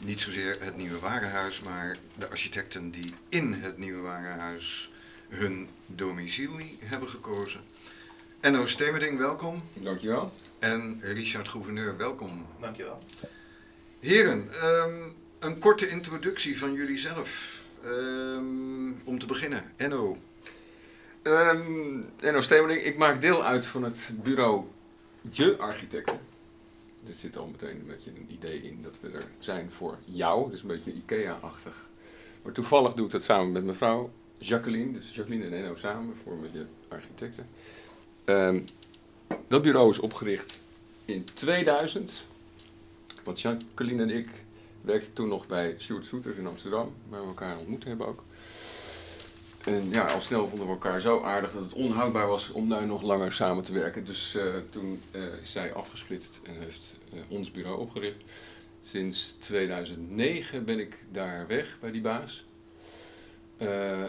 niet 0.00 0.20
zozeer 0.20 0.56
het 0.60 0.76
Nieuwe 0.76 0.98
Warenhuis, 0.98 1.60
maar 1.60 1.96
de 2.14 2.28
architecten 2.28 2.90
die 2.90 3.14
in 3.28 3.52
het 3.52 3.78
Nieuwe 3.78 4.02
Warenhuis 4.02 4.90
hun 5.28 5.68
domicilie 5.86 6.78
hebben 6.80 7.08
gekozen. 7.08 7.60
Enno 8.40 8.66
Stemerding, 8.66 9.18
welkom. 9.18 9.62
Dankjewel. 9.72 10.32
En 10.58 10.98
Richard 11.00 11.48
Gouverneur, 11.48 11.96
welkom. 11.96 12.46
Dankjewel. 12.60 12.98
Heren, 14.00 14.48
ehm, 14.52 14.94
een 15.38 15.58
korte 15.58 15.88
introductie 15.88 16.58
van 16.58 16.72
jullie 16.72 16.98
zelf. 16.98 17.62
Ehm, 17.82 18.92
om 19.04 19.18
te 19.18 19.26
beginnen, 19.26 19.72
Enno. 19.76 20.16
Um, 21.22 22.04
Enno 22.20 22.40
Stemeling, 22.40 22.82
ik 22.82 22.96
maak 22.96 23.20
deel 23.20 23.44
uit 23.44 23.66
van 23.66 23.82
het 23.82 24.10
bureau 24.12 24.64
Je 25.30 25.56
Architecten. 25.56 26.18
Er 27.08 27.14
zit 27.14 27.36
al 27.36 27.46
meteen 27.46 27.80
een 27.80 27.86
beetje 27.86 28.10
een 28.10 28.26
idee 28.30 28.62
in 28.62 28.82
dat 28.82 28.94
we 29.00 29.10
er 29.10 29.24
zijn 29.38 29.70
voor 29.70 29.98
jou, 30.04 30.50
dus 30.50 30.62
een 30.62 30.68
beetje 30.68 30.92
IKEA-achtig. 30.92 31.86
Maar 32.42 32.52
toevallig 32.52 32.94
doe 32.94 33.06
ik 33.06 33.12
dat 33.12 33.22
samen 33.22 33.52
met 33.52 33.64
mevrouw 33.64 34.10
Jacqueline, 34.38 34.92
dus 34.92 35.14
Jacqueline 35.14 35.44
en 35.44 35.52
Enno 35.52 35.74
samen 35.74 36.16
voor 36.22 36.36
met 36.36 36.52
Je 36.52 36.64
Architecten. 36.88 37.46
Ehm, 38.24 38.60
dat 39.48 39.62
bureau 39.62 39.90
is 39.90 39.98
opgericht 39.98 40.60
in 41.04 41.24
2000. 41.34 42.24
Want 43.24 43.40
Jacqueline 43.40 44.02
en 44.02 44.10
ik 44.10 44.28
werkten 44.80 45.12
toen 45.12 45.28
nog 45.28 45.46
bij 45.46 45.74
Sjoerd 45.78 46.04
Soeters 46.04 46.36
in 46.36 46.46
Amsterdam, 46.46 46.94
waar 47.08 47.20
we 47.20 47.26
elkaar 47.26 47.58
ontmoet 47.58 47.84
hebben 47.84 48.06
ook. 48.06 48.22
En 49.64 49.88
ja, 49.90 50.06
al 50.06 50.20
snel 50.20 50.48
vonden 50.48 50.66
we 50.66 50.72
elkaar 50.72 51.00
zo 51.00 51.22
aardig 51.22 51.52
dat 51.52 51.62
het 51.62 51.72
onhoudbaar 51.72 52.26
was 52.26 52.50
om 52.50 52.68
daar 52.68 52.86
nog 52.86 53.02
langer 53.02 53.32
samen 53.32 53.64
te 53.64 53.72
werken. 53.72 54.04
Dus 54.04 54.34
uh, 54.34 54.54
toen 54.70 55.00
uh, 55.12 55.22
is 55.42 55.52
zij 55.52 55.72
afgesplitst 55.72 56.40
en 56.42 56.54
heeft 56.58 56.96
uh, 57.14 57.20
ons 57.28 57.50
bureau 57.50 57.80
opgericht. 57.80 58.22
Sinds 58.80 59.36
2009 59.38 60.64
ben 60.64 60.78
ik 60.78 60.98
daar 61.12 61.46
weg 61.46 61.76
bij 61.80 61.90
die 61.90 62.00
baas. 62.00 62.44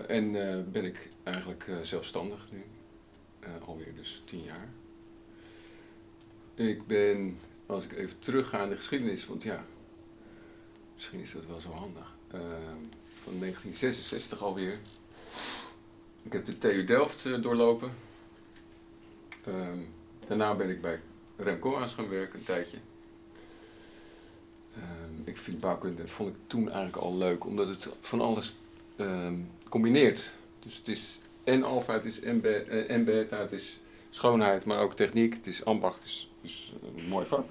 En 0.07 0.31
ben 0.71 0.85
ik 0.85 1.11
eigenlijk 1.23 1.69
zelfstandig 1.81 2.47
nu. 2.51 2.63
alweer 3.65 3.95
dus 3.95 4.21
tien 4.25 4.43
jaar. 4.43 4.69
Ik 6.55 6.87
ben, 6.87 7.37
als 7.65 7.83
ik 7.83 7.91
even 7.91 8.19
terugga 8.19 8.63
in 8.63 8.69
de 8.69 8.75
geschiedenis, 8.75 9.25
want 9.25 9.43
ja, 9.43 9.65
misschien 10.93 11.19
is 11.19 11.31
dat 11.31 11.45
wel 11.45 11.59
zo 11.59 11.69
handig. 11.69 12.15
van 13.23 13.39
1966 13.39 14.41
alweer 14.41 14.79
ik 16.27 16.33
heb 16.33 16.45
de 16.45 16.57
TU 16.57 16.83
Delft 16.83 17.41
doorlopen. 17.41 17.91
Um, 19.47 19.93
daarna 20.27 20.55
ben 20.55 20.69
ik 20.69 20.81
bij 20.81 20.99
Remcoa's 21.35 21.93
gaan 21.93 22.09
werken 22.09 22.39
een 22.39 22.45
tijdje. 22.45 22.77
Um, 24.77 25.21
ik 25.25 25.37
vind 25.37 25.59
bouwkunde 25.59 26.07
vond 26.07 26.29
ik 26.29 26.35
toen 26.47 26.69
eigenlijk 26.69 26.97
al 26.97 27.17
leuk, 27.17 27.45
omdat 27.45 27.67
het 27.67 27.89
van 27.99 28.21
alles 28.21 28.55
um, 28.97 29.49
combineert. 29.69 30.31
Dus 30.59 30.77
het 30.77 30.87
is 30.87 31.19
en 31.43 31.63
alfa, 31.63 31.93
het 31.93 32.05
is 32.05 32.19
en, 32.19 32.41
be 32.41 32.55
eh, 32.55 32.95
en 32.95 33.03
beta, 33.03 33.37
het 33.39 33.51
is 33.51 33.79
schoonheid, 34.09 34.65
maar 34.65 34.79
ook 34.79 34.93
techniek, 34.93 35.33
het 35.33 35.47
is 35.47 35.65
ambacht, 35.65 35.95
het 35.95 36.05
is, 36.05 36.31
dus 36.41 36.73
een 36.97 37.07
mooi 37.07 37.25
vak. 37.25 37.45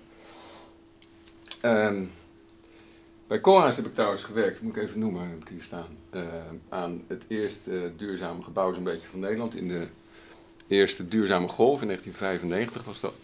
Bij 3.27 3.41
Koolhaas 3.41 3.77
heb 3.77 3.87
ik 3.87 3.95
trouwens 3.95 4.25
gewerkt, 4.25 4.61
moet 4.61 4.77
ik 4.77 4.83
even 4.83 4.99
noemen, 4.99 5.31
heb 5.31 5.41
ik 5.41 5.49
hier 5.49 5.63
staan. 5.63 5.97
Uh, 6.15 6.23
aan 6.69 7.05
het 7.07 7.25
eerste 7.29 7.93
duurzame 7.97 8.43
gebouw 8.43 8.73
zo'n 8.73 8.85
beetje 8.85 9.09
van 9.09 9.21
Nederland. 9.21 9.57
In 9.57 9.69
de 9.69 9.89
eerste 10.67 11.09
duurzame 11.09 11.49
golf 11.49 11.81
in 11.81 11.87
1995 11.87 12.85
was 12.85 13.01
dat. 13.01 13.15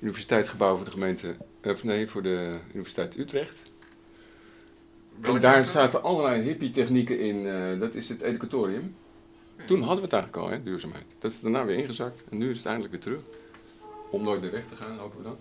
Universiteitsgebouw 0.00 0.76
voor 0.76 0.84
de 0.84 0.90
gemeente, 0.90 1.36
of 1.62 1.84
nee, 1.84 2.08
voor 2.08 2.22
de 2.22 2.58
Universiteit 2.68 3.18
Utrecht. 3.18 3.71
En 5.22 5.40
daar 5.40 5.64
zaten 5.64 6.02
allerlei 6.02 6.42
hippie 6.42 6.70
technieken 6.70 7.18
in, 7.18 7.36
uh, 7.36 7.80
dat 7.80 7.94
is 7.94 8.08
het 8.08 8.22
educatorium. 8.22 8.94
Toen 9.66 9.78
hadden 9.78 9.96
we 9.96 10.02
het 10.02 10.12
eigenlijk 10.12 10.42
al, 10.42 10.48
hè, 10.48 10.62
duurzaamheid. 10.62 11.04
Dat 11.18 11.30
is 11.30 11.40
daarna 11.40 11.64
weer 11.64 11.76
ingezakt 11.76 12.24
en 12.30 12.38
nu 12.38 12.50
is 12.50 12.56
het 12.56 12.66
eindelijk 12.66 12.92
weer 12.94 13.02
terug. 13.02 13.20
Om 14.10 14.22
nooit 14.22 14.40
meer 14.40 14.50
weg 14.50 14.64
te 14.68 14.76
gaan, 14.76 14.98
hopen 14.98 15.18
we 15.18 15.24
dan. 15.24 15.36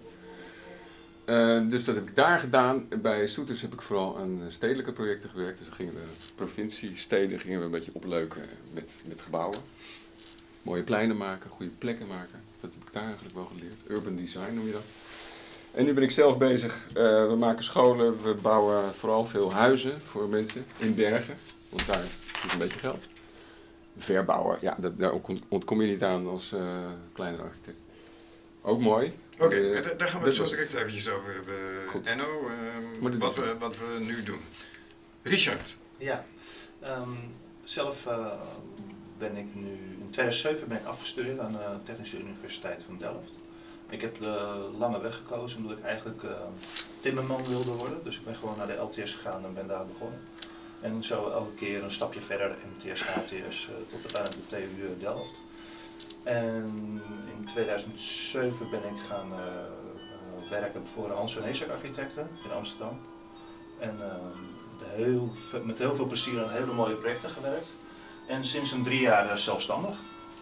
Uh, 1.26 1.70
dus 1.70 1.86
dat 1.86 1.96
heb 1.96 2.08
ik 2.08 2.16
daar 2.16 2.40
gedaan. 2.40 2.88
Bij 3.02 3.28
Soeters 3.28 3.62
heb 3.62 3.74
ik 3.74 3.82
vooral 3.82 4.18
aan 4.18 4.42
stedelijke 4.50 4.92
projecten 4.92 5.30
gewerkt. 5.30 5.58
Dus 5.58 5.68
dan 5.68 5.76
gingen 5.76 5.94
we 5.94 6.02
provincie, 6.36 6.98
steden 6.98 7.40
gingen 7.40 7.60
we 7.60 7.66
een 7.66 7.72
beetje 7.72 7.94
opleuken 7.94 8.44
met, 8.74 9.02
met 9.06 9.22
gebouwen. 9.22 9.60
Mooie 10.62 10.84
pleinen 10.84 11.18
maken, 11.18 11.50
goede 11.50 11.72
plekken 11.72 12.08
maken. 12.08 12.40
Dat 12.62 12.72
heb 12.74 12.88
ik 12.88 12.94
daar 12.94 13.04
eigenlijk 13.04 13.36
wel 13.36 13.46
geleerd. 13.46 13.76
Urban 13.88 14.16
design 14.16 14.54
noem 14.54 14.66
je 14.66 14.72
dat. 14.72 14.84
En 15.74 15.86
nu 15.86 15.94
ben 15.94 16.04
ik 16.04 16.12
zelf 16.12 16.38
bezig. 16.38 16.88
Uh, 16.88 16.94
we 17.28 17.36
maken 17.40 17.64
scholen, 17.64 18.24
we 18.24 18.34
bouwen 18.34 18.94
vooral 18.94 19.26
veel 19.26 19.54
huizen 19.54 20.02
voor 20.02 20.30
mensen 20.30 20.66
in 20.78 20.96
bergen. 20.96 21.36
Want 21.70 21.88
daar 21.88 22.04
is 22.46 22.54
een 22.54 22.60
beetje 22.60 22.80
geld. 22.80 23.08
Verbouwen, 23.98 24.58
ja, 24.62 24.76
dat, 24.80 25.00
daar 25.00 25.14
ontkom 25.48 25.82
je 25.82 25.88
niet 25.88 26.04
aan 26.04 26.28
als 26.28 26.52
uh, 26.54 26.90
kleinere 27.14 27.44
architect. 27.44 27.78
Ook 28.62 28.80
mooi. 28.80 29.14
Oké, 29.40 29.44
okay, 29.44 29.96
daar 29.98 30.08
gaan 30.08 30.20
we 30.20 30.26
het 30.26 30.36
zo 30.36 30.46
direct 30.46 30.74
eventjes 30.74 31.10
over 31.10 31.34
hebben, 31.34 31.56
Goed. 31.88 32.06
Enno, 32.06 32.50
uh, 33.02 33.20
wat, 33.20 33.36
we, 33.36 33.56
wat 33.60 33.78
we 33.78 33.98
nu 34.00 34.24
doen. 34.24 34.40
Richard. 35.22 35.76
Ja, 35.98 36.26
um, 36.84 37.18
zelf 37.64 38.06
uh, 38.06 38.32
ben 39.18 39.38
ik 39.38 39.56
nu, 39.56 39.70
in 40.00 40.08
2007 40.10 40.68
ben 40.68 40.78
ik 40.78 40.86
afgestudeerd 40.86 41.40
aan 41.40 41.52
de 41.52 41.84
Technische 41.86 42.20
Universiteit 42.20 42.84
van 42.84 42.98
Delft. 42.98 43.40
Ik 43.92 44.02
heb 44.02 44.22
de 44.22 44.70
lange 44.78 45.02
weg 45.02 45.16
gekozen 45.16 45.62
omdat 45.62 45.78
ik 45.78 45.84
eigenlijk 45.84 46.24
uh, 46.24 46.32
timmerman 47.00 47.48
wilde 47.48 47.72
worden. 47.72 48.04
Dus 48.04 48.18
ik 48.18 48.26
ben 48.26 48.36
gewoon 48.36 48.58
naar 48.58 48.68
de 48.68 48.78
LTS 48.78 49.14
gegaan 49.14 49.46
en 49.46 49.54
ben 49.54 49.68
daar 49.68 49.86
begonnen. 49.86 50.20
En 50.82 51.04
zo 51.04 51.30
elke 51.30 51.54
keer 51.54 51.84
een 51.84 51.92
stapje 51.92 52.22
verder, 52.22 52.56
MTS, 52.78 53.04
HTS, 53.04 53.68
uh, 53.70 53.76
tot 53.90 54.00
uiteindelijk 54.04 54.50
de 54.50 54.56
TU 54.56 55.00
Delft. 55.00 55.42
En 56.24 57.02
in 57.38 57.46
2007 57.46 58.70
ben 58.70 58.80
ik 58.80 59.02
gaan 59.08 59.30
werken 60.50 60.88
voor 60.88 61.12
Hans 61.12 61.38
en 61.38 61.72
Architecten 61.72 62.30
in 62.44 62.52
Amsterdam. 62.52 63.00
En 63.80 64.00
heel, 64.84 65.32
met 65.64 65.78
heel 65.78 65.96
veel 65.96 66.06
plezier 66.06 66.44
aan 66.44 66.52
hele 66.52 66.74
mooie 66.74 66.96
projecten 66.96 67.30
gewerkt. 67.30 67.74
En 68.28 68.46
sinds 68.46 68.72
een 68.72 68.84
drie 68.84 69.02
jaar 69.02 69.38
zelfstandig 69.38 69.96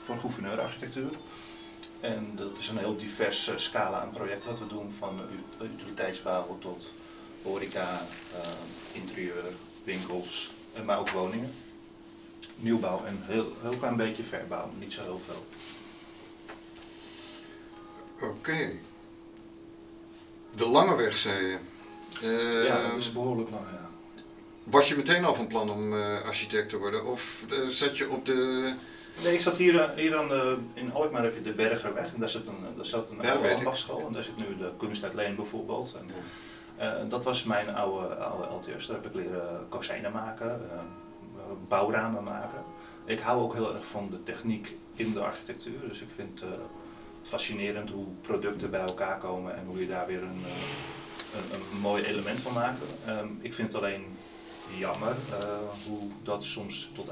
voor 0.06 0.18
gouverneurarchitectuur. 0.18 1.12
En 2.00 2.32
dat 2.36 2.58
is 2.58 2.68
een 2.68 2.78
heel 2.78 2.98
divers 2.98 3.52
scala 3.56 4.02
aan 4.02 4.10
projecten 4.10 4.50
wat 4.50 4.60
we 4.60 4.68
doen, 4.68 4.94
van 4.98 5.22
utiliteitsbouw 5.62 6.58
tot 6.60 6.94
horeca, 7.44 8.02
interieur, 8.92 9.44
winkels, 9.84 10.52
maar 10.86 11.00
ook 11.00 11.10
woningen 11.10 11.54
nieuwbouw 12.60 13.06
en 13.06 13.20
heel, 13.26 13.54
heel 13.62 13.78
klein 13.78 13.96
beetje 13.96 14.24
verbouw, 14.24 14.72
niet 14.80 14.94
zo 14.94 15.02
heel 15.02 15.22
veel. 15.26 15.46
Oké. 18.30 18.72
De 20.56 20.68
lange 20.68 20.96
weg, 20.96 21.18
zei 21.18 21.46
je. 21.46 21.58
Uh, 22.24 22.66
ja, 22.66 22.90
dat 22.90 22.98
is 22.98 23.12
behoorlijk 23.12 23.50
lang, 23.50 23.66
ja. 23.72 23.90
Was 24.64 24.90
je 24.90 24.96
meteen 24.96 25.26
al 25.26 25.36
van 25.36 25.48
plan 25.48 25.70
om 25.70 25.94
uh, 25.94 26.22
architect 26.22 26.70
te 26.70 26.78
worden? 26.78 27.06
Of 27.06 27.46
uh, 27.50 27.68
zat 27.68 27.98
je 27.98 28.10
op 28.10 28.26
de... 28.26 28.74
Nee, 29.24 29.34
ik 29.34 29.42
zat 29.42 29.56
hier, 29.56 29.94
hier 29.96 30.18
aan 30.18 30.28
de, 30.28 30.58
in 30.74 30.94
Alkmaar 30.94 31.24
heb 31.24 31.36
je 31.36 31.42
de 31.42 31.52
Bergerweg 31.52 32.14
en 32.14 32.20
daar 32.20 32.30
zit 32.30 32.48
een, 32.48 32.76
daar 32.76 32.86
zat 32.86 33.10
een 33.10 33.30
oude 33.30 33.56
ambachtsschool 33.56 34.08
en 34.08 34.14
daar 34.14 34.24
zit 34.24 34.38
nu 34.38 34.58
de 34.58 34.72
Kunst 34.78 35.04
uit 35.04 35.14
Leen 35.14 35.36
bijvoorbeeld. 35.36 35.98
En, 36.00 37.10
dat 37.10 37.24
was 37.24 37.44
mijn 37.44 37.76
oude, 37.76 38.16
oude 38.16 38.48
LTS, 38.56 38.88
daar 38.88 38.96
heb 38.96 39.06
ik 39.06 39.14
leren 39.14 39.66
kozijnen 39.70 40.12
maken, 40.12 40.62
bouwramen 41.68 42.24
maken. 42.24 42.64
ik 43.06 43.20
hou 43.20 43.42
ook 43.42 43.54
heel 43.54 43.74
erg 43.74 43.86
van 43.86 44.10
de 44.10 44.24
techniek 44.24 44.78
in 44.96 45.14
de 45.14 45.20
architectuur. 45.20 45.88
Dus 45.88 46.02
ik 46.02 46.08
vind 46.16 46.44
uh, 46.44 46.50
het 47.20 47.28
fascinerend 47.28 47.90
hoe 47.90 48.06
producten 48.22 48.70
bij 48.70 48.80
elkaar 48.80 49.18
komen 49.18 49.56
en 49.56 49.66
hoe 49.66 49.80
je 49.80 49.88
daar 49.88 50.08
weer 50.08 50.22
een, 50.22 50.44
een, 51.36 51.54
een, 51.54 51.80
mooi 51.80 52.04
element 52.04 52.40
van 52.40 52.54
maakt. 52.54 52.84
Ehm, 53.06 53.28
ik 53.42 53.54
vind 53.54 53.74
het 53.74 53.82
alleen 53.84 54.06
jammer 54.78 55.16
hoe 55.88 56.10
dat 56.24 56.44
soms 56.44 56.92
tot 56.96 57.10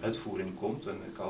uitvoering 0.00 0.54
komt. 0.54 0.86
En 0.86 0.94
ik, 0.94 1.20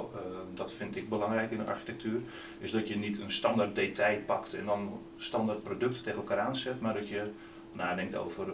dat 0.54 0.72
vind 0.72 0.96
ik 0.96 1.08
belangrijk 1.08 1.50
in 1.50 1.58
de 1.58 1.70
architectuur. 1.70 2.20
Is 2.58 2.70
dat 2.70 2.88
je 2.88 2.96
niet 2.96 3.20
een 3.20 3.32
standaard 3.32 3.74
detail 3.74 4.18
pakt 4.26 4.54
en 4.54 4.64
dan 4.64 5.00
standaard 5.16 5.62
producten 5.62 6.02
tegen 6.02 6.18
elkaar 6.18 6.38
aanzet, 6.38 6.80
maar 6.80 6.94
dat 6.94 7.08
je 7.08 7.30
nadenkt 7.72 8.16
over 8.16 8.46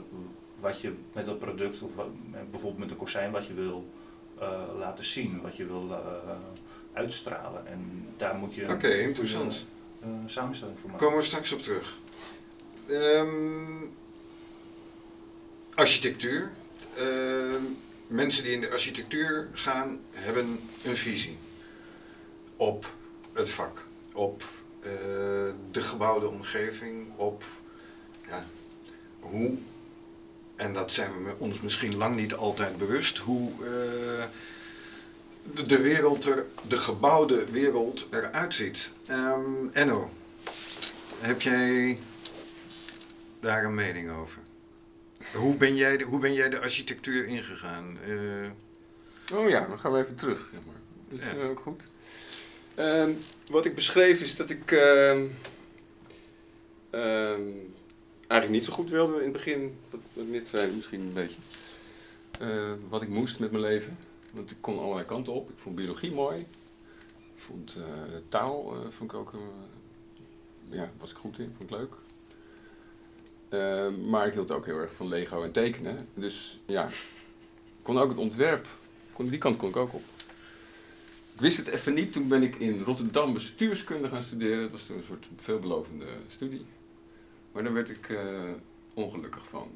wat 0.61 0.81
je 0.81 0.95
met 1.13 1.27
dat 1.27 1.39
product, 1.39 1.83
of 1.83 1.95
wat, 1.95 2.07
bijvoorbeeld 2.51 2.79
met 2.79 2.91
een 2.91 2.97
kozijn, 2.97 3.31
wat 3.31 3.47
je 3.47 3.55
wil 3.55 3.91
uh, 4.41 4.49
laten 4.79 5.05
zien, 5.05 5.41
wat 5.41 5.57
je 5.57 5.67
wil 5.67 5.87
uh, 5.91 5.97
uitstralen. 6.93 7.67
En 7.67 8.07
daar 8.17 8.35
moet 8.35 8.55
je 8.55 8.69
Oké, 8.69 8.89
interessant. 8.89 9.65
Uh, 10.03 10.09
samenstelling 10.27 10.79
voor 10.79 10.91
maken. 10.91 11.07
Komen 11.07 11.21
we 11.21 11.25
straks 11.27 11.53
op 11.53 11.63
terug. 11.63 11.97
Um, 12.91 13.95
architectuur. 15.75 16.53
Uh, 16.99 17.55
mensen 18.07 18.43
die 18.43 18.53
in 18.53 18.61
de 18.61 18.71
architectuur 18.71 19.49
gaan, 19.53 20.01
hebben 20.11 20.61
een 20.85 20.97
visie 20.97 21.39
op 22.57 22.95
het 23.33 23.51
vak, 23.51 23.85
op 24.13 24.43
de 25.71 25.81
gebouwde 25.81 26.29
omgeving, 26.29 27.07
op 27.17 27.45
ja, 28.27 28.45
hoe 29.21 29.59
en 30.63 30.73
dat 30.73 30.93
zijn 30.93 31.25
we 31.25 31.35
ons 31.39 31.61
misschien 31.61 31.97
lang 31.97 32.17
niet 32.17 32.35
altijd 32.35 32.77
bewust, 32.77 33.19
hoe 33.19 33.51
uh, 33.61 34.25
de 35.67 35.81
wereld 35.81 36.27
er, 36.27 36.47
de 36.69 36.77
gebouwde 36.77 37.51
wereld 37.51 38.07
eruit 38.11 38.55
ziet. 38.55 38.91
Um, 39.11 39.71
Enno, 39.73 40.11
heb 41.19 41.43
jij 41.43 41.99
daar 43.41 43.65
een 43.65 43.75
mening 43.75 44.11
over? 44.11 44.41
Hoe 45.35 45.57
ben 45.57 45.77
jij 45.77 45.97
de, 45.97 46.05
hoe 46.05 46.19
ben 46.19 46.33
jij 46.33 46.49
de 46.49 46.61
architectuur 46.61 47.27
ingegaan? 47.27 47.99
Uh, 48.07 48.51
oh 49.33 49.49
ja, 49.49 49.67
dan 49.67 49.79
gaan 49.79 49.93
we 49.93 49.99
even 49.99 50.17
terug. 50.17 50.49
Zeg 50.53 50.65
maar. 50.67 50.81
Dat 51.09 51.21
is 51.21 51.33
ja. 51.33 51.49
ook 51.49 51.61
goed. 51.61 51.83
Uh, 52.79 53.09
wat 53.49 53.67
ik 53.67 53.75
beschreef 53.75 54.21
is 54.21 54.37
dat 54.37 54.51
ik 54.51 54.73
ehm, 54.73 55.27
ehm, 56.91 57.43
eigenlijk 58.27 58.49
niet 58.49 58.65
zo 58.65 58.73
goed 58.73 58.91
wilde 58.91 59.17
in 59.17 59.23
het 59.23 59.33
begin. 59.33 59.79
Wat 59.91 60.27
net 60.27 60.47
zei, 60.47 60.73
misschien 60.75 61.01
een 61.01 61.13
beetje. 61.13 61.41
Uh, 62.41 62.73
wat 62.89 63.03
ik 63.03 63.09
moest 63.09 63.39
met 63.39 63.51
mijn 63.51 63.63
leven. 63.63 63.99
Want 64.33 64.51
ik 64.51 64.57
kon 64.61 64.79
allerlei 64.79 65.07
kanten 65.07 65.33
op. 65.33 65.51
Ik 65.51 65.59
vond 65.59 65.75
biologie 65.75 66.13
mooi. 66.13 66.41
Ik 67.35 67.43
vond 67.49 67.77
uh, 67.79 67.85
taal 68.29 68.75
vond 68.91 69.13
ik 69.13 69.19
ook, 69.19 69.33
ja, 70.71 70.93
was 70.99 71.11
ik 71.11 71.17
goed 71.17 71.39
in, 71.39 71.55
vond 71.57 71.71
ik 71.71 71.77
leuk. 71.77 71.95
Maar 74.09 74.27
ik 74.27 74.33
hield 74.33 74.51
ook 74.51 74.67
heel 74.67 74.79
erg 74.79 74.93
van 74.93 75.09
Lego 75.09 75.43
en 75.43 75.53
tekenen. 75.53 76.09
Dus 76.15 76.61
ja, 76.67 76.89
kon 77.83 77.99
ook 77.99 78.09
het 78.09 78.19
ontwerp, 78.19 78.67
kon, 79.13 79.29
die 79.29 79.39
kant 79.39 79.57
kon 79.57 79.69
ik 79.69 79.77
ook 79.77 79.95
op. 79.95 80.03
Ik 81.35 81.41
wist 81.41 81.57
het 81.57 81.69
even 81.69 81.95
niet, 81.95 82.13
toen 82.13 82.29
ben 82.29 82.43
ik 82.43 82.57
in 82.57 82.83
Rotterdam 82.83 83.33
bestuurskunde 83.33 84.09
gaan 84.09 84.23
studeren. 84.23 84.63
Dat 84.63 84.71
was 84.71 84.87
toen 84.87 84.97
een 84.97 85.03
soort 85.03 85.29
veelbelovende 85.37 86.07
studie. 86.29 86.67
Maar 87.53 87.63
daar 87.63 87.73
werd 87.73 87.89
ik 87.89 88.09
uh, 88.09 88.51
ongelukkig 88.95 89.45
van. 89.49 89.69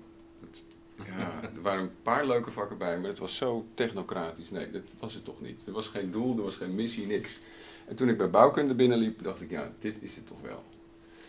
Ja, 1.04 1.40
er 1.42 1.62
waren 1.62 1.82
een 1.82 2.02
paar 2.02 2.26
leuke 2.26 2.50
vakken 2.50 2.78
bij, 2.78 2.98
maar 2.98 3.08
het 3.08 3.18
was 3.18 3.36
zo 3.36 3.66
technocratisch. 3.74 4.50
Nee, 4.50 4.70
dat 4.70 4.82
was 4.98 5.14
het 5.14 5.24
toch 5.24 5.40
niet. 5.40 5.62
Er 5.66 5.72
was 5.72 5.88
geen 5.88 6.10
doel, 6.10 6.36
er 6.36 6.42
was 6.42 6.56
geen 6.56 6.74
missie, 6.74 7.06
niks. 7.06 7.38
En 7.86 7.96
toen 7.96 8.08
ik 8.08 8.16
bij 8.16 8.30
bouwkunde 8.30 8.74
binnenliep, 8.74 9.22
dacht 9.22 9.40
ik, 9.40 9.50
ja, 9.50 9.72
dit 9.80 9.96
is 10.00 10.14
het 10.14 10.26
toch 10.26 10.40
wel. 10.42 10.64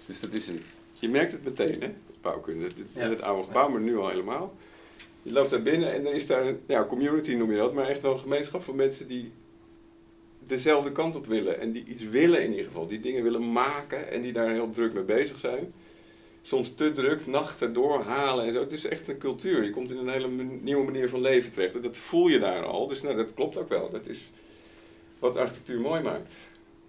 Dus 0.05 0.19
dat 0.19 0.33
is 0.33 0.47
een, 0.47 0.61
je 0.99 1.09
merkt 1.09 1.31
het 1.31 1.43
meteen, 1.43 1.81
hè, 1.81 1.93
bouwkunde. 2.21 2.67
Dit, 2.67 2.87
ja. 2.95 3.09
Het 3.09 3.21
oude 3.21 3.43
gebouw, 3.43 3.69
maar 3.69 3.81
nu 3.81 3.97
al 3.97 4.09
helemaal. 4.09 4.55
Je 5.21 5.31
loopt 5.31 5.49
daar 5.49 5.61
binnen 5.61 5.93
en 5.93 6.05
er 6.05 6.13
is 6.13 6.27
daar 6.27 6.45
een 6.45 6.59
ja, 6.67 6.85
community, 6.85 7.33
noem 7.33 7.51
je 7.51 7.57
dat, 7.57 7.73
maar 7.73 7.87
echt 7.87 8.01
wel 8.01 8.11
een 8.11 8.19
gemeenschap 8.19 8.63
van 8.63 8.75
mensen 8.75 9.07
die 9.07 9.31
dezelfde 10.45 10.91
kant 10.91 11.15
op 11.15 11.25
willen. 11.25 11.59
En 11.59 11.71
die 11.71 11.85
iets 11.85 12.03
willen 12.03 12.43
in 12.43 12.49
ieder 12.49 12.65
geval. 12.65 12.87
Die 12.87 12.99
dingen 12.99 13.23
willen 13.23 13.51
maken 13.51 14.11
en 14.11 14.21
die 14.21 14.33
daar 14.33 14.51
heel 14.51 14.69
druk 14.69 14.93
mee 14.93 15.03
bezig 15.03 15.39
zijn 15.39 15.73
soms 16.47 16.75
te 16.75 16.91
druk, 16.91 17.25
nachten 17.25 17.73
doorhalen 17.73 18.45
en 18.45 18.53
zo. 18.53 18.59
Het 18.59 18.71
is 18.71 18.85
echt 18.85 19.07
een 19.07 19.17
cultuur. 19.17 19.63
Je 19.63 19.69
komt 19.69 19.91
in 19.91 19.97
een 19.97 20.09
hele 20.09 20.27
nieuwe 20.61 20.85
manier 20.85 21.09
van 21.09 21.21
leven 21.21 21.51
terecht. 21.51 21.83
Dat 21.83 21.97
voel 21.97 22.27
je 22.27 22.39
daar 22.39 22.63
al. 22.63 22.87
Dus 22.87 23.01
nou, 23.01 23.15
dat 23.15 23.33
klopt 23.33 23.57
ook 23.57 23.69
wel. 23.69 23.89
Dat 23.89 24.07
is 24.07 24.31
wat 25.19 25.37
architectuur 25.37 25.79
mooi 25.79 26.01
maakt. 26.01 26.33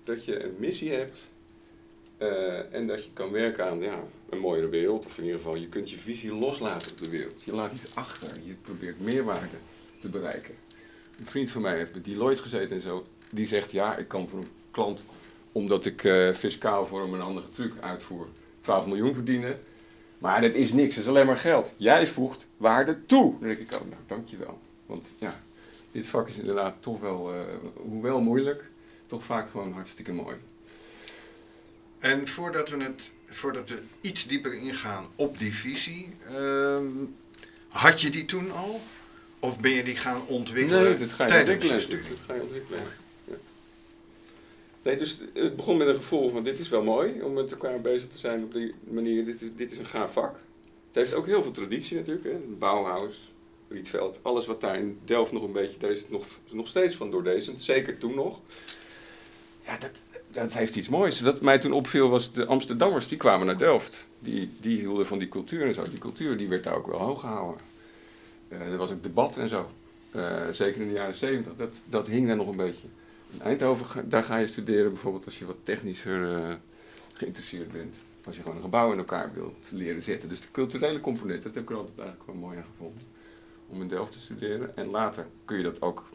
Dat 0.04 0.24
je 0.24 0.44
een 0.44 0.54
missie 0.58 0.92
hebt 0.92 1.28
uh, 2.18 2.74
en 2.74 2.86
dat 2.86 3.04
je 3.04 3.10
kan 3.12 3.30
werken 3.30 3.66
aan 3.66 3.80
ja, 3.80 4.00
een 4.28 4.38
mooiere 4.38 4.68
wereld. 4.68 5.06
Of 5.06 5.18
in 5.18 5.24
ieder 5.24 5.38
geval, 5.38 5.56
je 5.56 5.68
kunt 5.68 5.90
je 5.90 5.98
visie 5.98 6.34
loslaten 6.34 6.92
op 6.92 6.98
de 6.98 7.08
wereld. 7.08 7.42
Je 7.42 7.52
laat 7.52 7.72
iets 7.72 7.88
achter. 7.94 8.28
Je 8.44 8.54
probeert 8.62 9.00
meerwaarde 9.00 9.56
te 9.98 10.08
bereiken. 10.08 10.54
Een 11.18 11.26
vriend 11.26 11.50
van 11.50 11.62
mij 11.62 11.76
heeft 11.76 11.92
bij 11.92 12.02
Deloitte 12.02 12.42
gezeten 12.42 12.76
en 12.76 12.82
zo. 12.82 13.06
Die 13.30 13.46
zegt, 13.46 13.70
ja, 13.70 13.96
ik 13.96 14.08
kan 14.08 14.28
voor 14.28 14.38
een 14.38 14.50
klant, 14.70 15.06
omdat 15.52 15.86
ik 15.86 16.02
uh, 16.02 16.34
fiscaal 16.34 16.86
voor 16.86 17.02
hem 17.02 17.14
een 17.14 17.20
andere 17.20 17.50
truc 17.50 17.72
uitvoer 17.80 18.26
12 18.60 18.86
miljoen 18.86 19.14
verdienen. 19.14 19.58
Maar 20.18 20.40
dat 20.40 20.54
is 20.54 20.72
niks, 20.72 20.94
dat 20.94 21.04
is 21.04 21.10
alleen 21.10 21.26
maar 21.26 21.36
geld. 21.36 21.72
Jij 21.76 22.06
voegt 22.06 22.46
waarde 22.56 23.06
toe. 23.06 23.34
Dan 23.38 23.48
denk 23.48 23.58
ik, 23.58 23.72
oh, 23.72 23.80
nou, 23.80 24.02
dankjewel. 24.06 24.58
Want 24.86 25.12
ja, 25.18 25.40
dit 25.92 26.06
vak 26.06 26.28
is 26.28 26.38
inderdaad 26.38 26.74
toch 26.80 27.00
wel, 27.00 27.34
uh, 27.34 27.40
hoewel 27.76 28.20
moeilijk, 28.20 28.64
toch 29.06 29.22
vaak 29.22 29.50
gewoon 29.50 29.72
hartstikke 29.72 30.12
mooi. 30.12 30.36
En 31.98 32.28
voordat 32.28 32.70
we, 32.70 32.82
het, 32.82 33.12
voordat 33.26 33.68
we 33.68 33.78
iets 34.00 34.26
dieper 34.26 34.54
ingaan 34.54 35.06
op 35.16 35.38
die 35.38 35.54
visie, 35.54 36.14
uh, 36.32 36.78
had 37.68 38.00
je 38.00 38.10
die 38.10 38.24
toen 38.24 38.50
al? 38.52 38.80
Of 39.40 39.60
ben 39.60 39.70
je 39.70 39.82
die 39.82 39.96
gaan 39.96 40.26
ontwikkelen 40.26 40.82
nee, 40.82 40.96
dit 40.96 41.12
ga 41.12 41.24
je 41.24 41.30
tijdens 41.30 41.82
studie? 41.82 42.08
Dit 42.08 42.18
ga 42.26 42.34
je 42.34 42.42
ontwikkelen. 42.42 42.80
Nee, 44.82 44.96
dus 44.96 45.20
het 45.34 45.56
begon 45.56 45.76
met 45.76 45.88
een 45.88 45.94
gevoel 45.94 46.28
van 46.28 46.44
dit 46.44 46.58
is 46.58 46.68
wel 46.68 46.82
mooi 46.82 47.22
om 47.22 47.32
met 47.32 47.52
elkaar 47.52 47.80
bezig 47.80 48.08
te 48.08 48.18
zijn 48.18 48.44
op 48.44 48.52
die 48.52 48.74
manier. 48.84 49.24
Dit 49.24 49.42
is, 49.42 49.50
dit 49.56 49.72
is 49.72 49.78
een 49.78 49.86
gaaf 49.86 50.12
vak. 50.12 50.34
Het 50.86 50.94
heeft 50.94 51.14
ook 51.14 51.26
heel 51.26 51.42
veel 51.42 51.50
traditie 51.50 51.96
natuurlijk. 51.96 52.26
Hè. 52.26 52.38
Bauhaus, 52.58 53.32
Rietveld, 53.68 54.18
alles 54.22 54.46
wat 54.46 54.60
daar 54.60 54.78
in 54.78 54.98
Delft 55.04 55.32
nog 55.32 55.42
een 55.42 55.52
beetje, 55.52 55.78
daar 55.78 55.90
is 55.90 55.98
het 55.98 56.10
nog, 56.10 56.24
nog 56.50 56.68
steeds 56.68 56.94
van 56.94 57.10
doordezend. 57.10 57.62
Zeker 57.62 57.98
toen 57.98 58.14
nog. 58.14 58.40
Ja, 59.64 59.76
dat, 59.76 59.90
dat 60.32 60.52
heeft 60.52 60.76
iets 60.76 60.88
moois. 60.88 61.20
Wat 61.20 61.40
mij 61.40 61.58
toen 61.58 61.72
opviel 61.72 62.08
was 62.08 62.32
de 62.32 62.46
Amsterdammers, 62.46 63.08
die 63.08 63.18
kwamen 63.18 63.46
naar 63.46 63.58
Delft. 63.58 64.08
Die, 64.18 64.50
die 64.60 64.78
hielden 64.78 65.06
van 65.06 65.18
die 65.18 65.28
cultuur 65.28 65.66
en 65.66 65.74
zo. 65.74 65.88
Die 65.88 65.98
cultuur 65.98 66.36
die 66.36 66.48
werd 66.48 66.64
daar 66.64 66.76
ook 66.76 66.86
wel 66.86 66.98
hoog 66.98 67.20
gehouden. 67.20 67.62
Uh, 68.48 68.60
er 68.60 68.76
was 68.76 68.90
ook 68.90 69.02
debat 69.02 69.36
en 69.36 69.48
zo. 69.48 69.70
Uh, 70.12 70.40
zeker 70.50 70.80
in 70.80 70.88
de 70.88 70.94
jaren 70.94 71.14
zeventig. 71.14 71.56
Dat, 71.56 71.74
dat 71.84 72.06
hing 72.06 72.26
daar 72.26 72.36
nog 72.36 72.48
een 72.48 72.56
beetje. 72.56 72.88
In 73.30 73.40
Eindhoven, 73.40 74.08
daar 74.08 74.24
ga 74.24 74.36
je 74.36 74.46
studeren 74.46 74.92
bijvoorbeeld 74.92 75.24
als 75.24 75.38
je 75.38 75.46
wat 75.46 75.56
technischer 75.62 76.38
uh, 76.38 76.54
geïnteresseerd 77.12 77.72
bent. 77.72 77.96
Als 78.24 78.36
je 78.36 78.42
gewoon 78.42 78.56
een 78.56 78.62
gebouw 78.62 78.92
in 78.92 78.98
elkaar 78.98 79.30
wilt 79.34 79.70
leren 79.74 80.02
zetten. 80.02 80.28
Dus 80.28 80.40
de 80.40 80.50
culturele 80.52 81.00
component, 81.00 81.42
dat 81.42 81.54
heb 81.54 81.62
ik 81.62 81.70
er 81.70 81.76
altijd 81.76 81.98
eigenlijk 81.98 82.30
wel 82.30 82.40
mooi 82.40 82.56
aan 82.56 82.64
gevonden. 82.64 83.02
Om 83.68 83.80
in 83.80 83.88
Delft 83.88 84.12
te 84.12 84.20
studeren. 84.20 84.76
En 84.76 84.90
later 84.90 85.26
kun 85.44 85.56
je 85.56 85.62
dat 85.62 85.82
ook 85.82 86.08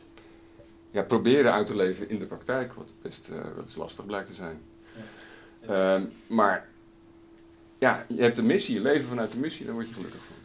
ja, 0.93 1.01
proberen 1.01 1.53
uit 1.53 1.65
te 1.65 1.75
leven 1.75 2.09
in 2.09 2.19
de 2.19 2.25
praktijk. 2.25 2.73
Wat 2.73 2.91
best 3.01 3.29
uh, 3.29 3.41
wel 3.41 3.63
eens 3.63 3.75
lastig 3.75 4.05
blijkt 4.05 4.27
te 4.27 4.33
zijn. 4.33 4.61
Ja. 5.61 5.97
Uh, 5.97 6.03
maar 6.27 6.67
ja, 7.77 8.05
je 8.07 8.21
hebt 8.21 8.37
een 8.37 8.45
missie, 8.45 8.75
je 8.75 8.81
leven 8.81 9.07
vanuit 9.07 9.31
de 9.31 9.37
missie, 9.37 9.65
daar 9.65 9.73
word 9.73 9.87
je 9.87 9.93
gelukkig 9.93 10.23
van. 10.23 10.35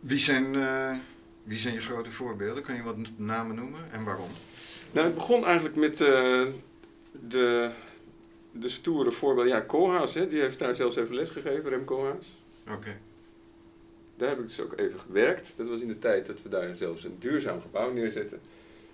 Wie 0.00 0.18
zijn, 0.18 0.54
uh, 0.54 0.96
wie 1.42 1.58
zijn 1.58 1.74
je 1.74 1.80
grote 1.80 2.10
voorbeelden? 2.10 2.62
Kan 2.62 2.74
je 2.74 2.82
wat 2.82 2.96
namen 3.16 3.56
noemen 3.56 3.80
en 3.92 4.04
waarom? 4.04 4.30
Nou, 4.92 5.06
het 5.06 5.14
begon 5.14 5.44
eigenlijk 5.44 5.76
met 5.76 6.00
uh, 6.00 6.46
de, 7.28 7.70
de 8.52 8.68
stoere 8.68 9.10
voorbeeld. 9.10 9.48
Ja, 9.48 9.60
Koolhaas, 9.60 10.14
hè, 10.14 10.28
die 10.28 10.40
heeft 10.40 10.58
daar 10.58 10.74
zelfs 10.74 10.96
even 10.96 11.14
les 11.14 11.30
gegeven, 11.30 11.70
Rem 11.70 11.84
Koolhaas. 11.84 12.26
Oké. 12.70 12.96
Daar 14.16 14.28
heb 14.28 14.38
ik 14.38 14.46
dus 14.46 14.60
ook 14.60 14.78
even 14.78 14.98
gewerkt. 14.98 15.54
Dat 15.56 15.66
was 15.66 15.80
in 15.80 15.88
de 15.88 15.98
tijd 15.98 16.26
dat 16.26 16.42
we 16.42 16.48
daar 16.48 16.76
zelfs 16.76 17.04
een 17.04 17.16
duurzaam 17.18 17.60
gebouw 17.60 17.92
neerzetten. 17.92 18.40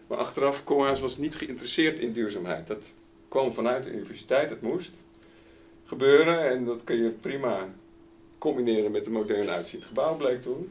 Maar 0.07 0.19
achteraf, 0.19 0.65
Koolhaas 0.65 1.01
was 1.01 1.17
niet 1.17 1.35
geïnteresseerd 1.35 1.99
in 1.99 2.13
duurzaamheid. 2.13 2.67
Dat 2.67 2.95
kwam 3.29 3.53
vanuit 3.53 3.85
de 3.85 3.93
universiteit, 3.93 4.51
het 4.51 4.61
moest 4.61 5.03
gebeuren. 5.85 6.51
En 6.51 6.65
dat 6.65 6.85
kun 6.85 6.97
je 6.97 7.11
prima 7.11 7.75
combineren 8.39 8.91
met 8.91 9.07
een 9.07 9.13
modern 9.13 9.49
uitziend 9.49 9.85
gebouw, 9.85 10.17
bleek 10.17 10.43
toen. 10.43 10.71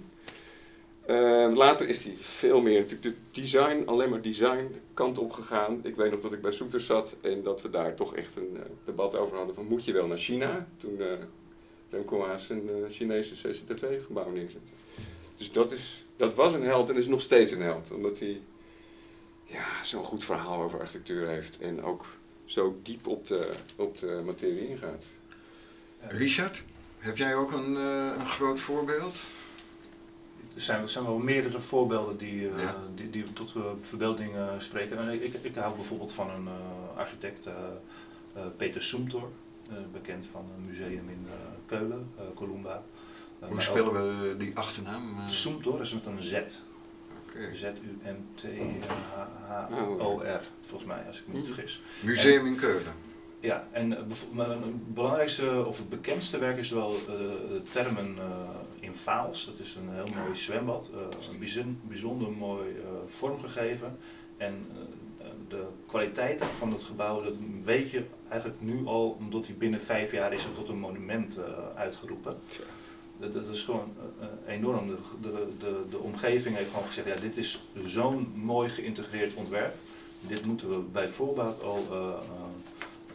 Uh, 1.08 1.52
later 1.56 1.90
is 1.90 2.06
hij 2.06 2.14
veel 2.16 2.62
meer 2.62 2.80
natuurlijk 2.80 3.16
de 3.16 3.42
design, 3.42 3.84
alleen 3.86 4.10
maar 4.10 4.22
design 4.22 4.76
kant 4.94 5.18
op 5.18 5.32
gegaan. 5.32 5.80
Ik 5.84 5.96
weet 5.96 6.12
nog 6.12 6.22
dat 6.22 6.34
ik 6.34 6.42
bij 6.42 6.52
Soeters 6.52 6.86
zat 6.86 7.16
en 7.22 7.44
dat 7.44 7.62
we 7.62 7.70
daar 7.70 7.96
toch 7.96 8.16
echt 8.16 8.36
een 8.36 8.50
uh, 8.54 8.60
debat 8.86 9.16
over 9.16 9.38
hadden 9.38 9.56
van 9.56 9.66
moet 9.66 9.86
je 9.86 9.94
wel 9.94 10.08
naar 10.08 10.18
China? 10.18 10.68
Toen 10.78 10.96
uh, 11.00 11.08
Remco 11.90 12.26
Haas 12.26 12.50
een 12.50 12.70
Chinese 12.90 13.34
CCTV-gebouw 13.36 14.30
neerzette. 14.30 14.72
Dus 15.38 15.52
dat, 15.52 15.72
is, 15.72 16.06
dat 16.16 16.34
was 16.34 16.54
een 16.54 16.64
held 16.64 16.90
en 16.90 16.96
is 16.96 17.08
nog 17.08 17.22
steeds 17.22 17.52
een 17.52 17.62
held. 17.62 17.92
Omdat 17.92 18.20
hij 18.20 18.42
ja, 19.54 19.84
zo'n 19.84 20.04
goed 20.04 20.26
verhaal 20.26 20.62
over 20.62 20.80
architectuur 20.80 21.28
heeft. 21.28 21.58
En 21.60 21.84
ook 21.84 22.06
zo 22.46 22.80
diep 22.84 23.08
op 23.08 23.28
de, 23.28 23.52
op 23.76 23.98
de 23.98 24.22
materie 24.26 24.70
ingaat. 24.70 25.06
Richard, 26.08 26.64
heb 26.98 27.18
jij 27.18 27.36
ook 27.36 27.52
een, 27.52 27.76
eh, 27.78 28.12
een 28.20 28.26
groot 28.26 28.60
voorbeeld? 28.60 29.22
Er 30.56 30.62
zijn, 30.62 30.82
er 30.82 30.90
zijn 30.90 31.06
wel 31.06 31.18
meerdere 31.18 31.60
voorbeelden 31.60 32.18
die, 32.18 32.50
eh, 32.50 32.64
Ja. 32.64 32.76
die, 32.96 33.10
die 33.10 33.34
tot 33.34 33.54
uh, 33.56 33.64
verbeelding 33.82 34.36
uh, 34.36 34.50
spreken. 34.58 34.98
En 34.98 35.10
ik, 35.10 35.22
ik, 35.22 35.34
ik 35.34 35.56
hou 35.56 35.76
bijvoorbeeld 35.76 36.12
van 36.12 36.30
een 36.30 36.46
uh, 36.46 36.98
architect, 36.98 37.50
Peter 38.58 38.82
Soemtor, 38.82 39.30
bekend 39.92 40.26
van 40.32 40.46
een 40.58 40.68
museum 40.68 41.10
in 41.10 41.28
Keulen, 41.66 42.12
Columba. 42.36 42.84
Hoe 43.40 43.62
spellen 43.62 43.94
we 43.94 44.38
die 44.38 44.58
achternaam? 44.58 45.16
Soemtor 45.30 45.82
is 45.82 45.94
met 45.94 46.06
een 46.06 46.22
Z. 46.22 46.42
Okay. 47.36 47.56
Z-U-M-T-H-H-O-R, 47.56 48.82
volgens 50.68 50.90
mij, 50.90 51.04
als 51.08 51.20
ik 51.20 51.28
me 51.28 51.34
niet 51.34 51.46
vergis. 51.46 51.82
Museum 52.04 52.40
en, 52.40 52.46
in 52.46 52.56
Keulen. 52.56 52.94
Ja, 53.40 53.68
en 53.72 53.92
het 53.92 54.08
belangrijkste 54.94 55.66
of 55.66 55.78
het 55.78 55.90
bekendste 55.90 56.38
werk 56.38 56.58
is 56.58 56.70
wel 56.70 56.92
uh, 56.92 56.96
Termen 57.72 58.16
uh, 58.18 58.24
in 58.80 58.94
Vaals. 58.94 59.46
Dat 59.46 59.60
is 59.60 59.76
een 59.76 59.90
heel 59.94 60.08
mooi 60.16 60.36
zwembad, 60.36 60.92
uh, 60.96 61.02
bijzonder, 61.40 61.76
bijzonder 61.82 62.32
mooi 62.32 62.82
vormgegeven. 63.08 63.98
En 64.38 64.68
de 65.48 65.68
kwaliteit 65.86 66.46
van 66.46 66.72
het 66.72 66.84
gebouw, 66.84 67.24
dat 67.24 67.34
weet 67.62 67.92
je 67.92 68.04
eigenlijk 68.30 68.62
nu 68.62 68.86
al, 68.86 69.18
omdat 69.20 69.46
hij 69.46 69.56
binnen 69.56 69.82
vijf 69.82 70.12
jaar 70.12 70.34
is 70.34 70.48
tot 70.56 70.70
een 70.70 70.80
monument 70.80 71.40
uitgeroepen. 71.76 72.38
Dat, 73.24 73.46
dat, 73.46 73.56
is 73.56 73.62
gewoon 73.62 73.94
enorm. 74.48 74.88
De, 74.88 74.98
de, 75.22 75.48
de, 75.60 75.84
de 75.90 75.98
omgeving 75.98 76.56
heeft 76.56 76.70
gewoon 76.70 76.88
gezegd, 76.88 77.08
ja, 77.08 77.16
dit 77.16 77.38
is 77.38 77.64
zo'n 77.86 78.32
mooi 78.36 78.70
geïntegreerd 78.70 79.34
ontwerp. 79.34 79.76
Dit 80.28 80.46
moeten 80.46 80.70
we 80.70 80.80
bij 80.80 81.10
voorbaat 81.10 81.62
al 81.62 81.88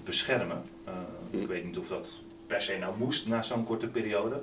beschermen. 0.04 0.62
Uh, 0.88 1.40
ik 1.40 1.46
weet 1.46 1.64
niet 1.64 1.78
of 1.78 1.88
dat 1.88 2.18
per 2.46 2.62
se 2.62 2.76
nou 2.78 2.94
moest 2.98 3.26
na 3.26 3.42
zo'n 3.42 3.64
korte 3.64 3.86
periode. 3.86 4.40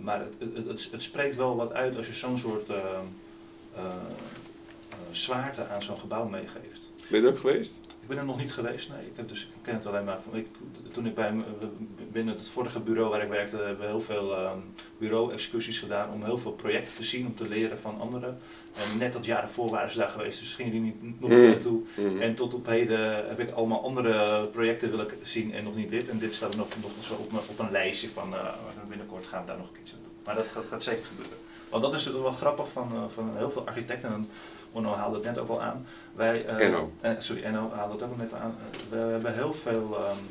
Maar 0.00 0.20
het, 0.20 0.32
het, 0.38 0.66
het, 0.66 0.88
het, 0.90 1.02
spreekt 1.02 1.36
wel 1.36 1.56
wat 1.56 1.72
uit 1.72 1.96
als 1.96 2.06
je 2.06 2.12
zo'n 2.12 2.38
soort 2.38 2.70
zwaarte 5.10 5.66
aan 5.66 5.82
zo'n 5.82 5.98
gebouw 5.98 6.28
meegeeft. 6.28 6.90
Ben 7.10 7.20
je 7.20 7.26
er 7.26 7.32
ook 7.32 7.38
geweest? 7.38 7.78
Ik 8.04 8.10
ben 8.10 8.18
er 8.18 8.24
nog 8.24 8.38
niet 8.38 8.52
geweest, 8.52 8.88
nee. 8.88 9.06
Ik, 9.06 9.16
heb 9.16 9.28
dus, 9.28 9.42
ik 9.42 9.62
ken 9.62 9.74
het 9.74 9.86
alleen 9.86 10.04
maar 10.04 10.20
van. 10.20 10.36
Ik, 10.36 10.46
toen 10.92 11.06
ik 11.06 11.14
bij 11.14 11.34
binnen 12.12 12.34
het 12.34 12.48
vorige 12.48 12.80
bureau 12.80 13.10
waar 13.10 13.22
ik 13.22 13.28
werkte, 13.28 13.56
hebben 13.56 13.78
we 13.78 13.84
heel 13.84 14.00
veel 14.00 14.30
uh, 14.30 14.50
bureau-excursies 14.98 15.78
gedaan 15.78 16.12
om 16.12 16.24
heel 16.24 16.38
veel 16.38 16.52
projecten 16.52 16.94
te 16.94 17.04
zien, 17.04 17.26
om 17.26 17.34
te 17.34 17.48
leren 17.48 17.78
van 17.78 18.00
anderen. 18.00 18.38
En 18.74 18.98
net 18.98 19.12
dat 19.12 19.24
jaar 19.24 19.42
ervoor 19.42 19.70
waren 19.70 19.90
ze 19.90 19.98
daar 19.98 20.08
geweest, 20.08 20.38
dus 20.38 20.54
gingen 20.54 20.72
die 20.72 20.80
niet 20.80 21.20
nog 21.20 21.30
meer 21.30 21.48
naartoe. 21.48 21.82
Mm. 21.96 22.20
En 22.20 22.34
tot 22.34 22.54
op 22.54 22.66
heden 22.66 23.28
heb 23.28 23.40
ik 23.40 23.50
allemaal 23.50 23.82
andere 23.82 24.46
projecten 24.46 24.90
willen 24.90 25.08
zien 25.22 25.54
en 25.54 25.64
nog 25.64 25.76
niet 25.76 25.90
dit. 25.90 26.08
En 26.08 26.18
dit 26.18 26.34
staat 26.34 26.50
er 26.50 26.56
nog, 26.56 26.68
nog 26.82 26.90
zo 27.00 27.14
op, 27.14 27.32
op 27.48 27.58
een 27.58 27.70
lijstje 27.70 28.08
van 28.08 28.32
uh, 28.32 28.54
binnenkort 28.88 29.24
gaan 29.24 29.40
we 29.40 29.46
daar 29.46 29.58
nog 29.58 29.70
iets 29.82 29.92
aan 29.92 29.98
doen. 30.02 30.12
Maar 30.24 30.34
dat 30.34 30.46
gaat, 30.52 30.64
gaat 30.68 30.82
zeker 30.82 31.04
gebeuren. 31.04 31.38
Want 31.70 31.82
dat 31.82 31.94
is 31.94 32.12
wel 32.12 32.32
grappig 32.32 32.68
van, 32.68 32.88
uh, 32.94 33.02
van 33.08 33.36
heel 33.36 33.50
veel 33.50 33.66
architecten. 33.66 34.08
En 34.08 34.28
Onno 34.74 34.94
haalde 34.94 35.16
het 35.16 35.24
net 35.24 35.38
ook 35.38 35.48
al 35.48 35.62
aan. 35.62 35.86
Wij, 36.12 36.46
uh, 36.46 36.60
Enno. 36.60 36.92
Uh, 37.04 37.10
sorry, 37.18 37.42
Enno 37.42 37.70
haalde 37.74 37.92
het 37.92 38.02
ook 38.02 38.10
al 38.10 38.16
net 38.16 38.32
aan. 38.32 38.54
we 38.90 38.96
hebben 38.96 39.34
heel 39.34 39.52
veel 39.52 39.96
um, 39.98 40.26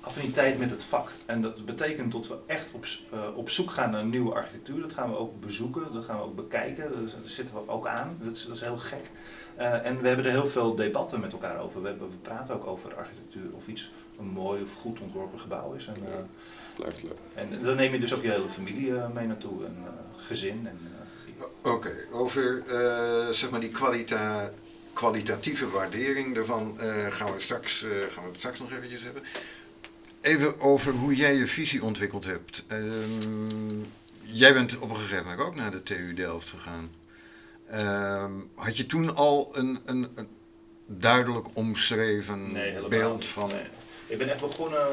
affiniteit 0.00 0.58
met 0.58 0.70
het 0.70 0.82
vak. 0.82 1.10
En 1.26 1.42
dat 1.42 1.64
betekent 1.64 2.12
dat 2.12 2.28
we 2.28 2.36
echt 2.46 2.72
op, 2.72 2.86
uh, 3.14 3.36
op 3.36 3.50
zoek 3.50 3.70
gaan 3.70 3.90
naar 3.90 4.04
nieuwe 4.04 4.34
architectuur. 4.34 4.80
Dat 4.80 4.92
gaan 4.92 5.10
we 5.10 5.16
ook 5.16 5.40
bezoeken, 5.40 5.92
dat 5.92 6.04
gaan 6.04 6.16
we 6.16 6.22
ook 6.22 6.36
bekijken. 6.36 6.90
Daar, 6.92 7.02
daar 7.02 7.20
zitten 7.24 7.54
we 7.54 7.70
ook 7.70 7.86
aan. 7.86 8.18
Dat 8.22 8.36
is, 8.36 8.46
dat 8.46 8.56
is 8.56 8.62
heel 8.62 8.78
gek. 8.78 9.10
Uh, 9.58 9.86
en 9.86 10.00
we 10.00 10.08
hebben 10.08 10.24
er 10.24 10.30
heel 10.30 10.46
veel 10.46 10.74
debatten 10.74 11.20
met 11.20 11.32
elkaar 11.32 11.60
over. 11.60 11.82
We, 11.82 11.88
hebben, 11.88 12.10
we 12.10 12.16
praten 12.16 12.54
ook 12.54 12.66
over 12.66 12.94
architectuur. 12.94 13.54
Of 13.54 13.68
iets 13.68 13.92
een 14.18 14.28
mooi 14.28 14.62
of 14.62 14.74
goed 14.74 15.00
ontworpen 15.00 15.40
gebouw 15.40 15.72
is. 15.72 15.86
En, 15.86 15.94
ja, 15.94 16.26
blijft 16.76 17.02
leuk. 17.02 17.18
En 17.34 17.62
dan 17.62 17.76
neem 17.76 17.92
je 17.92 18.00
dus 18.00 18.14
ook 18.14 18.22
je 18.22 18.30
hele 18.30 18.48
familie 18.48 18.92
mee 19.14 19.26
naartoe. 19.26 19.64
En 19.64 19.76
gezin. 20.16 20.66
En, 20.66 20.78
Oké, 21.38 21.68
okay. 21.68 22.06
over 22.12 22.62
uh, 22.68 23.28
zeg 23.30 23.50
maar 23.50 23.60
die 23.60 23.70
kwalita 23.70 24.52
kwalitatieve 24.96 25.70
waardering 25.70 26.34
daarvan 26.34 26.76
uh, 26.82 27.06
gaan, 27.10 27.32
we 27.32 27.40
straks, 27.40 27.82
uh, 27.82 27.90
gaan 27.90 28.22
we 28.22 28.30
het 28.30 28.38
straks 28.38 28.58
nog 28.58 28.72
eventjes 28.72 29.02
hebben. 29.02 29.22
Even 30.20 30.60
over 30.60 30.92
hoe 30.92 31.16
jij 31.16 31.34
je 31.34 31.46
visie 31.46 31.82
ontwikkeld 31.82 32.24
hebt. 32.24 32.64
Um, 32.68 33.92
jij 34.22 34.52
bent 34.52 34.78
op 34.78 34.90
een 34.90 34.96
gegeven 34.96 35.24
moment 35.24 35.40
ook 35.40 35.54
naar 35.54 35.70
de 35.70 35.82
TU 35.82 36.14
Delft 36.14 36.48
gegaan. 36.48 36.90
Um, 38.24 38.50
had 38.54 38.76
je 38.76 38.86
toen 38.86 39.16
al 39.16 39.50
een, 39.52 39.80
een, 39.84 40.08
een 40.14 40.28
duidelijk 40.86 41.46
omschreven 41.52 42.52
nee, 42.52 42.88
beeld 42.88 43.26
van... 43.26 43.48
Nee. 43.48 43.64
Ik 44.06 44.18
ben 44.18 44.28
echt 44.28 44.40
begonnen 44.40 44.86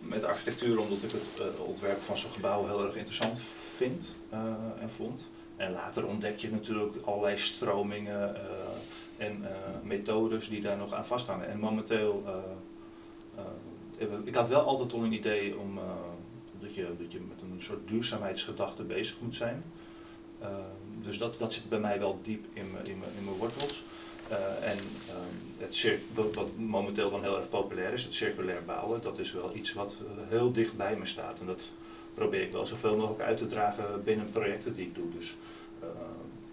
met 0.00 0.24
architectuur 0.24 0.78
omdat 0.78 1.02
ik 1.02 1.10
het 1.38 1.58
ontwerp 1.58 2.02
van 2.02 2.18
zo'n 2.18 2.32
gebouw 2.32 2.66
heel 2.66 2.84
erg 2.84 2.94
interessant 2.94 3.38
vind 3.38 3.59
uh, 3.80 4.82
en 4.82 4.90
vond. 4.90 5.28
En 5.56 5.72
later 5.72 6.06
ontdek 6.06 6.38
je 6.38 6.50
natuurlijk 6.50 6.96
allerlei 7.04 7.36
stromingen 7.36 8.34
uh, 8.34 9.26
en 9.26 9.38
uh, 9.40 9.48
methodes 9.82 10.48
die 10.48 10.60
daar 10.60 10.76
nog 10.76 10.92
aan 10.92 11.06
vasthangen. 11.06 11.48
En 11.48 11.58
momenteel, 11.58 12.24
ik 14.24 14.34
had 14.34 14.48
wel 14.48 14.60
altijd 14.60 14.92
al 14.92 15.04
een 15.04 15.12
idee 15.12 15.58
om 15.58 15.78
dat, 16.60 16.74
je, 16.74 16.94
dat 16.98 17.12
je 17.12 17.20
met 17.20 17.42
een 17.42 17.62
soort 17.62 17.88
duurzaamheidsgedachte 17.88 18.82
bezig 18.82 19.20
moet 19.20 19.36
zijn. 19.36 19.62
dus 21.02 21.18
dat, 21.18 21.38
dat 21.38 21.52
zit 21.52 21.68
bij 21.68 21.80
mij 21.80 21.98
wel 21.98 22.18
diep 22.22 22.46
in 22.52 22.70
mijn, 22.72 22.86
in 22.86 23.24
wortels. 23.38 23.84
en 24.62 24.78
het 25.58 25.74
wat 26.34 26.56
momenteel 26.56 27.10
dan 27.10 27.22
heel 27.22 27.36
erg 27.36 27.48
populair 27.48 27.92
is, 27.92 28.04
het 28.04 28.14
circulair 28.14 28.64
bouwen, 28.64 29.02
dat 29.02 29.18
is 29.18 29.32
wel 29.32 29.54
iets 29.54 29.72
wat 29.72 29.96
heel 30.28 30.52
dicht 30.52 30.76
bij 30.76 30.96
me 30.96 31.06
staat. 31.06 31.40
En 31.40 31.46
dat, 31.46 31.70
probeer 32.20 32.42
ik 32.42 32.52
wel 32.52 32.66
zoveel 32.66 32.96
mogelijk 32.96 33.20
uit 33.22 33.38
te 33.38 33.46
dragen 33.46 34.04
binnen 34.04 34.30
projecten 34.32 34.74
die 34.74 34.86
ik 34.86 34.94
doe. 34.94 35.04
Dus 35.18 35.36
uh, 35.82 35.88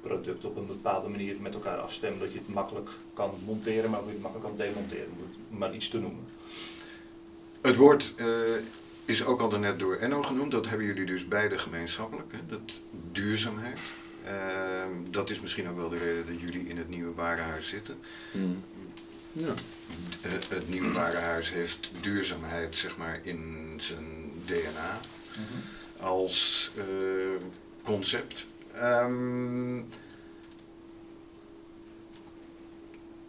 producten 0.01 0.49
op 0.49 0.57
een 0.57 0.67
bepaalde 0.67 1.09
manier 1.09 1.35
met 1.41 1.53
elkaar 1.53 1.77
afstemmen, 1.77 2.19
dat 2.19 2.31
je 2.31 2.37
het 2.37 2.53
makkelijk 2.53 2.89
kan 3.13 3.31
monteren, 3.45 3.89
maar 3.89 3.99
ook 3.99 4.05
weer 4.05 4.19
makkelijk 4.19 4.49
kan 4.49 4.57
demonteren, 4.65 5.09
om 5.49 5.57
maar 5.57 5.73
iets 5.75 5.89
te 5.89 5.99
noemen. 5.99 6.25
Het 7.61 7.75
woord 7.75 8.13
uh, 8.17 8.27
is 9.05 9.25
ook 9.25 9.41
al 9.41 9.59
net 9.59 9.79
door 9.79 9.95
Enno 9.95 10.23
genoemd, 10.23 10.51
dat 10.51 10.67
hebben 10.67 10.87
jullie 10.87 11.05
dus 11.05 11.27
beide 11.27 11.57
gemeenschappelijk, 11.57 12.31
hè? 12.31 12.39
dat 12.49 12.81
duurzaamheid. 13.11 13.79
Uh, 14.25 14.31
dat 15.09 15.29
is 15.29 15.39
misschien 15.39 15.69
ook 15.69 15.77
wel 15.77 15.89
de 15.89 15.97
reden 15.97 16.25
dat 16.27 16.41
jullie 16.41 16.67
in 16.69 16.77
het 16.77 16.89
nieuwe 16.89 17.13
warenhuis 17.13 17.67
zitten. 17.67 17.97
Mm. 18.31 18.63
Ja. 19.31 19.53
Het, 20.21 20.49
het 20.49 20.69
nieuwe 20.69 20.91
warenhuis 20.91 21.51
heeft 21.51 21.91
duurzaamheid 22.01 22.75
zeg 22.75 22.97
maar 22.97 23.19
in 23.23 23.73
zijn 23.77 24.31
DNA 24.45 24.99
Als 25.99 26.71
uh, 26.75 26.83
concept. 27.83 28.47
Um, 28.81 29.87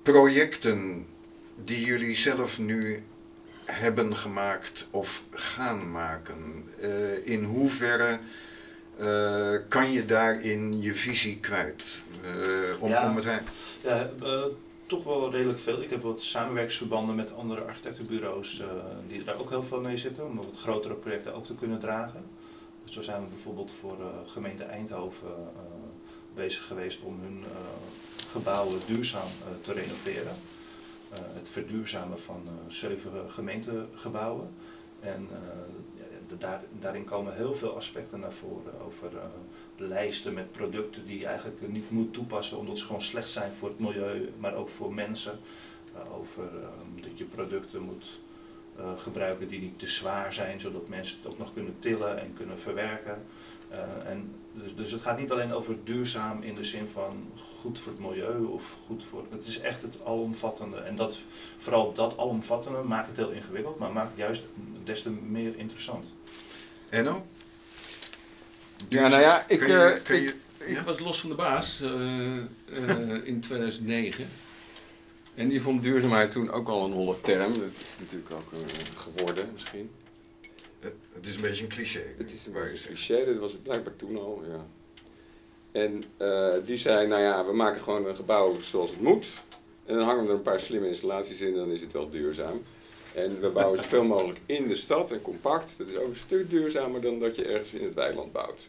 projecten 0.03 1.07
die 1.65 1.85
jullie 1.85 2.17
zelf 2.17 2.59
nu 2.59 3.03
hebben 3.65 4.17
gemaakt 4.17 4.88
of 4.91 5.25
gaan 5.31 5.91
maken, 5.91 6.65
uh, 6.83 7.27
in 7.27 7.45
hoeverre 7.45 8.19
uh, 9.00 9.59
kan 9.69 9.93
je 9.93 10.07
daarin 10.07 10.83
je 10.83 10.95
visie 10.95 11.38
kwijt? 11.38 11.99
om, 12.79 12.88
ja, 12.88 13.09
om 13.11 13.17
het 13.17 13.25
ja, 13.83 14.11
toch 14.88 15.04
wel 15.04 15.30
redelijk 15.30 15.59
veel. 15.59 15.83
Ik 15.83 15.90
heb 15.90 16.02
wat 16.02 16.23
samenwerksverbanden 16.23 17.14
met 17.14 17.35
andere 17.35 17.61
architectenbureaus 17.61 18.61
uh, 18.61 18.66
die 19.09 19.25
daar 19.25 19.38
ook 19.38 19.50
heel 19.50 19.62
veel 19.62 19.80
mee 19.80 19.97
zitten, 19.97 20.26
om 20.26 20.37
wat 20.37 20.59
grotere 20.61 20.95
projecten 20.95 21.35
ook 21.35 21.47
te 21.47 21.54
kunnen 21.54 21.80
dragen. 21.80 22.25
Dus 22.85 22.95
zo 22.95 23.02
zijn 23.02 23.23
we 23.23 23.28
bijvoorbeeld 23.28 23.73
voor 23.80 23.97
uh, 23.99 24.07
gemeente 24.26 24.64
Eindhoven 24.64 25.28
uh, 25.28 25.62
bezig 26.35 26.66
geweest 26.66 27.02
om 27.02 27.21
hun 27.21 27.45
gebouwen 28.30 28.80
duurzaam 28.87 29.28
te 29.61 29.73
renoveren. 29.73 30.35
het 31.11 31.49
verduurzamen 31.49 32.21
van 32.21 32.42
zeven 32.68 33.11
gemeentegebouwen. 33.28 34.49
En 35.00 35.28
daar, 36.38 36.62
daarin 36.80 37.04
komen 37.04 37.35
heel 37.35 37.54
veel 37.54 37.76
aspecten 37.76 38.21
naar 38.21 38.33
voren 38.33 38.80
over 38.87 39.11
lijsten 39.80 40.35
met 40.35 40.52
producten 40.52 41.06
die 41.06 41.18
je 41.18 41.26
eigenlijk 41.26 41.68
niet 41.68 41.90
moet 41.90 42.12
toepassen 42.12 42.58
omdat 42.58 42.78
ze 42.78 42.85
gewoon 42.85 43.02
slecht 43.02 43.30
zijn 43.30 43.52
voor 43.52 43.68
het 43.68 43.78
milieu, 43.78 44.32
maar 44.38 44.54
ook 44.54 44.68
voor 44.68 44.94
mensen. 44.94 45.38
Uh, 45.94 46.18
over 46.18 46.42
uh, 46.42 47.02
dat 47.02 47.18
je 47.18 47.25
producten 47.25 47.82
moet 47.82 48.20
uh, 48.78 48.85
gebruiken 48.97 49.49
die 49.49 49.61
niet 49.61 49.78
te 49.78 49.87
zwaar 49.87 50.32
zijn, 50.32 50.61
zodat 50.61 50.88
mensen 50.88 51.16
het 51.23 51.32
ook 51.32 51.38
nog 51.38 51.52
kunnen 51.52 51.75
tillen 51.78 52.20
en 52.20 52.32
kunnen 52.32 52.58
verwerken. 52.58 53.23
en 54.04 54.35
dus, 54.52 54.75
dus 54.75 54.90
het 54.90 55.00
gaat 55.00 55.18
niet 55.18 55.30
alleen 55.30 55.52
over 55.52 55.76
duurzaam 55.85 56.42
in 56.42 56.54
de 56.54 56.64
zin 56.64 56.87
van 56.87 57.30
goed 57.61 57.78
voor 57.78 57.92
het 57.92 58.00
milieu 58.00 58.44
of 58.44 58.76
goed 58.87 59.04
voor. 59.04 59.25
Het 59.30 59.47
is 59.47 59.61
echt 59.61 59.82
het 59.82 60.04
alomvattende. 60.04 60.76
En 60.76 60.97
dat, 60.97 61.18
vooral 61.58 61.92
dat 61.92 62.18
alomvattende 62.18 62.82
maakt 62.82 63.08
het 63.08 63.16
heel 63.16 63.30
ingewikkeld, 63.30 63.78
maar 63.78 63.92
maakt 63.92 64.08
het 64.08 64.18
juist 64.18 64.49
des 64.85 65.02
te 65.02 65.11
meer 65.11 65.56
interessant. 65.56 66.14
Enno? 66.88 67.26
Ja, 68.88 69.08
nou 69.08 69.23
ja, 69.23 69.44
ik, 69.49 69.66
je, 69.66 69.73
uh, 69.73 70.04
kun 70.04 70.16
ik, 70.16 70.23
je, 70.23 70.35
ik 70.64 70.76
Ja? 70.76 70.85
was 70.85 70.99
los 70.99 71.20
van 71.20 71.30
de 71.30 71.37
baas 71.37 71.80
eh, 71.80 72.37
eh, 72.37 73.25
in 73.25 73.40
2009. 73.40 74.28
En 75.38 75.49
die 75.49 75.62
vond 75.62 75.82
duurzaamheid 75.82 76.30
toen 76.30 76.50
ook 76.50 76.68
al 76.68 76.85
een 76.85 76.92
holle 76.92 77.20
term. 77.20 77.52
Dat 77.52 77.70
is 77.78 77.97
natuurlijk 77.99 78.30
ook 78.30 78.52
eh, 78.52 78.58
geworden 78.94 79.49
misschien. 79.52 79.90
Het, 80.80 80.94
het 81.12 81.26
is 81.26 81.35
een 81.35 81.40
beetje 81.40 81.62
een 81.62 81.68
cliché. 81.68 82.02
Het 82.18 82.32
is 82.32 82.47
een 82.47 82.52
beetje 82.52 82.88
een 82.88 82.94
cliché, 82.94 83.25
dat 83.25 83.37
was 83.37 83.52
het 83.52 83.62
blijkbaar 83.62 83.97
toen 83.97 84.16
al. 84.16 84.44
Ja. 84.49 84.66
En 85.73 86.04
eh, 86.16 86.54
die 86.66 86.76
zei, 86.76 87.06
nou 87.06 87.23
ja, 87.23 87.47
we 87.47 87.52
maken 87.52 87.80
gewoon 87.82 88.06
een 88.06 88.16
gebouw 88.16 88.61
zoals 88.61 88.90
het 88.90 89.00
moet. 89.00 89.26
En 89.85 89.94
dan 89.94 90.04
hangen 90.04 90.23
we 90.23 90.30
er 90.30 90.37
een 90.37 90.42
paar 90.42 90.61
slimme 90.61 90.88
installaties 90.88 91.40
in 91.40 91.49
en 91.49 91.54
dan 91.54 91.70
is 91.70 91.80
het 91.80 91.92
wel 91.92 92.11
duurzaam. 92.11 92.62
En 93.15 93.41
we 93.41 93.49
bouwen 93.49 93.79
zoveel 93.79 94.05
mogelijk 94.05 94.38
in 94.47 94.69
de 94.69 94.75
stad 94.75 95.12
en 95.12 95.23
compact. 95.23 95.75
Dat 95.79 95.88
is 95.88 95.97
ook 95.97 96.09
een 96.09 96.17
stuk 96.17 96.50
duurzamer 96.50 97.00
dan 97.00 97.19
dat 97.19 97.37
je 97.37 97.45
ergens 97.45 97.75
in 97.75 97.85
het 97.85 97.95
weiland 97.95 98.33
bouwt. 98.33 98.69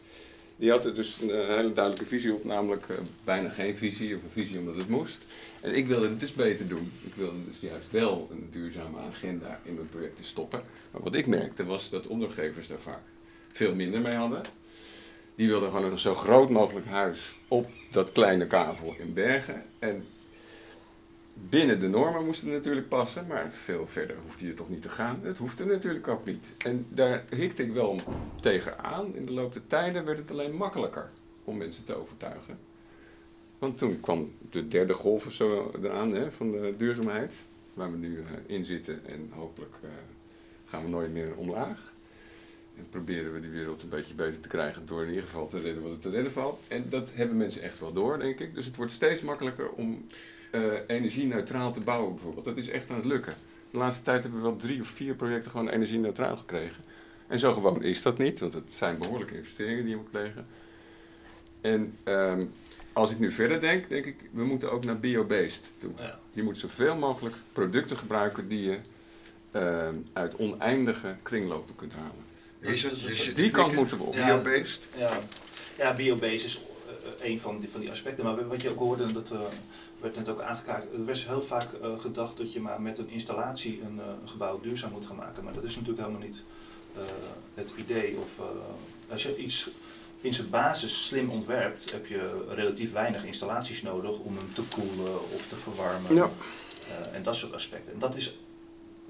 Die 0.56 0.70
had 0.70 0.84
er 0.84 0.94
dus 0.94 1.18
een 1.20 1.30
eh, 1.30 1.56
hele 1.56 1.72
duidelijke 1.72 2.06
visie 2.06 2.34
op, 2.34 2.44
namelijk 2.44 2.88
eh, 2.88 2.96
bijna 3.24 3.48
geen 3.48 3.76
visie 3.76 4.16
of 4.16 4.22
een 4.22 4.30
visie 4.30 4.58
omdat 4.58 4.76
het 4.76 4.88
moest. 4.88 5.26
En 5.60 5.74
ik 5.74 5.86
wilde 5.86 6.08
het 6.08 6.20
dus 6.20 6.32
beter 6.32 6.68
doen. 6.68 6.92
Ik 7.04 7.14
wilde 7.14 7.44
dus 7.48 7.60
juist 7.60 7.90
wel 7.90 8.28
een 8.30 8.48
duurzame 8.50 8.98
agenda 8.98 9.60
in 9.64 9.74
mijn 9.74 9.88
projecten 9.88 10.24
stoppen. 10.24 10.62
Maar 10.90 11.02
wat 11.02 11.14
ik 11.14 11.26
merkte 11.26 11.64
was 11.64 11.90
dat 11.90 12.06
opdrachtgevers 12.06 12.68
daar 12.68 12.80
vaak 12.80 13.02
veel 13.52 13.74
minder 13.74 14.00
mee 14.00 14.14
hadden. 14.14 14.42
Die 15.34 15.48
wilden 15.48 15.70
gewoon 15.70 15.90
een 15.90 15.98
zo 15.98 16.14
groot 16.14 16.50
mogelijk 16.50 16.86
huis 16.86 17.34
op 17.48 17.70
dat 17.90 18.12
kleine 18.12 18.46
kavel 18.46 18.94
in 18.98 19.12
Bergen. 19.12 19.64
En 19.78 20.06
binnen 21.48 21.80
de 21.80 21.88
normen 21.88 22.24
moest 22.24 22.40
het 22.40 22.50
natuurlijk 22.50 22.88
passen, 22.88 23.26
maar 23.26 23.52
veel 23.52 23.86
verder 23.86 24.16
hoefde 24.24 24.46
je 24.46 24.54
toch 24.54 24.68
niet 24.68 24.82
te 24.82 24.88
gaan. 24.88 25.20
Het 25.22 25.38
hoefde 25.38 25.64
natuurlijk 25.64 26.08
ook 26.08 26.24
niet. 26.24 26.44
En 26.58 26.86
daar 26.88 27.24
hikte 27.30 27.62
ik 27.62 27.72
wel 27.72 28.00
tegenaan. 28.40 29.14
In 29.14 29.24
de 29.24 29.32
loop 29.32 29.52
der 29.52 29.66
tijden 29.66 30.04
werd 30.04 30.18
het 30.18 30.30
alleen 30.30 30.54
makkelijker 30.54 31.10
om 31.44 31.56
mensen 31.56 31.84
te 31.84 31.94
overtuigen. 31.94 32.58
Want 33.58 33.78
toen 33.78 34.00
kwam 34.00 34.32
de 34.50 34.68
derde 34.68 34.94
golf 34.94 35.26
of 35.26 35.32
zo 35.32 35.72
eraan 35.82 36.14
hè, 36.14 36.32
van 36.32 36.50
de 36.50 36.74
duurzaamheid, 36.76 37.32
waar 37.74 37.90
we 37.90 37.96
nu 37.96 38.18
eh, 38.18 38.56
in 38.56 38.64
zitten. 38.64 39.06
En 39.06 39.30
hopelijk 39.34 39.74
eh, 39.82 39.88
gaan 40.66 40.82
we 40.82 40.88
nooit 40.88 41.12
meer 41.12 41.34
omlaag. 41.36 41.92
En 42.76 42.86
proberen 42.90 43.32
we 43.32 43.40
die 43.40 43.50
wereld 43.50 43.82
een 43.82 43.88
beetje 43.88 44.14
beter 44.14 44.40
te 44.40 44.48
krijgen 44.48 44.86
door 44.86 45.02
in 45.02 45.08
ieder 45.08 45.24
geval 45.24 45.48
te 45.48 45.58
redden 45.58 45.82
wat 45.82 45.92
er 45.92 45.98
te 45.98 46.10
redden 46.10 46.32
valt. 46.32 46.60
En 46.68 46.84
dat 46.88 47.10
hebben 47.14 47.36
mensen 47.36 47.62
echt 47.62 47.78
wel 47.78 47.92
door, 47.92 48.18
denk 48.18 48.38
ik. 48.38 48.54
Dus 48.54 48.66
het 48.66 48.76
wordt 48.76 48.92
steeds 48.92 49.22
makkelijker 49.22 49.70
om 49.70 50.06
eh 50.50 50.62
energie-neutraal 50.86 51.72
te 51.72 51.80
bouwen, 51.80 52.14
bijvoorbeeld. 52.14 52.44
Dat 52.44 52.56
is 52.56 52.68
echt 52.68 52.90
aan 52.90 52.96
het 52.96 53.04
lukken. 53.04 53.34
De 53.70 53.78
laatste 53.78 54.02
tijd 54.02 54.22
hebben 54.22 54.42
we 54.42 54.48
wel 54.48 54.56
drie 54.56 54.80
of 54.80 54.88
vier 54.88 55.14
projecten 55.14 55.50
gewoon 55.50 55.68
energie-neutraal 55.68 56.36
gekregen. 56.36 56.84
En 57.28 57.38
zo 57.38 57.52
gewoon 57.52 57.82
is 57.82 58.02
dat 58.02 58.18
niet, 58.18 58.40
want 58.40 58.54
het 58.54 58.72
zijn 58.72 58.98
behoorlijke 58.98 59.36
investeringen 59.36 59.82
die 59.82 59.90
je 59.90 59.96
moet 59.96 60.10
plegen. 60.10 60.46
En 61.60 61.94
ehm, 62.04 62.44
als 62.92 63.10
ik 63.10 63.18
nu 63.18 63.32
verder 63.32 63.60
denk, 63.60 63.88
denk 63.88 64.04
ik, 64.04 64.16
we 64.32 64.44
moeten 64.44 64.72
ook 64.72 64.84
naar 64.84 64.98
biobased 64.98 65.70
toe. 65.78 65.90
Ja. 65.96 66.18
Je 66.32 66.42
moet 66.42 66.58
zoveel 66.58 66.96
mogelijk 66.96 67.36
producten 67.52 67.96
gebruiken 67.96 68.48
die 68.48 68.62
je 68.62 68.78
ehm, 69.50 69.94
uit 70.12 70.36
oneindige 70.36 71.14
kringlopen 71.22 71.76
kunt 71.76 71.92
halen. 71.92 72.28
Te 72.60 73.32
Die 73.34 73.50
kant 73.50 73.74
moeten 73.74 73.98
we 73.98 74.04
op. 74.04 74.14
Ja. 74.14 74.40
Biobased? 74.40 74.80
Ja, 74.96 75.20
ja 75.78 75.94
biobase 75.94 76.44
is 76.44 76.60
eh, 76.86 77.30
een 77.30 77.40
van 77.40 77.60
die, 77.60 77.68
van 77.68 77.80
die 77.80 77.90
aspecten. 77.90 78.24
Maar 78.24 78.48
wat 78.48 78.62
je 78.62 78.70
ook 78.70 78.78
hoorde, 78.78 79.12
dat 79.12 79.30
eh, 79.30 79.40
werd 80.00 80.16
net 80.16 80.28
ook 80.28 80.40
aangekaart. 80.40 80.84
Er 80.92 81.04
werd 81.04 81.18
heel 81.26 81.42
vaak 81.42 81.72
eh, 81.72 81.98
gedacht 81.98 82.36
dat 82.36 82.52
je 82.52 82.60
maar 82.60 82.80
met 82.82 82.98
een 82.98 83.08
installatie 83.10 83.80
een, 83.82 84.00
eh, 84.00 84.06
een 84.22 84.28
gebouw 84.28 84.60
duurzaam 84.60 84.90
moet 84.92 85.06
gaan 85.06 85.16
maken. 85.16 85.44
Maar 85.44 85.52
dat 85.52 85.64
is 85.64 85.74
natuurlijk 85.76 86.06
helemaal 86.06 86.26
niet 86.26 86.42
eh, 86.96 87.02
het 87.54 87.72
idee. 87.76 88.16
Of, 88.16 88.38
eh, 88.38 89.12
als 89.12 89.22
je 89.22 89.36
iets 89.36 89.70
in 90.20 90.34
zijn 90.34 90.50
basis 90.50 91.06
slim 91.06 91.30
ontwerpt, 91.30 91.92
heb 91.92 92.06
je 92.06 92.44
relatief 92.48 92.92
weinig 92.92 93.24
installaties 93.24 93.82
nodig 93.82 94.18
om 94.18 94.36
hem 94.36 94.52
te 94.54 94.62
koelen 94.62 95.30
of 95.34 95.46
te 95.48 95.56
verwarmen. 95.56 96.14
Ja. 96.14 96.30
Eh, 96.88 97.16
en 97.16 97.22
dat 97.22 97.36
soort 97.36 97.52
aspecten. 97.54 97.92
En 97.92 97.98
dat 97.98 98.14
is 98.16 98.38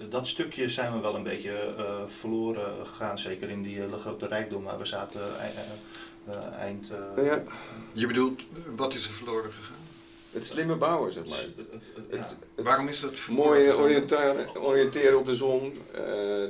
dat 0.08 0.28
stukje 0.28 0.68
zijn 0.68 0.92
we 0.92 0.98
wel 1.00 1.14
een 1.14 1.22
beetje 1.22 1.74
eh, 1.76 1.94
verloren 2.18 2.86
gegaan, 2.86 3.18
zeker 3.18 3.50
in 3.50 3.62
die 3.62 3.80
grote 4.00 4.26
rijkdom 4.26 4.62
waar 4.62 4.78
we 4.78 4.84
zaten 4.84 5.20
ei- 5.40 5.52
eind. 6.58 6.90
eh, 7.16 7.24
Ja. 7.24 7.42
Je 7.92 8.06
bedoelt, 8.06 8.42
wat 8.76 8.94
is 8.94 9.04
er 9.06 9.12
verloren 9.12 9.52
gegaan? 9.52 9.76
Het 10.32 10.44
slimme 10.44 10.76
bouwen, 10.76 11.12
zeg 11.12 11.24
maar. 11.28 11.38
het- 11.38 11.56
het- 11.56 11.66
het- 11.70 11.82
ja. 12.10 12.16
Het, 12.16 12.36
het 12.54 12.64
Waarom 12.64 12.88
is 12.88 13.00
dat 13.00 13.28
mooie 13.30 13.76
oriënteren, 13.76 14.62
oriënteren 14.62 15.18
op 15.18 15.26
de 15.26 15.34
zon, 15.34 15.72
eh, 15.94 16.02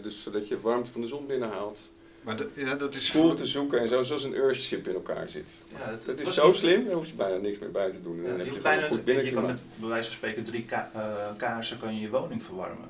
dus 0.03 0.23
zodat 0.23 0.49
je 0.49 0.61
warmte 0.61 0.93
van 0.93 1.01
de 1.01 1.07
zon 1.09 1.27
binnenhaalt. 1.27 1.81
Maar 2.21 2.37
dat, 2.37 2.49
ja, 2.55 2.75
dat 2.75 2.95
is 2.95 3.11
Voel 3.11 3.23
voor- 3.27 3.35
te 3.35 3.47
zoeken 3.47 3.81
en 3.81 3.89
zo, 3.89 4.03
zoals 4.03 4.25
een 4.25 4.35
Earthship 4.35 4.89
in 4.89 4.95
elkaar 4.95 5.29
zit. 5.29 5.49
Ja, 5.73 5.77
het, 5.91 6.07
Het 6.07 6.21
is 6.29 6.35
zo 6.35 6.53
slim, 6.53 6.85
daar 6.85 6.95
hoef 6.95 7.07
je 7.07 7.15
bijna 7.15 7.37
niks 7.37 7.59
meer 7.59 7.71
bij 7.71 7.91
te 7.91 8.03
doen. 8.03 8.17
En 8.17 8.23
dan 8.23 8.31
je, 8.33 8.37
heb 8.37 8.45
je 8.45 8.51
hoeft 8.51 8.63
bijna, 8.63 8.87
goed 8.87 9.01
je 9.05 9.33
kan 9.33 9.47
met 9.47 9.57
bij 9.77 9.89
wijze 9.89 10.05
van 10.05 10.13
spreken 10.17 10.45
drie 10.45 10.65
ka- 10.65 10.91
eh, 10.95 11.37
kaarsen 11.37 11.79
kan 11.79 11.95
je 11.95 12.01
je 12.01 12.09
woning 12.11 12.43
verwarmen 12.43 12.89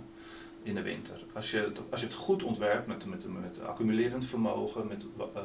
in 0.63 0.75
de 0.75 0.83
winter. 0.83 1.17
Als 1.33 1.51
je, 1.51 1.57
het- 1.59 1.79
als 1.91 2.01
je 2.01 2.07
het 2.07 2.15
goed 2.17 2.43
ontwerpt 2.43 2.87
met, 2.87 3.07
met, 3.07 3.25
met 3.29 3.67
accumulerend 3.67 4.25
vermogen, 4.27 4.87
met 4.87 5.03
eh, 5.35 5.43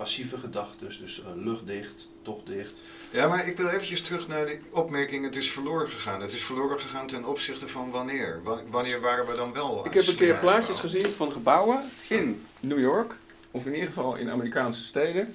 passieve 0.00 0.38
gedachten, 0.38 0.88
dus 0.88 1.22
eh, 1.22 1.26
luchtdicht, 1.44 2.10
tochtdicht. 2.22 2.82
Ja, 3.10 3.28
maar 3.28 3.46
ik 3.48 3.56
wil 3.56 3.68
eventjes 3.68 4.00
terug 4.00 4.28
naar 4.28 4.46
de 4.46 4.58
opmerking, 4.72 5.24
het 5.24 5.36
is 5.36 5.50
verloren 5.50 5.88
gegaan. 5.88 6.20
Het 6.20 6.32
is 6.32 6.42
verloren 6.44 6.78
gegaan 6.80 7.06
ten 7.06 7.24
opzichte 7.24 7.68
van 7.68 7.90
wanneer? 7.90 8.40
Wa- 8.44 8.62
Wanneer 8.70 9.00
waren 9.00 9.26
we 9.26 9.34
dan 9.36 9.52
wel 9.52 9.86
Ik 9.86 9.94
heb 9.94 10.06
een 10.06 10.14
keer 10.14 10.34
plaatjes 10.36 10.80
gezien 10.80 11.04
van 11.06 11.32
gebouwen 11.32 11.82
in 12.08 12.42
New 12.60 12.78
York, 12.80 13.14
of 13.50 13.66
in 13.66 13.72
ieder 13.72 13.86
geval 13.88 14.16
in 14.16 14.30
Amerikaanse 14.30 14.84
steden, 14.84 15.34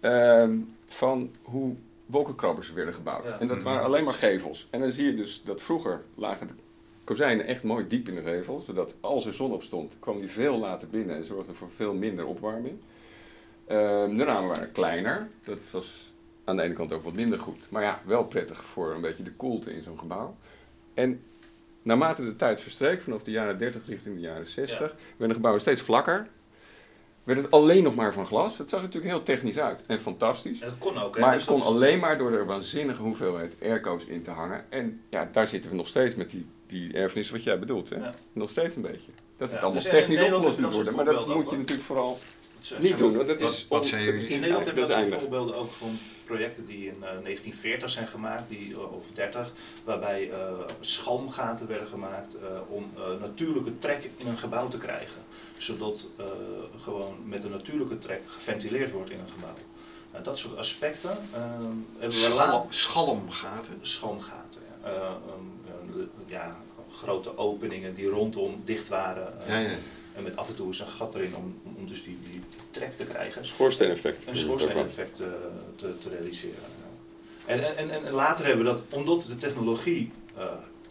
ehm, 0.00 0.56
van 0.88 1.30
hoe 1.42 1.74
wolkenkrabbers 2.06 2.72
werden 2.72 2.94
gebouwd. 2.94 3.24
Ja. 3.24 3.38
En 3.40 3.48
dat 3.48 3.62
waren 3.62 3.84
alleen 3.84 4.04
maar 4.04 4.14
gevels. 4.14 4.66
En 4.70 4.80
dan 4.80 4.90
zie 4.92 5.06
je 5.06 5.14
dus 5.14 5.42
dat 5.44 5.62
vroeger 5.62 6.02
lagen 6.14 6.46
de 6.46 6.52
kozijnen 7.04 7.46
echt 7.46 7.62
mooi 7.62 7.86
diep 7.88 8.08
in 8.08 8.14
de 8.14 8.20
gevel, 8.22 8.62
zodat 8.66 8.94
als 9.00 9.26
er 9.26 9.34
zon 9.34 9.52
op 9.52 9.62
stond, 9.62 9.96
kwam 9.98 10.18
die 10.20 10.30
veel 10.30 10.58
later 10.58 10.88
binnen 10.88 11.16
en 11.16 11.24
zorgde 11.24 11.54
voor 11.54 11.68
veel 11.76 11.94
minder 11.94 12.24
opwarming. 12.26 12.74
Ehm, 13.66 14.16
de 14.16 14.24
ramen 14.24 14.48
waren 14.48 14.72
kleiner, 14.72 15.28
dat 15.44 15.58
was 15.70 16.12
aan 16.44 16.56
de 16.56 16.62
ene 16.62 16.74
kant 16.74 16.92
ook 16.92 17.04
wat 17.04 17.14
minder 17.14 17.38
goed, 17.38 17.66
maar 17.70 17.82
ja, 17.82 18.00
wel 18.04 18.24
prettig 18.24 18.64
voor 18.64 18.94
een 18.94 19.00
beetje 19.00 19.22
de 19.22 19.32
koelte 19.32 19.74
in 19.74 19.82
zo'n 19.82 19.98
gebouw. 19.98 20.36
En 20.94 21.22
naarmate 21.82 22.24
de 22.24 22.36
tijd 22.36 22.60
verstreek, 22.60 23.00
vanaf 23.02 23.22
de 23.22 23.30
jaren 23.30 23.58
30 23.58 23.86
richting 23.86 24.14
de 24.14 24.20
jaren 24.20 24.46
60, 24.46 24.94
werden 25.16 25.34
gebouwen 25.36 25.62
steeds 25.62 25.80
vlakker. 25.80 26.26
Werd 27.24 27.42
het 27.42 27.50
alleen 27.50 27.82
nog 27.82 27.94
maar 27.94 28.12
van 28.12 28.26
glas. 28.26 28.58
Het 28.58 28.68
zag 28.70 28.78
er 28.80 28.86
natuurlijk 28.86 29.12
heel 29.14 29.22
technisch 29.22 29.58
uit 29.58 29.84
en 29.86 30.00
fantastisch. 30.00 30.60
En 30.60 30.68
dat 30.68 30.78
kon 30.78 30.98
ook. 30.98 31.14
hè, 31.14 31.20
Maar 31.20 31.32
dus 31.32 31.40
het 31.42 31.50
kon 31.50 31.58
dat 31.58 31.68
is- 31.68 31.74
alleen 31.74 31.98
maar 31.98 32.18
door 32.18 32.32
er 32.32 32.46
waanzinnige 32.46 33.02
hoeveelheid 33.02 33.56
airco's 33.62 34.04
in 34.04 34.22
te 34.22 34.30
hangen. 34.30 34.64
En 34.68 35.00
ja, 35.10 35.28
daar 35.32 35.48
zitten 35.48 35.70
we 35.70 35.76
nog 35.76 35.88
steeds 35.88 36.14
met 36.14 36.30
die, 36.30 36.46
die 36.66 36.92
erfenis 36.92 37.30
wat 37.30 37.42
jij 37.42 37.58
bedoelt. 37.58 37.88
Hè? 37.90 37.96
Ja. 37.96 38.14
Nog 38.32 38.50
steeds 38.50 38.76
een 38.76 38.82
beetje. 38.82 39.10
Dat 39.36 39.50
het 39.50 39.50
Ja, 39.50 39.56
allemaal 39.66 39.82
dus 39.82 39.90
technisch 39.90 40.20
opgelost 40.20 40.58
moet 40.58 40.74
worden. 40.74 40.94
Maar 40.96 41.04
dat 41.04 41.26
moet 41.26 41.50
je 41.50 41.56
natuurlijk 41.56 41.86
vooral 41.86 42.18
zeg 42.66 42.78
niet 42.78 42.98
doen. 42.98 43.16
Want 43.16 43.28
dat 43.28 43.40
Wat- 43.40 43.50
is, 43.52 43.66
wat 43.68 43.86
zijn 43.86 44.02
jullie? 44.02 44.26
In 44.28 44.40
Nederland 44.40 44.66
heb 44.66 44.74
je 44.74 44.80
dat 44.80 44.90
dat 44.90 44.98
is 44.98 45.02
soort 45.02 45.12
eindig. 45.12 45.20
voorbeelden 45.20 45.54
ook 45.56 45.72
van 45.72 45.98
projecten 46.24 46.66
die 46.66 46.86
in 46.86 46.94
eh, 46.94 47.00
1940 47.00 47.90
zijn 47.90 48.06
gemaakt, 48.08 48.48
die, 48.48 48.72
eh, 48.72 48.92
of 48.92 49.06
30, 49.14 49.52
waarbij 49.84 50.30
eh, 50.30 50.38
schalmgaten 50.80 51.66
werden 51.66 51.86
gemaakt 51.88 52.34
eh, 52.34 52.42
om 52.68 52.90
eh, 52.96 53.02
natuurlijke 53.20 53.78
trek 53.78 54.10
in 54.16 54.26
een 54.26 54.38
gebouw 54.38 54.68
te 54.68 54.78
krijgen. 54.78 55.20
Zodat 55.58 56.08
eh, 56.16 56.24
gewoon 56.82 57.14
met 57.24 57.44
een 57.44 57.50
natuurlijke 57.50 57.98
trek 57.98 58.20
geventileerd 58.26 58.90
wordt 58.90 59.10
in 59.10 59.18
een 59.18 59.28
gebouw. 59.34 59.54
Nou, 60.12 60.24
dat 60.24 60.38
soort 60.38 60.56
aspecten 60.56 61.10
eh, 61.10 61.40
hebben 61.98 62.08
we. 62.08 62.10
Schalm, 62.12 62.66
schalmgaten. 62.72 63.78
Schalmgaten, 63.80 64.60
ja. 64.82 64.88
Eh, 64.90 64.96
eh, 64.96 66.02
ja, 66.26 66.56
grote 66.96 67.38
openingen 67.38 67.94
die 67.94 68.08
rondom 68.08 68.62
dicht 68.64 68.88
waren. 68.88 69.40
eh, 69.40 69.48
Ja, 69.48 69.58
ja. 69.70 69.76
En 70.16 70.22
met 70.22 70.36
af 70.36 70.48
en 70.48 70.54
toe 70.54 70.66
eens 70.66 70.80
een 70.80 70.86
gat 70.86 71.14
erin 71.14 71.36
om, 71.36 71.60
om 71.76 71.88
dus 71.88 72.04
die, 72.04 72.18
die 72.30 72.40
trek 72.70 72.96
te 72.96 73.04
krijgen 73.04 73.46
Schoorsteeneffect. 73.46 74.26
een 74.26 74.36
schoorsteeneffect 74.36 75.20
eh, 75.20 75.26
te, 75.76 75.98
te 75.98 76.08
realiseren. 76.08 76.62
En, 77.46 77.76
en, 77.76 77.90
en, 77.90 78.04
en 78.06 78.12
later 78.12 78.46
hebben 78.46 78.64
we 78.64 78.70
dat, 78.70 78.82
omdat 78.88 79.22
de 79.22 79.36
technologie 79.36 80.10
eh, 80.36 80.44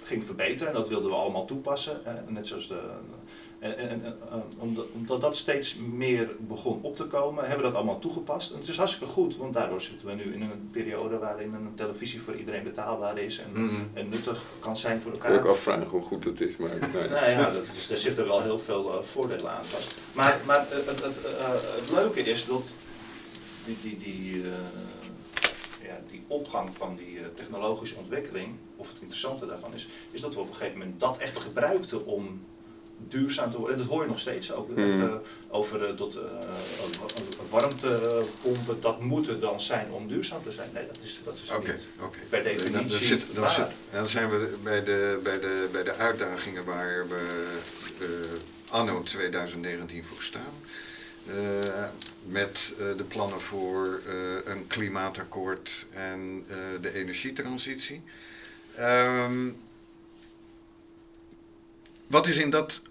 ging 0.04 0.26
verbeteren, 0.26 0.74
en 0.74 0.80
dat 0.80 0.90
wilden 0.90 1.10
we 1.10 1.16
allemaal 1.16 1.46
toepassen, 1.46 2.02
net 2.28 2.48
zoals 2.48 2.68
de. 2.68 2.80
En, 3.62 3.78
en, 3.78 3.90
en, 3.90 4.06
eh, 4.32 4.38
omdat, 4.58 4.86
omdat 4.94 5.22
dat 5.22 5.38
steeds 5.38 5.76
meer 5.76 6.30
begon 6.40 6.80
op 6.82 6.96
te 6.96 7.04
komen, 7.06 7.44
hebben 7.44 7.58
we 7.66 7.72
dat 7.72 7.76
allemaal 7.76 8.00
toegepast. 8.00 8.52
En 8.52 8.60
het 8.60 8.68
is 8.70 8.78
hartstikke 8.78 9.14
goed, 9.14 9.38
want 9.38 9.54
daardoor 9.54 9.82
zitten 9.82 10.08
we 10.08 10.14
nu 10.14 10.24
in 10.34 10.42
een 10.42 10.70
periode 10.72 11.18
waarin 11.18 11.54
een 11.54 11.72
televisie 11.76 12.22
voor 12.22 12.36
iedereen 12.36 12.64
betaalbaar 12.64 13.18
is 13.18 13.40
en, 13.40 13.52
Mhm. 13.66 13.74
en 13.94 14.10
nuttig 14.10 14.46
kan 14.60 14.78
zijn 14.78 15.02
voor 15.02 15.12
Ik 15.14 15.18
elkaar. 15.18 15.40
kan 15.40 15.50
ook 15.50 15.56
afvragen 15.56 15.88
hoe 15.88 16.02
goed 16.02 16.24
dat 16.24 16.40
is. 16.40 16.58
Maar, 16.58 16.70
nee. 16.94 17.10
Nou 17.10 17.30
ja, 17.30 17.52
dat 17.52 17.64
is, 17.78 17.88
daar 17.88 17.98
zitten 17.98 18.28
wel 18.28 18.42
heel 18.42 18.60
veel 18.60 18.94
eh, 18.98 19.04
voordelen 19.04 19.52
aan 19.52 19.66
vast. 19.66 19.94
Maar, 20.14 20.40
maar 20.46 20.66
het, 20.70 21.02
het, 21.04 21.22
eh, 21.26 21.48
het 21.52 21.90
leuke 21.94 22.20
is 22.22 22.46
dat 22.46 22.64
die, 23.66 23.78
die, 23.82 23.98
die, 23.98 24.44
eh, 24.44 24.50
ja, 25.88 26.00
die 26.12 26.24
opgang 26.28 26.70
van 26.76 26.96
die 26.96 27.20
technologische 27.34 27.96
ontwikkeling, 27.96 28.56
of 28.76 28.88
het 28.90 29.00
interessante 29.02 29.46
daarvan 29.46 29.74
is, 29.74 29.88
is 30.12 30.22
dat 30.22 30.34
we 30.34 30.40
op 30.40 30.48
een 30.48 30.56
gegeven 30.56 30.78
moment 30.80 31.00
dat 31.00 31.18
echt 31.18 31.40
gebruikten 31.44 32.06
om 32.06 32.42
duurzaam 33.08 33.52
te 33.52 33.58
worden. 33.58 33.76
En 33.76 33.82
dat 33.82 33.92
hoor 33.92 34.04
je 34.04 34.10
nog 34.10 34.20
steeds 34.20 34.54
ook. 34.54 34.70
Mm. 34.70 35.00
Dat, 35.00 35.10
eh, 35.10 35.16
over 35.50 35.90
uh, 35.90 35.96
tot, 35.96 36.16
uh, 36.16 36.22
warmtepompen, 37.50 38.82
dat 38.82 39.02
moet 39.02 39.28
er 39.28 39.40
dan 39.40 39.62
zijn 39.62 39.92
om 39.92 40.08
duurzaam 40.08 40.44
te 40.44 40.52
zijn. 40.52 40.70
Nee, 40.74 40.88
dat 40.88 40.98
is, 41.02 41.20
dat 41.24 41.34
is 41.44 41.52
okay, 41.52 41.74
niet 41.74 41.88
okay. 42.00 42.22
per 42.30 42.44
definitie 42.44 42.72
dan, 42.72 42.88
dan, 42.88 43.00
zit, 43.00 43.36
dan, 43.36 43.50
zit, 43.50 43.66
dan, 43.92 44.10
zijn 44.10 44.30
we 44.30 44.58
bij 44.64 44.84
de, 44.84 45.20
bij, 45.24 45.40
de, 45.40 45.68
bij 45.72 45.84
de 45.84 45.96
uitdagingen 45.96 46.66
waar 46.66 47.08
we 47.08 47.48
anno 48.70 49.04
2019 49.04 50.04
voor 50.04 50.24
staan. 50.24 50.54
Met 52.24 52.74
de 52.98 53.04
plannen 53.04 53.42
voor 53.42 54.02
een 54.46 54.68
klimaatakkoord 54.68 55.86
en 55.92 56.46
de 56.82 56.94
energietransitie. 56.94 58.02
Um, 58.80 59.58
wat 62.12 62.28
is 62.28 62.38
in 62.38 62.50
dat 62.50 62.82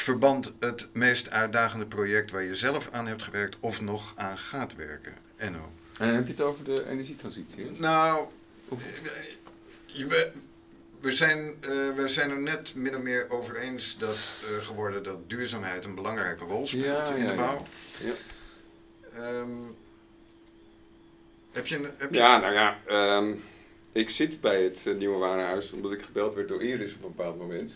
verband 0.00 0.52
het 0.58 0.88
meest 0.92 1.30
uitdagende 1.30 1.86
project 1.86 2.30
waar 2.30 2.42
je 2.42 2.54
zelf 2.54 2.88
aan 2.92 3.06
hebt 3.06 3.22
gewerkt 3.22 3.56
of 3.60 3.80
nog 3.80 4.12
aan 4.16 4.38
gaat 4.38 4.76
werken? 4.76 5.12
Enno. 5.36 5.72
En 5.98 6.06
dan 6.06 6.16
heb 6.16 6.26
je 6.26 6.32
het 6.32 6.40
over 6.40 6.64
de 6.64 6.88
energietransitie? 6.88 7.64
Hè? 7.64 7.70
Nou, 7.76 8.26
we, 9.92 10.30
we, 11.00 11.12
zijn, 11.12 11.38
uh, 11.38 11.94
we 11.94 12.04
zijn 12.06 12.30
er 12.30 12.40
net 12.40 12.74
min 12.74 12.96
of 12.96 13.02
meer 13.02 13.30
over 13.30 13.56
eens 13.56 13.98
dat, 13.98 14.34
uh, 14.50 14.64
geworden 14.64 15.02
dat 15.02 15.30
duurzaamheid 15.30 15.84
een 15.84 15.94
belangrijke 15.94 16.44
rol 16.44 16.66
speelt 16.66 17.08
ja, 17.08 17.14
in 17.14 17.24
ja, 17.24 17.30
de 17.30 17.36
bouw. 17.36 17.66
Ja. 17.98 18.12
Um, 19.40 19.76
heb 21.52 21.66
je, 21.66 21.90
heb 21.96 22.12
je... 22.12 22.18
Ja, 22.18 22.38
nou 22.38 22.52
ja, 22.52 22.78
um, 23.16 23.42
ik 23.92 24.10
zit 24.10 24.40
bij 24.40 24.62
het 24.62 24.84
uh, 24.86 24.96
nieuwe 24.96 25.18
warenhuis 25.18 25.72
omdat 25.72 25.92
ik 25.92 26.02
gebeld 26.02 26.34
werd 26.34 26.48
door 26.48 26.62
Iris 26.62 26.94
op 26.94 27.02
een 27.02 27.14
bepaald 27.16 27.38
moment. 27.38 27.72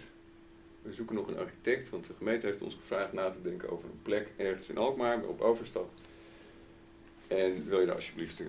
We 0.82 0.92
zoeken 0.92 1.14
nog 1.14 1.28
een 1.28 1.38
architect, 1.38 1.90
want 1.90 2.06
de 2.06 2.14
gemeente 2.14 2.46
heeft 2.46 2.62
ons 2.62 2.74
gevraagd 2.74 3.12
na 3.12 3.28
te 3.28 3.42
denken 3.42 3.70
over 3.70 3.88
een 3.88 4.02
plek 4.02 4.28
ergens 4.36 4.68
in 4.68 4.76
Alkmaar, 4.76 5.22
op 5.22 5.40
Overstad. 5.40 5.88
En 7.28 7.68
wil 7.68 7.80
je 7.80 7.86
daar 7.86 7.94
alsjeblieft 7.94 8.40
uh, 8.40 8.48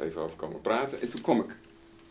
even 0.00 0.20
over 0.20 0.36
komen 0.36 0.60
praten? 0.60 1.00
En 1.00 1.08
toen 1.08 1.20
kwam 1.20 1.40
ik 1.40 1.56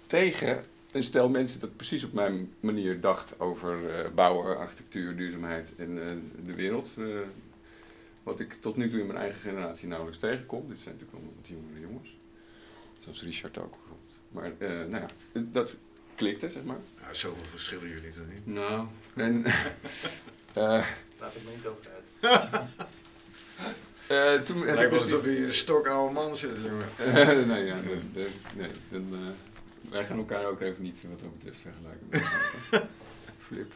tegen 0.08 0.64
een 0.92 1.04
stel 1.04 1.30
mensen 1.30 1.60
dat 1.60 1.76
precies 1.76 2.04
op 2.04 2.14
mijn 2.14 2.54
manier 2.60 3.02
dacht 3.02 3.40
over 3.40 3.84
uh, 3.84 4.12
bouwen, 4.16 4.58
architectuur, 4.58 5.16
duurzaamheid 5.16 5.76
en 5.78 5.92
uh, 5.92 6.06
de 6.46 6.54
wereld. 6.54 6.90
wat 8.24 8.40
ik 8.40 8.54
tot 8.54 8.76
nu 8.76 8.90
toe 8.90 9.00
in 9.00 9.08
mijn 9.08 9.20
eigen 9.20 9.40
generatie 9.40 9.88
nauwelijks 9.88 10.20
tegenkom. 10.20 10.68
Dit 10.68 10.80
zijn 10.80 10.96
natuurlijk 10.96 11.24
wel 11.24 11.34
wat 11.36 11.48
jongere 11.48 11.80
jongens. 11.80 12.16
Zoals 12.98 13.24
Richard 13.24 13.58
ook 13.58 13.72
bijvoorbeeld. 13.72 14.20
Maar 14.30 14.52
nou 14.90 15.04
ja, 15.04 15.42
dat 15.52 15.78
klikte, 16.18 16.50
zeg 16.50 16.64
maar. 16.64 16.78
Nou, 17.02 17.16
zoveel 17.16 17.44
verschillen 17.44 17.90
jullie 17.90 18.14
dan 18.16 18.28
niet. 18.30 18.46
Nou, 18.46 18.88
en... 19.16 19.38
uh, 19.38 19.54
Laat 21.20 21.34
het 21.34 21.44
me 21.44 21.50
niet 21.56 21.66
over 21.66 21.92
uit. 21.96 22.08
uh, 24.12 24.42
toen 24.46 24.66
Lijkt 24.66 24.80
wel 24.80 24.90
dus 24.90 25.02
alsof 25.02 25.24
je 25.24 25.46
een 25.46 25.54
stokoude 25.54 26.14
man 26.14 26.38
zit, 26.38 26.52
jongen. 26.64 27.48
Nee, 27.48 27.66
ja, 27.66 27.76
nee, 27.76 28.00
nee, 28.14 28.28
nee 28.56 28.70
dan, 28.90 29.36
wij 29.90 30.06
gaan 30.06 30.18
elkaar 30.18 30.46
ook 30.46 30.62
even 30.62 30.84
niet 30.84 31.04
wat 31.10 31.20
dat 31.20 31.38
betreft 31.38 31.60
vergelijken. 31.60 32.30
Flip. 33.38 33.74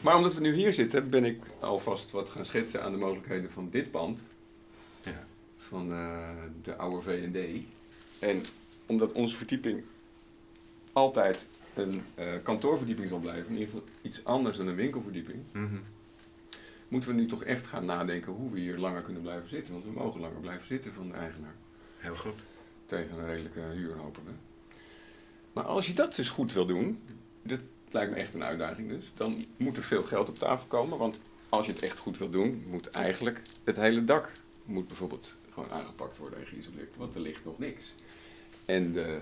maar 0.00 0.16
omdat 0.16 0.34
we 0.34 0.40
nu 0.40 0.54
hier 0.54 0.72
zitten, 0.72 1.10
ben 1.10 1.24
ik 1.24 1.42
alvast 1.60 2.10
wat 2.10 2.30
gaan 2.30 2.44
schetsen 2.44 2.82
aan 2.82 2.92
de 2.92 2.98
mogelijkheden 2.98 3.50
van 3.50 3.70
dit 3.70 3.90
pand. 3.90 4.26
Ja. 5.02 5.26
Van 5.58 5.88
de 6.62 6.76
oude 6.76 7.02
V&D. 7.02 7.64
En 8.18 8.46
omdat 8.88 9.12
onze 9.12 9.36
verdieping 9.36 9.82
altijd 10.92 11.46
een 11.74 12.02
uh, 12.18 12.32
kantoorverdieping 12.42 13.08
zal 13.08 13.18
blijven, 13.18 13.46
in 13.46 13.52
ieder 13.52 13.66
geval 13.66 13.84
iets 14.02 14.24
anders 14.24 14.56
dan 14.56 14.66
een 14.66 14.74
winkelverdieping, 14.74 15.38
mm 15.52 15.68
-hmm. 15.68 15.82
moeten 16.88 17.10
we 17.10 17.16
nu 17.16 17.26
toch 17.26 17.44
echt 17.44 17.66
gaan 17.66 17.84
nadenken 17.84 18.32
hoe 18.32 18.50
we 18.50 18.60
hier 18.60 18.78
langer 18.78 19.02
kunnen 19.02 19.22
blijven 19.22 19.48
zitten. 19.48 19.72
Want 19.72 19.84
we 19.84 19.90
mogen 19.90 20.20
langer 20.20 20.40
blijven 20.40 20.66
zitten 20.66 20.92
van 20.92 21.08
de 21.08 21.14
eigenaar. 21.14 21.54
Heel 21.98 22.16
goed. 22.16 22.40
Tegen 22.86 23.18
een 23.18 23.26
redelijke 23.26 23.60
huur 23.60 23.96
hopen 23.96 24.22
we. 24.24 24.30
Maar 25.52 25.64
als 25.64 25.86
je 25.86 25.92
dat 25.92 26.14
dus 26.14 26.28
goed 26.28 26.52
wil 26.52 26.66
doen, 26.66 27.00
dat 27.42 27.60
lijkt 27.90 28.12
me 28.12 28.16
echt 28.16 28.34
een 28.34 28.44
uitdaging 28.44 28.88
dus, 28.88 29.12
dan 29.14 29.44
moet 29.56 29.76
er 29.76 29.82
veel 29.82 30.02
geld 30.02 30.28
op 30.28 30.38
tafel 30.38 30.66
komen. 30.66 30.98
Want 30.98 31.20
als 31.48 31.66
je 31.66 31.72
het 31.72 31.82
echt 31.82 31.98
goed 31.98 32.18
wil 32.18 32.30
doen, 32.30 32.64
moet 32.68 32.90
eigenlijk 32.90 33.42
het 33.64 33.76
hele 33.76 34.04
dak 34.04 34.32
moet 34.64 34.86
bijvoorbeeld 34.86 35.36
gewoon 35.50 35.70
aangepakt 35.70 36.16
worden 36.16 36.38
en 36.38 36.46
geïsoleerd. 36.46 36.96
Want 36.96 37.14
er 37.14 37.20
ligt 37.20 37.44
nog 37.44 37.58
niks. 37.58 37.94
En 38.68 38.92
de, 38.92 39.20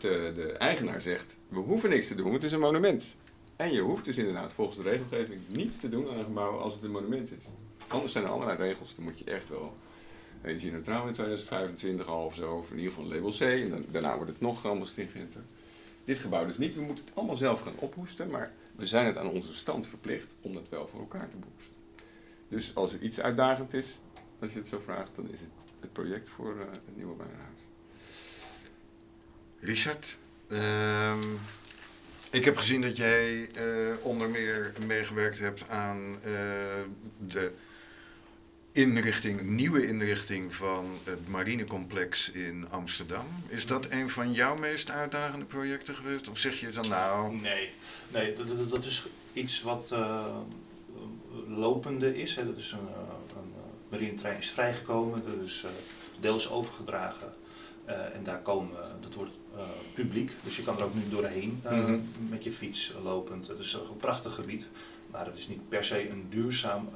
de, 0.00 0.54
eigenaar 0.58 1.00
zegt, 1.00 1.36
we 1.48 1.58
hoeven 1.58 1.90
niks 1.90 2.08
te 2.08 2.14
doen, 2.14 2.32
het 2.32 2.42
is 2.42 2.52
een 2.52 2.60
monument. 2.60 3.04
En 3.56 3.72
je 3.72 3.80
hoeft 3.80 4.04
dus 4.04 4.18
inderdaad 4.18 4.52
volgens 4.52 4.76
de 4.76 4.82
regelgeving 4.82 5.40
niets 5.48 5.78
te 5.78 5.88
doen 5.88 6.08
aan 6.08 6.18
een 6.18 6.24
gebouw 6.24 6.58
als 6.58 6.74
het 6.74 6.82
een 6.82 6.90
monument 6.90 7.30
is. 7.32 7.44
Anders 7.88 8.12
zijn 8.12 8.24
er 8.24 8.30
allerlei 8.30 8.58
regels, 8.58 8.94
dan 8.94 9.04
moet 9.04 9.18
je 9.18 9.24
echt 9.24 9.48
wel 9.48 9.76
energie-neutraal 10.42 11.06
in 11.06 11.12
2025 11.12 12.08
al 12.08 12.24
of 12.24 12.34
zo, 12.34 12.54
of 12.54 12.70
in 12.70 12.76
ieder 12.76 12.92
geval 12.92 13.08
label 13.08 13.30
C, 13.30 13.40
en 13.40 13.84
daarna 13.90 14.16
wordt 14.16 14.30
het 14.30 14.40
nog 14.40 14.66
allemaal 14.66 14.86
stringenter. 14.86 15.42
Dit 16.04 16.18
gebouw 16.18 16.46
dus 16.46 16.58
niet, 16.58 16.74
we 16.74 16.80
moeten 16.80 17.04
het 17.04 17.14
allemaal 17.14 17.36
zelf 17.36 17.60
gaan 17.60 17.76
ophoesten, 17.76 18.30
maar 18.30 18.52
we 18.76 18.86
zijn 18.86 19.06
het 19.06 19.16
aan 19.16 19.28
onze 19.28 19.54
stand 19.54 19.86
verplicht 19.86 20.28
om 20.40 20.54
dat 20.54 20.68
wel 20.68 20.88
voor 20.88 21.00
elkaar 21.00 21.28
te 21.28 21.36
boeksen. 21.36 21.72
Dus 22.48 22.74
als 22.74 22.92
er 22.92 23.02
iets 23.02 23.20
uitdagend 23.20 23.74
is, 23.74 23.86
als 24.40 24.52
je 24.52 24.58
het 24.58 24.68
zo 24.68 24.78
vraagt, 24.78 25.10
dan 25.14 25.28
is 25.30 25.40
het 25.40 25.68
het 25.80 25.92
project 25.92 26.28
voor 26.28 26.54
uh, 26.54 26.60
het 26.70 26.96
nieuwe 26.96 27.16
warenhuis. 27.16 27.67
Richard, 29.60 30.16
uh, 30.48 31.12
ik 32.30 32.44
heb 32.44 32.56
gezien 32.56 32.80
dat 32.80 32.96
jij 32.96 33.48
uh, 33.58 33.94
onder 34.02 34.28
meer 34.28 34.72
meegewerkt 34.86 35.38
hebt 35.38 35.68
aan 35.68 36.16
uh, 36.24 36.32
de 37.18 37.52
inrichting, 38.72 39.40
nieuwe 39.40 39.86
inrichting 39.86 40.54
van 40.54 40.98
het 41.04 41.28
marinecomplex 41.28 42.30
in 42.30 42.66
Amsterdam. 42.70 43.26
Is 43.48 43.66
dat 43.66 43.90
een 43.90 44.10
van 44.10 44.32
jouw 44.32 44.56
meest 44.56 44.90
uitdagende 44.90 45.44
projecten 45.44 45.94
geweest? 45.94 46.28
Of 46.28 46.38
zeg 46.38 46.60
je 46.60 46.70
dan 46.70 46.88
nou... 46.88 47.40
Nee, 47.40 47.70
nee 48.08 48.34
dat, 48.34 48.70
dat 48.70 48.84
is 48.84 49.06
iets 49.32 49.62
wat 49.62 49.90
uh, 49.92 50.36
lopende 51.46 52.16
is. 52.16 52.36
Hè. 52.36 52.46
Dat 52.46 52.56
is 52.56 52.72
een, 52.72 52.88
een 53.36 53.52
marinetrein 53.88 54.38
is 54.38 54.50
vrijgekomen, 54.50 55.22
dus 55.40 55.66
deels 56.20 56.50
overgedragen. 56.50 57.32
Uh, 57.88 58.14
en 58.14 58.24
daar 58.24 58.38
komen, 58.38 58.76
dat 59.00 59.14
wordt 59.14 59.32
uh, 59.47 59.47
publiek, 59.94 60.32
dus 60.44 60.56
je 60.56 60.62
kan 60.62 60.76
er 60.78 60.84
ook 60.84 60.94
nu 60.94 61.08
doorheen 61.10 61.60
uh, 61.64 61.70
Mhm. 61.70 61.80
mm 61.80 61.86
-hmm. 61.86 62.28
met 62.28 62.44
je 62.44 62.52
fiets 62.52 62.94
lopend. 63.02 63.46
Het 63.46 63.58
is 63.58 63.72
een 63.72 63.96
prachtig 63.96 64.34
gebied, 64.34 64.68
maar 65.10 65.26
het 65.26 65.38
is 65.38 65.48
niet 65.48 65.68
per 65.68 65.84
se 65.84 66.10
een 66.10 66.26
duurzaam 66.30 66.88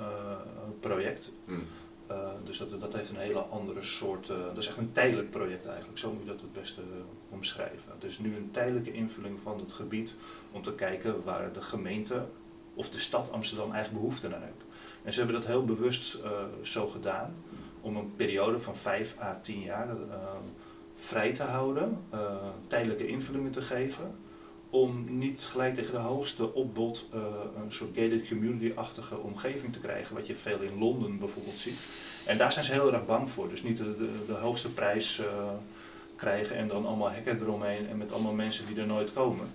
project. 0.81 1.33
Mm. 1.45 1.63
dus 2.45 2.59
dat, 2.59 2.81
dat 2.81 2.93
heeft 2.93 3.11
een 3.11 3.17
hele 3.17 3.39
andere 3.39 3.83
soort, 3.83 4.27
dat 4.27 4.57
is 4.57 4.67
echt 4.67 4.77
een 4.77 4.93
tijdelijk 4.93 5.31
project 5.31 5.67
eigenlijk, 5.67 5.99
zo 5.99 6.13
moet 6.13 6.23
je 6.23 6.29
dat 6.29 6.41
het 6.41 6.53
beste 6.53 6.81
omschrijven. 7.29 7.93
Het 7.95 8.05
is 8.05 8.19
nu 8.19 8.37
een 8.37 8.51
tijdelijke 8.51 8.93
invulling 8.93 9.39
van 9.43 9.59
het 9.59 9.73
gebied 9.73 10.17
om 10.51 10.63
te 10.63 10.73
kijken 10.73 11.25
waar 11.25 11.53
de 11.53 11.63
gemeente 11.63 12.27
of 12.75 12.91
de 12.91 13.01
stad 13.01 13.33
Amsterdam 13.33 13.73
eigen 13.73 13.95
behoefte 13.95 14.29
naar 14.29 14.41
heeft. 14.41 14.65
En 15.03 15.13
ze 15.13 15.19
hebben 15.19 15.41
dat 15.41 15.47
heel 15.47 15.65
bewust 15.65 16.19
zo 16.63 16.89
gedaan 16.89 17.35
om 17.81 17.97
een 17.97 18.17
periode 18.17 18.61
van 18.61 18.77
5 18.77 19.17
à 19.21 19.39
10 19.43 19.61
jaar 19.61 19.89
vrij 21.03 21.33
te 21.33 21.43
houden, 21.43 21.99
uh, 22.15 22.21
tijdelijke 22.67 23.07
invullingen 23.07 23.51
te 23.51 23.63
geven, 23.63 24.15
om 24.71 25.19
niet 25.19 25.41
gelijk 25.41 25.75
tegen 25.75 25.93
de 25.93 25.99
hoogste 25.99 26.55
opbod 26.55 27.09
uh, 27.15 27.21
een 27.63 27.73
soort 27.73 27.91
gated 27.95 28.29
community-achtige 28.29 29.19
omgeving 29.19 29.73
te 29.73 29.81
krijgen, 29.81 30.15
wat 30.15 30.27
je 30.27 30.35
veel 30.35 30.61
in 30.61 30.79
Londen 30.79 31.19
bijvoorbeeld 31.19 31.57
ziet. 31.57 31.81
En 32.27 32.39
daar 32.39 32.53
zijn 32.53 32.65
ze 32.65 32.73
heel 32.73 32.93
erg 32.93 33.07
bang 33.07 33.31
voor, 33.31 33.49
dus 33.49 33.63
niet 33.63 33.77
de, 33.77 33.97
de, 33.97 34.11
de 34.27 34.33
hoogste 34.33 34.69
prijs 34.69 35.19
uh, 35.19 35.27
krijgen 36.17 36.57
en 36.57 36.69
dan 36.69 36.87
allemaal 36.87 37.11
hekken 37.11 37.41
eromheen 37.41 37.87
en 37.87 37.99
met 37.99 38.13
allemaal 38.13 38.33
mensen 38.33 38.67
die 38.67 38.77
er 38.77 38.87
nooit 38.87 39.13
komen. 39.13 39.47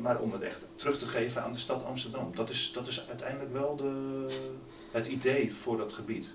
maar 0.00 0.20
om 0.20 0.32
het 0.32 0.42
echt 0.42 0.66
terug 0.76 0.98
te 0.98 1.06
geven 1.06 1.42
aan 1.42 1.52
de 1.52 1.58
stad 1.58 1.84
Amsterdam. 1.84 2.32
Dat 2.34 2.50
is, 2.50 2.72
dat 2.72 2.86
is 2.86 3.08
uiteindelijk 3.08 3.52
wel 3.52 3.76
de, 3.76 4.26
het 4.90 5.06
idee 5.06 5.54
voor 5.54 5.76
dat 5.76 5.92
gebied. 5.92 6.30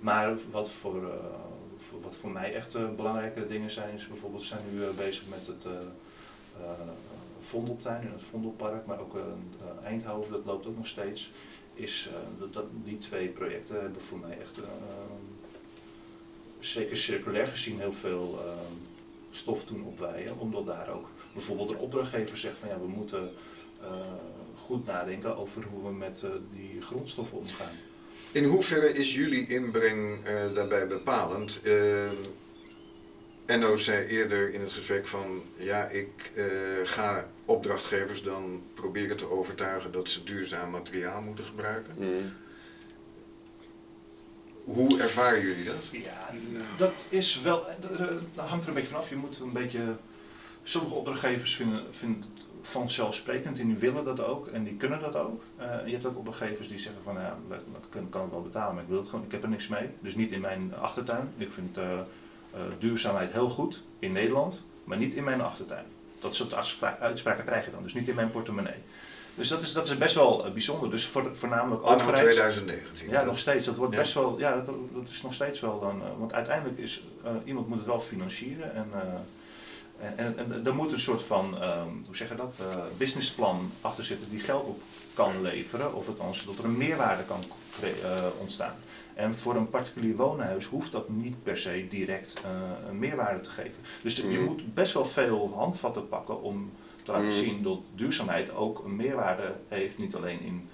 Maar 0.00 0.34
wat 0.50 0.70
voor, 0.70 1.00
voor, 1.02 1.55
wat 2.02 2.16
voor 2.16 2.30
mij 2.32 2.54
echt 2.54 2.76
uh, 2.76 2.94
belangrijke 2.96 3.46
dingen 3.46 3.70
zijn, 3.70 3.94
is 3.94 4.08
bijvoorbeeld 4.08 4.42
we 4.42 4.48
zijn 4.48 4.62
nu 4.72 4.80
uh, 4.80 4.90
bezig 4.96 5.22
met 5.28 5.46
het 5.46 5.64
Vondeltuin 7.40 8.02
in 8.02 8.12
het 8.12 8.22
Vondelpark, 8.22 8.86
maar 8.86 9.00
ook 9.00 9.16
Eindhoven, 9.82 10.32
dat 10.32 10.44
loopt 10.44 10.66
ook 10.66 10.76
nog 10.76 10.86
steeds. 10.86 11.32
Is, 11.74 12.10
dat, 12.38 12.52
dat, 12.52 12.64
die 12.84 12.98
twee 12.98 13.28
projecten 13.28 13.80
hebben 13.80 14.02
voor 14.02 14.18
mij 14.18 14.38
echt, 14.38 14.60
zeker 16.58 16.96
circulair 16.96 17.46
gezien, 17.46 17.80
heel 17.80 17.92
veel 17.92 18.38
stof 19.30 19.64
doen 19.64 19.84
opweien. 19.84 20.38
Omdat 20.38 20.66
daar 20.66 20.88
ook 20.88 21.08
bijvoorbeeld 21.32 21.70
een 21.70 21.78
opdrachtgever 21.78 22.36
zegt 22.36 22.58
van 22.58 22.68
ja, 22.68 22.78
we 22.78 22.88
moeten 22.88 23.30
goed 24.54 24.86
nadenken 24.86 25.36
over 25.36 25.64
hoe 25.64 25.84
we 25.84 25.92
met 25.92 26.24
die 26.52 26.80
grondstoffen 26.80 27.38
omgaan. 27.38 27.74
In 28.36 28.44
hoeverre 28.44 28.94
is 28.94 29.14
jullie 29.14 29.48
inbreng 29.48 30.18
uh, 30.28 30.54
daarbij 30.54 30.86
bepalend? 30.86 31.60
Uh, 31.62 32.10
Enno 33.46 33.76
zei 33.76 34.06
eerder 34.06 34.54
in 34.54 34.60
het 34.60 34.72
gesprek 34.72 35.06
van 35.06 35.42
ja, 35.56 35.88
ik 35.88 36.30
eh, 36.34 36.44
ga 36.84 37.28
opdrachtgevers 37.44 38.22
dan 38.22 38.62
proberen 38.74 39.16
te 39.16 39.30
overtuigen 39.30 39.92
dat 39.92 40.08
ze 40.08 40.24
duurzaam 40.24 40.70
materiaal 40.70 41.22
moeten 41.22 41.44
gebruiken. 41.44 41.94
Mm. 41.98 42.32
Hoe 44.64 45.00
ervaren 45.00 45.40
jullie 45.40 45.64
dat? 45.64 45.84
Ja, 45.92 46.30
dat 46.76 47.06
is 47.08 47.40
wel, 47.42 47.68
eh, 47.68 47.76
dat 48.34 48.46
hangt 48.46 48.62
er 48.62 48.68
een 48.68 48.74
beetje 48.74 48.90
vanaf. 48.90 49.08
Je 49.08 49.16
moet 49.16 49.38
een 49.38 49.52
beetje, 49.52 49.96
sommige 50.62 50.94
opdrachtgevers 50.94 51.56
vinden, 51.56 51.84
vinden 51.90 52.20
het 52.20 52.46
vanzelfsprekend 52.66 53.58
en 53.58 53.66
die 53.66 53.76
willen 53.76 54.04
dat 54.04 54.20
ook 54.20 54.46
en 54.46 54.64
die 54.64 54.74
kunnen 54.74 55.00
dat 55.00 55.16
ook. 55.16 55.42
Uh, 55.60 55.66
je 55.86 55.92
hebt 55.92 56.06
ook 56.06 56.18
opdrachtgevers 56.18 56.68
die 56.68 56.78
zeggen 56.78 57.02
van 57.04 57.14
ja, 57.14 57.38
ik 57.50 57.56
kan, 57.88 58.08
kan 58.08 58.22
het 58.22 58.30
wel 58.30 58.42
betalen, 58.42 58.74
maar 58.74 58.82
ik 58.82 58.88
wil 58.88 58.98
het 58.98 59.08
gewoon, 59.08 59.24
ik 59.24 59.32
heb 59.32 59.42
er 59.42 59.48
niks 59.48 59.68
mee. 59.68 59.88
Dus 60.00 60.14
niet 60.14 60.32
in 60.32 60.40
mijn 60.40 60.74
achtertuin. 60.80 61.32
Ik 61.36 61.52
vind 61.52 61.78
uh, 61.78 61.84
uh, 61.84 62.60
duurzaamheid 62.78 63.32
heel 63.32 63.48
goed 63.48 63.82
in 63.98 64.12
Nederland, 64.12 64.64
maar 64.84 64.98
niet 64.98 65.14
in 65.14 65.24
mijn 65.24 65.40
achtertuin. 65.40 65.84
Dat 66.18 66.34
soort 66.34 66.54
uitspraken 67.00 67.44
krijg 67.44 67.64
je 67.64 67.70
dan, 67.70 67.82
dus 67.82 67.94
niet 67.94 68.08
in 68.08 68.14
mijn 68.14 68.30
portemonnee. 68.30 68.82
Dus 69.34 69.48
dat 69.48 69.62
is, 69.62 69.72
dat 69.72 69.88
is 69.88 69.98
best 69.98 70.14
wel 70.14 70.50
bijzonder. 70.52 70.90
Dus 70.90 71.06
voor, 71.06 71.36
voornamelijk 71.36 71.82
Anno 71.82 71.94
overheid. 71.94 72.22
2019. 72.22 73.10
Ja, 73.10 73.24
nog 73.24 73.38
steeds. 73.38 73.66
Dat 73.66 73.76
wordt 73.76 73.92
ja. 73.92 73.98
best 73.98 74.14
wel. 74.14 74.38
Ja, 74.38 74.54
dat, 74.56 74.76
dat, 74.94 75.08
is 75.08 75.22
nog 75.22 75.34
steeds 75.34 75.60
wel 75.60 75.80
dan. 75.80 76.02
want 76.18 76.32
uiteindelijk 76.32 76.78
is 76.78 77.04
iemand 77.44 77.68
moet 77.68 77.78
het 77.78 77.86
wel 77.86 78.00
financieren 78.00 78.74
en 78.74 78.90
en, 79.98 80.18
en, 80.18 80.52
en 80.52 80.66
er 80.66 80.74
moet 80.74 80.92
een 80.92 81.00
soort 81.00 81.22
van, 81.22 81.62
um, 81.62 82.02
hoe 82.06 82.16
zeg 82.16 82.28
je 82.28 82.34
dat, 82.34 82.58
uh, 82.60 82.82
businessplan 82.96 83.70
achter 83.80 84.04
zitten 84.04 84.30
die 84.30 84.40
geld 84.40 84.66
op 84.66 84.80
kan 85.14 85.42
leveren, 85.42 85.94
of 85.94 86.08
althans 86.08 86.44
dat 86.44 86.58
er 86.58 86.64
een 86.64 86.76
meerwaarde 86.76 87.24
kan 87.24 87.40
uh, 87.82 88.26
ontstaan. 88.38 88.74
En 89.14 89.34
voor 89.34 89.54
een 89.54 89.70
particulier 89.70 90.16
woonhuis 90.16 90.64
hoeft 90.64 90.92
dat 90.92 91.08
niet 91.08 91.42
per 91.42 91.56
se 91.56 91.86
direct 91.90 92.40
uh, 92.44 92.88
een 92.88 92.98
meerwaarde 92.98 93.40
te 93.40 93.50
geven. 93.50 93.82
Dus 94.02 94.22
mm. 94.22 94.30
je 94.30 94.38
moet 94.38 94.74
best 94.74 94.94
wel 94.94 95.06
veel 95.06 95.52
handvatten 95.54 96.08
pakken 96.08 96.42
om 96.42 96.70
te 97.02 97.10
laten 97.12 97.26
mm. 97.26 97.32
zien 97.32 97.62
dat 97.62 97.78
duurzaamheid 97.94 98.54
ook 98.54 98.84
een 98.84 98.96
meerwaarde 98.96 99.54
heeft, 99.68 99.98
niet 99.98 100.14
alleen 100.14 100.40
in 100.40 100.68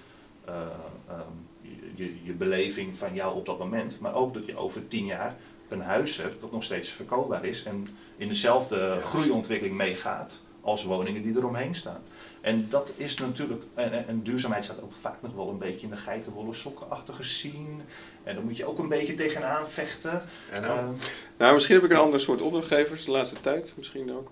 um, 0.47 1.47
je, 1.95 2.17
je 2.23 2.33
beleving 2.33 2.97
van 2.97 3.13
jou 3.13 3.35
op 3.35 3.45
dat 3.45 3.59
moment, 3.59 3.99
maar 3.99 4.15
ook 4.15 4.33
dat 4.33 4.45
je 4.45 4.57
over 4.57 4.87
tien 4.87 5.05
jaar 5.05 5.35
een 5.69 5.81
huis 5.81 6.17
hebt 6.17 6.41
dat 6.41 6.51
nog 6.51 6.63
steeds 6.63 6.89
verkoopbaar 6.89 7.45
is 7.45 7.63
en 7.63 7.87
in 8.17 8.27
dezelfde 8.27 8.99
groeiontwikkeling 9.03 9.77
meegaat 9.77 10.41
als 10.61 10.83
woningen 10.83 11.21
die 11.21 11.37
eromheen 11.37 11.75
staan. 11.75 12.01
En 12.41 12.69
dat 12.69 12.91
is 12.95 13.17
natuurlijk, 13.17 13.63
en, 13.73 14.07
en, 14.07 14.23
duurzaamheid 14.23 14.63
staat 14.63 14.81
ook 14.81 14.93
vaak 14.93 15.21
nog 15.21 15.33
wel 15.33 15.49
een 15.49 15.57
beetje 15.57 15.87
in 15.87 15.93
de 15.93 15.99
geitenwolle 15.99 16.53
sokkenachtige 16.53 17.23
zien. 17.23 17.81
En 18.23 18.35
dan 18.35 18.43
moet 18.43 18.57
je 18.57 18.65
ook 18.65 18.79
een 18.79 18.87
beetje 18.87 19.13
tegenaan 19.13 19.69
vechten. 19.69 20.21
En 20.51 20.61
nou? 20.61 20.79
Uh, 20.79 21.01
nou, 21.37 21.53
misschien 21.53 21.75
heb 21.75 21.83
ik 21.83 21.91
een 21.91 21.97
ander 21.97 22.19
soort 22.19 22.41
opdrachtgevers 22.41 23.05
de 23.05 23.11
laatste 23.11 23.39
tijd, 23.41 23.73
misschien 23.77 24.13
ook. 24.13 24.31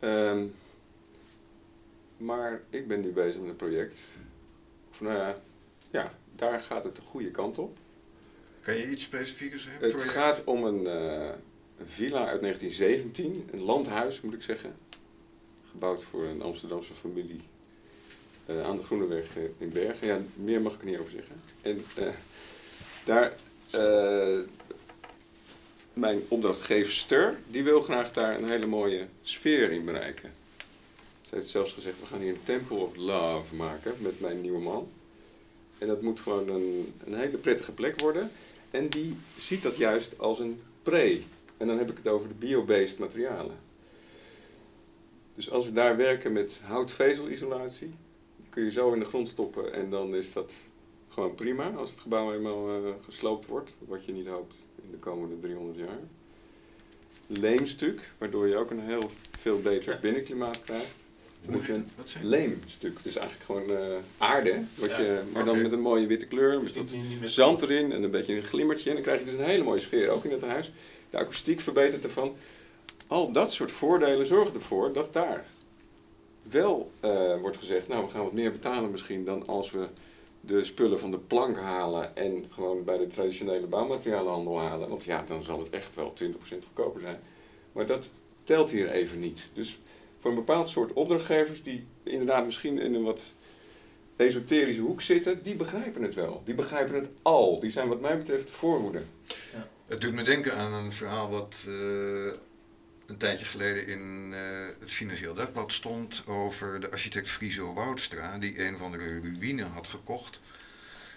Uh, 0.00 0.42
maar 2.16 2.60
ik 2.70 2.88
ben 2.88 3.00
nu 3.00 3.12
bezig 3.12 3.40
met 3.40 3.50
een 3.50 3.56
project. 3.56 3.94
Of 4.90 5.00
nou 5.00 5.16
ja, 5.16 5.34
ja, 5.90 6.12
daar 6.36 6.60
gaat 6.60 6.84
het 6.84 6.96
de 6.96 7.02
goede 7.02 7.30
kant 7.30 7.58
op. 7.58 7.76
Kan 8.68 8.76
je 8.76 8.90
iets 8.90 9.04
specifieker 9.04 9.58
zeggen? 9.58 9.82
Het 9.82 10.10
gaat 10.10 10.44
om 10.44 10.64
een, 10.64 10.82
uh, 10.84 11.28
een, 11.78 11.86
villa 11.86 12.26
uit 12.26 12.40
1917, 12.40 13.48
een 13.52 13.60
landhuis 13.60 14.20
moet 14.20 14.34
ik 14.34 14.42
zeggen. 14.42 14.76
Gebouwd 15.70 16.02
voor 16.02 16.24
een 16.24 16.42
Amsterdamse 16.42 16.94
familie 16.94 17.40
uh, 18.46 18.64
aan 18.64 18.76
de 18.76 18.82
Groeneweg 18.82 19.26
in 19.58 19.70
Bergen. 19.72 20.06
Ja, 20.06 20.20
meer 20.34 20.60
mag 20.60 20.74
ik 20.74 20.80
er 20.80 20.86
niet 20.86 20.98
over 20.98 21.10
zeggen. 21.10 21.36
En 21.62 21.84
uh, 21.98 22.08
daar, 23.04 23.32
mijn 25.92 26.22
opdrachtgeefster, 26.28 27.38
die 27.50 27.62
wil 27.62 27.80
graag 27.80 28.12
daar 28.12 28.38
een 28.38 28.50
hele 28.50 28.66
mooie 28.66 29.06
sfeer 29.22 29.72
in 29.72 29.84
bereiken. 29.84 30.32
Ze 31.28 31.34
heeft 31.34 31.48
zelfs 31.48 31.72
gezegd, 31.72 32.00
we 32.00 32.06
gaan 32.06 32.20
hier 32.20 32.32
een 32.32 32.44
Temple 32.44 32.76
of 32.76 32.96
Love 32.96 33.54
maken 33.54 33.94
met 33.98 34.20
mijn 34.20 34.40
nieuwe 34.40 34.60
man. 34.60 34.88
En 35.78 35.86
dat 35.86 36.02
moet 36.02 36.20
gewoon 36.20 36.48
een, 36.48 36.94
een 37.04 37.14
hele 37.14 37.36
prettige 37.36 37.72
plek 37.72 38.00
worden. 38.00 38.30
En 38.70 38.88
die 38.88 39.16
ziet 39.38 39.62
dat 39.62 39.76
juist 39.76 40.18
als 40.18 40.38
een 40.38 40.60
pre. 40.82 41.20
En 41.56 41.66
dan 41.66 41.78
heb 41.78 41.90
ik 41.90 41.96
het 41.96 42.08
over 42.08 42.28
de 42.28 42.34
biobased 42.34 42.98
materialen. 42.98 43.56
Dus 45.34 45.50
als 45.50 45.64
we 45.64 45.72
daar 45.72 45.96
werken 45.96 46.32
met 46.32 46.60
houtvezelisolatie, 46.62 47.90
kun 48.50 48.64
je 48.64 48.70
zo 48.70 48.92
in 48.92 48.98
de 48.98 49.04
grond 49.04 49.28
stoppen 49.28 49.72
en 49.72 49.90
dan 49.90 50.14
is 50.14 50.32
dat 50.32 50.54
gewoon 51.08 51.34
prima 51.34 51.70
als 51.70 51.90
het 51.90 52.00
gebouw 52.00 52.32
eenmaal 52.34 52.84
uh, 52.84 52.90
gesloopt 53.00 53.46
wordt, 53.46 53.74
wat 53.78 54.04
je 54.04 54.12
niet 54.12 54.26
hoopt 54.26 54.54
in 54.82 54.90
de 54.90 54.96
komende 54.96 55.40
300 55.40 55.78
jaar. 55.78 55.98
Leemstuk, 57.26 58.12
waardoor 58.18 58.46
je 58.46 58.56
ook 58.56 58.70
een 58.70 58.80
heel 58.80 59.10
veel 59.38 59.60
beter 59.60 59.98
binnenklimaat 60.00 60.64
krijgt. 60.64 60.94
Dan 61.44 61.54
heb 61.54 61.64
je 61.64 61.72
een 61.72 62.28
leemstuk. 62.28 62.98
Dus 63.02 63.16
eigenlijk 63.16 63.46
gewoon 63.46 63.70
uh, 63.70 63.96
aarde, 64.18 64.62
wat 64.74 64.90
je, 64.96 65.20
maar 65.32 65.44
dan 65.44 65.62
met 65.62 65.72
een 65.72 65.80
mooie 65.80 66.06
witte 66.06 66.26
kleur, 66.26 66.62
met 66.62 66.74
dat 66.74 66.96
zand 67.22 67.62
erin 67.62 67.92
en 67.92 68.02
een 68.02 68.10
beetje 68.10 68.36
een 68.36 68.42
glimmertje. 68.42 68.88
En 68.88 68.94
dan 68.94 69.04
krijg 69.04 69.18
je 69.18 69.24
dus 69.24 69.34
een 69.34 69.44
hele 69.44 69.64
mooie 69.64 69.80
sfeer 69.80 70.10
ook 70.10 70.24
in 70.24 70.32
het 70.32 70.42
huis. 70.42 70.72
De 71.10 71.18
akoestiek 71.18 71.60
verbetert 71.60 72.04
ervan. 72.04 72.36
Al 73.06 73.32
dat 73.32 73.52
soort 73.52 73.72
voordelen 73.72 74.26
zorgen 74.26 74.54
ervoor 74.54 74.92
dat 74.92 75.12
daar 75.12 75.46
wel 76.42 76.90
uh, 77.04 77.40
wordt 77.40 77.56
gezegd, 77.56 77.88
nou 77.88 78.04
we 78.04 78.10
gaan 78.10 78.24
wat 78.24 78.32
meer 78.32 78.52
betalen 78.52 78.90
misschien 78.90 79.24
dan 79.24 79.46
als 79.46 79.70
we 79.70 79.86
de 80.40 80.64
spullen 80.64 81.00
van 81.00 81.10
de 81.10 81.18
plank 81.18 81.56
halen 81.56 82.16
en 82.16 82.44
gewoon 82.50 82.84
bij 82.84 82.98
de 82.98 83.06
traditionele 83.06 83.66
bouwmaterialenhandel 83.66 84.60
halen. 84.60 84.88
Want 84.88 85.04
ja, 85.04 85.24
dan 85.26 85.42
zal 85.42 85.58
het 85.58 85.70
echt 85.70 85.94
wel 85.94 86.12
20% 86.22 86.34
goedkoper 86.38 87.00
zijn. 87.00 87.20
Maar 87.72 87.86
dat 87.86 88.10
telt 88.44 88.70
hier 88.70 88.90
even 88.90 89.20
niet. 89.20 89.50
Dus 89.52 89.78
voor 90.20 90.30
een 90.30 90.36
bepaald 90.36 90.68
soort 90.68 90.92
opdrachtgevers 90.92 91.62
die 91.62 91.86
inderdaad 92.02 92.44
misschien 92.44 92.78
in 92.78 92.94
een 92.94 93.02
wat 93.02 93.34
esoterische 94.16 94.80
hoek 94.80 95.00
zitten, 95.00 95.42
die 95.42 95.54
begrijpen 95.54 96.02
het 96.02 96.14
wel. 96.14 96.42
Die 96.44 96.54
begrijpen 96.54 96.94
het 96.94 97.08
al. 97.22 97.60
Die 97.60 97.70
zijn 97.70 97.88
wat 97.88 98.00
mij 98.00 98.18
betreft 98.18 98.46
de 98.46 98.52
voorhoede. 98.52 99.02
Ja. 99.52 99.68
Het 99.86 100.00
doet 100.00 100.12
me 100.12 100.22
denken 100.22 100.54
aan 100.54 100.72
een 100.72 100.92
verhaal 100.92 101.30
wat 101.30 101.64
uh, 101.68 102.32
een 103.06 103.16
tijdje 103.16 103.44
geleden 103.44 103.86
in 103.86 104.30
uh, 104.30 104.38
het 104.80 104.92
Financieel 104.92 105.34
Dagblad 105.34 105.72
stond 105.72 106.24
over 106.26 106.80
de 106.80 106.90
architect 106.90 107.30
Friso 107.30 107.74
Woudstra, 107.74 108.38
die 108.38 108.64
een 108.64 108.78
van 108.78 108.92
de 108.92 108.98
ruïne 108.98 109.64
had 109.64 109.88
gekocht. 109.88 110.40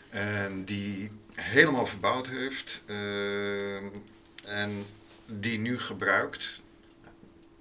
En 0.09 0.65
die 0.65 1.11
helemaal 1.33 1.85
verbouwd 1.85 2.27
heeft. 2.27 2.81
Uh, 2.85 3.75
en 4.45 4.85
die 5.25 5.59
nu 5.59 5.79
gebruikt, 5.79 6.61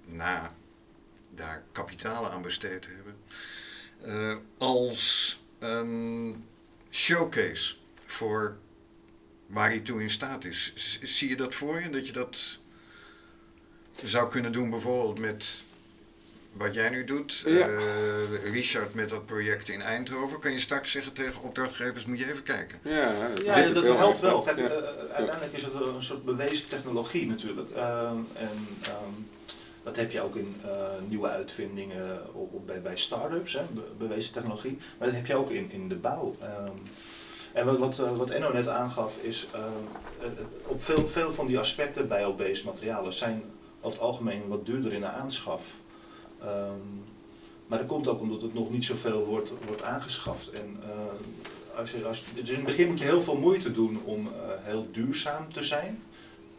na 0.05 0.53
daar 1.35 1.63
kapitalen 1.71 2.31
aan 2.31 2.41
besteed 2.41 2.87
hebben, 2.87 3.15
uh, 4.05 4.35
als 4.57 5.39
een 5.59 6.45
showcase 6.91 7.75
voor 8.05 8.57
waar 9.45 9.69
hij 9.69 9.79
toe 9.79 10.01
in 10.01 10.09
staat 10.09 10.43
is. 10.43 10.73
zie 11.01 11.29
je 11.29 11.35
dat 11.35 11.55
voor 11.55 11.81
je? 11.81 11.89
Dat 11.89 12.07
je 12.07 12.13
dat 12.13 12.59
zou 14.03 14.29
kunnen 14.29 14.51
doen 14.51 14.69
bijvoorbeeld 14.69 15.19
met 15.19 15.63
wat 16.51 16.73
jij 16.73 16.89
nu 16.89 17.03
doet, 17.03 17.43
ja. 17.45 17.67
uh, 17.67 17.81
Richard 18.51 18.93
met 18.93 19.09
dat 19.09 19.25
project 19.25 19.69
in 19.69 19.81
Eindhoven. 19.81 20.39
Kan 20.39 20.51
je 20.51 20.59
straks 20.59 20.91
zeggen 20.91 21.13
tegen 21.13 21.43
opdrachtgevers, 21.43 22.05
moet 22.05 22.19
je 22.19 22.29
even 22.31 22.43
kijken. 22.43 22.79
Ja, 22.83 23.31
ja 23.43 23.69
dat 23.69 23.83
helpt 23.83 24.19
wel. 24.19 24.41
Kijk, 24.41 24.57
uh, 24.57 24.65
uiteindelijk 25.13 25.53
is 25.53 25.61
het 25.61 25.73
een 25.73 26.03
soort 26.03 26.25
bewezen 26.25 26.67
technologie 26.67 27.27
natuurlijk. 27.27 27.69
Uh, 27.75 28.09
en, 28.33 28.67
um, 28.87 29.29
dat 29.83 29.95
heb 29.95 30.11
je 30.11 30.21
ook 30.21 30.35
in 30.35 30.55
uh, 30.65 30.71
nieuwe 31.07 31.27
uitvindingen 31.27 32.21
op, 32.33 32.67
bij, 32.67 32.81
bij 32.81 32.97
start-ups, 32.97 33.53
hè, 33.53 33.61
bewezen 33.97 34.33
technologie. 34.33 34.77
Maar 34.97 35.07
dat 35.07 35.17
heb 35.17 35.25
je 35.25 35.35
ook 35.35 35.49
in, 35.49 35.71
in 35.71 35.89
de 35.89 35.95
bouw. 35.95 36.35
Um, 36.43 36.73
en 37.53 37.65
wat, 37.65 37.77
wat, 37.77 38.17
wat 38.17 38.29
Enno 38.29 38.51
net 38.51 38.67
aangaf 38.67 39.17
is, 39.21 39.47
uh, 39.55 39.61
op 40.67 40.81
veel, 40.81 41.07
veel 41.07 41.31
van 41.31 41.47
die 41.47 41.59
aspecten 41.59 42.07
bio-based 42.07 42.65
materialen 42.65 43.13
zijn 43.13 43.43
over 43.81 43.97
het 43.97 44.07
algemeen 44.07 44.47
wat 44.47 44.65
duurder 44.65 44.93
in 44.93 44.99
de 44.99 45.07
aanschaf. 45.07 45.63
Um, 46.43 47.03
maar 47.67 47.79
dat 47.79 47.87
komt 47.87 48.07
ook 48.07 48.21
omdat 48.21 48.41
het 48.41 48.53
nog 48.53 48.69
niet 48.69 48.85
zoveel 48.85 49.25
wordt, 49.25 49.53
wordt 49.65 49.83
aangeschaft. 49.83 50.51
En, 50.51 50.79
als 51.75 51.91
je, 51.91 52.05
als, 52.05 52.23
dus 52.33 52.49
in 52.49 52.55
het 52.55 52.65
begin 52.65 52.87
moet 52.87 52.99
je 52.99 53.05
heel 53.05 53.21
veel 53.21 53.37
moeite 53.37 53.71
doen 53.71 54.01
om 54.03 54.29
heel 54.61 54.87
duurzaam 54.91 55.53
te 55.53 55.63
zijn. 55.63 56.03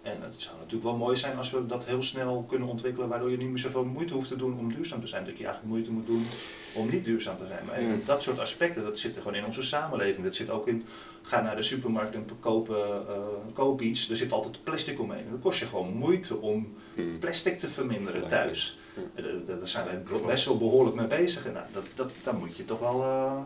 En 0.02 0.22
het 0.22 0.34
zou 0.36 0.56
natuurlijk 0.56 0.84
wel 0.84 0.96
mooi 0.96 1.16
zijn 1.16 1.36
als 1.36 1.50
we 1.50 1.66
dat 1.66 1.84
heel 1.84 2.02
snel 2.02 2.44
kunnen 2.48 2.68
ontwikkelen, 2.68 3.08
waardoor 3.08 3.30
je 3.30 3.36
niet 3.36 3.48
meer 3.48 3.58
zoveel 3.58 3.84
moeite 3.84 4.14
hoeft 4.14 4.28
te 4.28 4.36
doen 4.36 4.58
om 4.58 4.74
duurzaam 4.74 5.00
te 5.00 5.06
zijn. 5.06 5.24
Dat 5.24 5.38
je 5.38 5.44
eigenlijk 5.44 5.74
moeite 5.74 5.92
moet 5.92 6.06
doen 6.06 6.26
om 6.74 6.90
niet 6.90 7.04
duurzaam 7.04 7.36
te 7.38 7.46
zijn. 7.46 7.64
Maar 7.66 7.82
mm. 7.82 8.02
dat 8.06 8.22
soort 8.22 8.38
aspecten, 8.38 8.82
dat 8.82 8.98
zit 8.98 9.16
er 9.16 9.22
gewoon 9.22 9.36
in 9.36 9.44
onze 9.44 9.62
samenleving. 9.62 10.24
Dat 10.24 10.36
zit 10.36 10.50
ook 10.50 10.68
in, 10.68 10.84
ga 11.22 11.40
naar 11.40 11.56
de 11.56 11.62
supermarkt 11.62 12.14
en 12.14 12.26
kopen, 12.40 12.76
uh, 13.08 13.16
koop 13.52 13.80
iets, 13.80 14.10
er 14.10 14.16
zit 14.16 14.32
altijd 14.32 14.64
plastic 14.64 15.00
omheen. 15.00 15.24
En 15.24 15.30
dat 15.30 15.40
kost 15.40 15.58
je 15.58 15.66
gewoon 15.66 15.94
moeite 15.94 16.36
om 16.36 16.74
mm. 16.94 17.18
plastic 17.18 17.58
te 17.58 17.68
verminderen 17.68 18.28
thuis. 18.28 18.78
Ja. 19.14 19.22
Daar 19.46 19.68
zijn 19.68 19.84
wij 19.84 20.20
best 20.26 20.44
wel 20.44 20.58
behoorlijk 20.58 20.96
mee 20.96 21.06
bezig. 21.06 21.46
En 21.46 21.52
nou, 21.52 21.66
dat, 21.72 21.86
dat, 21.94 22.12
daar 22.24 22.34
moet 22.34 22.56
je 22.56 22.64
toch 22.64 22.78
wel... 22.78 23.00
Uh, 23.00 23.38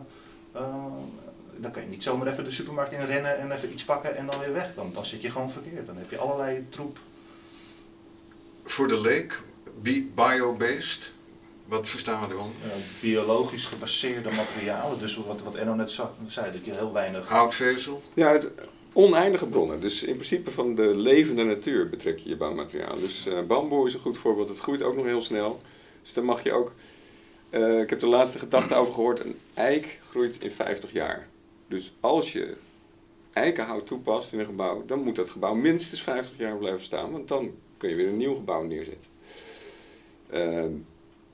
uh, 0.55 0.85
dan 1.61 1.71
kan 1.71 1.81
je 1.81 1.87
niet 1.89 2.03
zomaar 2.03 2.27
even 2.27 2.43
de 2.43 2.51
supermarkt 2.51 2.91
in 2.91 3.05
rennen 3.05 3.37
en 3.39 3.51
even 3.51 3.71
iets 3.71 3.83
pakken 3.85 4.17
en 4.17 4.25
dan 4.25 4.39
weer 4.39 4.53
weg. 4.53 4.73
Dan, 4.75 4.91
dan 4.93 5.05
zit 5.05 5.21
je 5.21 5.31
gewoon 5.31 5.51
verkeerd. 5.51 5.85
Dan 5.87 5.97
heb 5.97 6.09
je 6.09 6.17
allerlei 6.17 6.65
troep 6.69 6.97
voor 8.63 8.87
de 8.87 9.01
leek, 9.01 9.41
bi- 9.81 10.11
bio-based, 10.15 11.11
wat 11.65 11.89
verstaan 11.89 12.27
we 12.27 12.33
eronder? 12.33 12.55
Eh, 12.63 12.69
biologisch 13.01 13.65
gebaseerde 13.65 14.29
materialen, 14.35 14.99
dus 14.99 15.15
wat, 15.15 15.41
wat 15.41 15.55
Enno 15.55 15.73
net 15.73 15.91
zei, 16.27 16.51
dat 16.51 16.65
je 16.65 16.71
heel 16.71 16.93
weinig... 16.93 17.27
Houtvezel, 17.29 18.01
Ja, 18.13 18.31
het 18.31 18.51
oneindige 18.93 19.45
bronnen. 19.47 19.79
Dus 19.79 20.03
in 20.03 20.15
principe 20.15 20.51
van 20.51 20.75
de 20.75 20.95
levende 20.95 21.43
natuur 21.43 21.89
betrek 21.89 22.17
je 22.19 22.29
je 22.29 22.35
bouwmateriaal. 22.37 22.99
Dus 22.99 23.25
eh, 23.27 23.41
bamboe 23.41 23.87
is 23.87 23.93
een 23.93 23.99
goed 23.99 24.17
voorbeeld. 24.17 24.49
Het 24.49 24.59
groeit 24.59 24.81
ook 24.83 24.95
nog 24.95 25.05
heel 25.05 25.21
snel. 25.21 25.61
Dus 26.03 26.13
dan 26.13 26.23
mag 26.23 26.43
je 26.43 26.51
ook... 26.53 26.73
eh, 27.49 27.79
ik 27.79 27.89
heb 27.89 27.99
de 27.99 28.07
laatste 28.07 28.39
gedachte 28.39 28.75
over 28.75 28.93
gehoord. 28.93 29.25
Een 29.25 29.39
eik 29.53 29.99
groeit 30.09 30.37
in 30.41 30.51
50 30.51 30.91
jaar. 30.91 31.27
Dus 31.67 31.93
als 31.99 32.33
je 32.33 32.55
eikenhout 33.33 33.87
toepast 33.87 34.33
in 34.33 34.39
een 34.39 34.45
gebouw... 34.45 34.85
dan 34.85 35.03
moet 35.03 35.15
dat 35.15 35.29
gebouw 35.29 35.53
minstens 35.53 36.01
50 36.01 36.37
jaar 36.37 36.57
blijven 36.57 36.85
staan. 36.85 37.11
Want 37.11 37.27
dan 37.27 37.51
kun 37.77 37.89
je 37.89 37.95
weer 37.95 38.07
een 38.07 38.17
nieuw 38.17 38.35
gebouw 38.35 38.63
neerzetten. 38.63 39.09
Eh, 40.29 40.65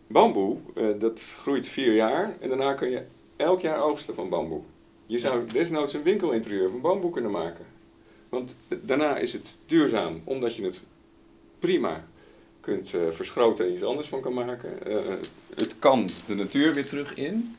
bamboe, 0.07 0.57
eh, 0.75 0.85
dat 0.99 1.21
groeit 1.21 1.67
vier 1.67 1.93
jaar. 1.93 2.37
En 2.39 2.49
daarna 2.49 2.73
kun 2.73 2.89
je 2.89 3.03
elk 3.35 3.61
jaar 3.61 3.81
oogsten 3.81 4.15
van 4.15 4.29
bamboe. 4.29 4.61
Je 5.05 5.19
zou 5.19 5.45
desnoods 5.45 5.93
een 5.93 6.03
winkelinterieur 6.03 6.69
van 6.69 6.81
bamboe 6.81 7.11
kunnen 7.11 7.31
maken. 7.31 7.65
Want 8.29 8.57
daarna 8.81 9.17
is 9.17 9.33
het 9.33 9.57
duurzaam, 9.65 10.21
omdat 10.23 10.55
je 10.55 10.63
het 10.63 10.81
prima 11.59 12.07
kunt 12.59 12.93
eh, 12.93 13.01
verschroten 13.11 13.65
en 13.65 13.73
iets 13.73 13.83
anders 13.83 14.07
van 14.07 14.21
kan 14.21 14.33
maken. 14.33 14.85
Eh, 14.85 14.97
het 15.55 15.79
kan 15.79 16.09
de 16.25 16.35
natuur 16.35 16.73
weer 16.73 16.87
terug 16.87 17.15
in, 17.15 17.55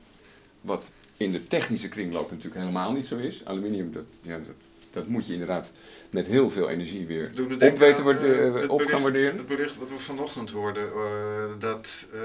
wat 0.60 0.92
in 1.16 1.32
de 1.32 1.46
technische 1.46 1.88
kringloop 1.88 2.30
natuurlijk 2.30 2.60
helemaal 2.60 2.92
niet 2.92 3.06
zo 3.06 3.16
is. 3.16 3.44
Aluminium, 3.44 3.92
dat, 3.92 4.04
ja, 4.20 4.36
dat, 4.36 4.54
dat 4.90 5.06
moet 5.06 5.26
je 5.26 5.32
inderdaad 5.32 5.70
met 6.10 6.26
heel 6.26 6.50
veel 6.50 6.68
energie 6.68 7.06
weer 7.06 7.32
Doe 7.34 7.46
me 7.46 7.54
op, 7.54 7.78
weten 7.78 8.04
aan, 8.04 8.16
eh, 8.18 8.54
het 8.54 8.68
op 8.68 8.78
gaan 8.80 8.86
bericht- 8.86 9.02
waarderen. 9.02 9.36
Het 9.36 9.46
bericht 9.46 9.76
wat 9.76 9.88
we 9.88 9.98
vanochtend 9.98 10.50
hoorden, 10.50 10.88
eh, 10.92 11.44
dat 11.58 12.06
eh, 12.12 12.20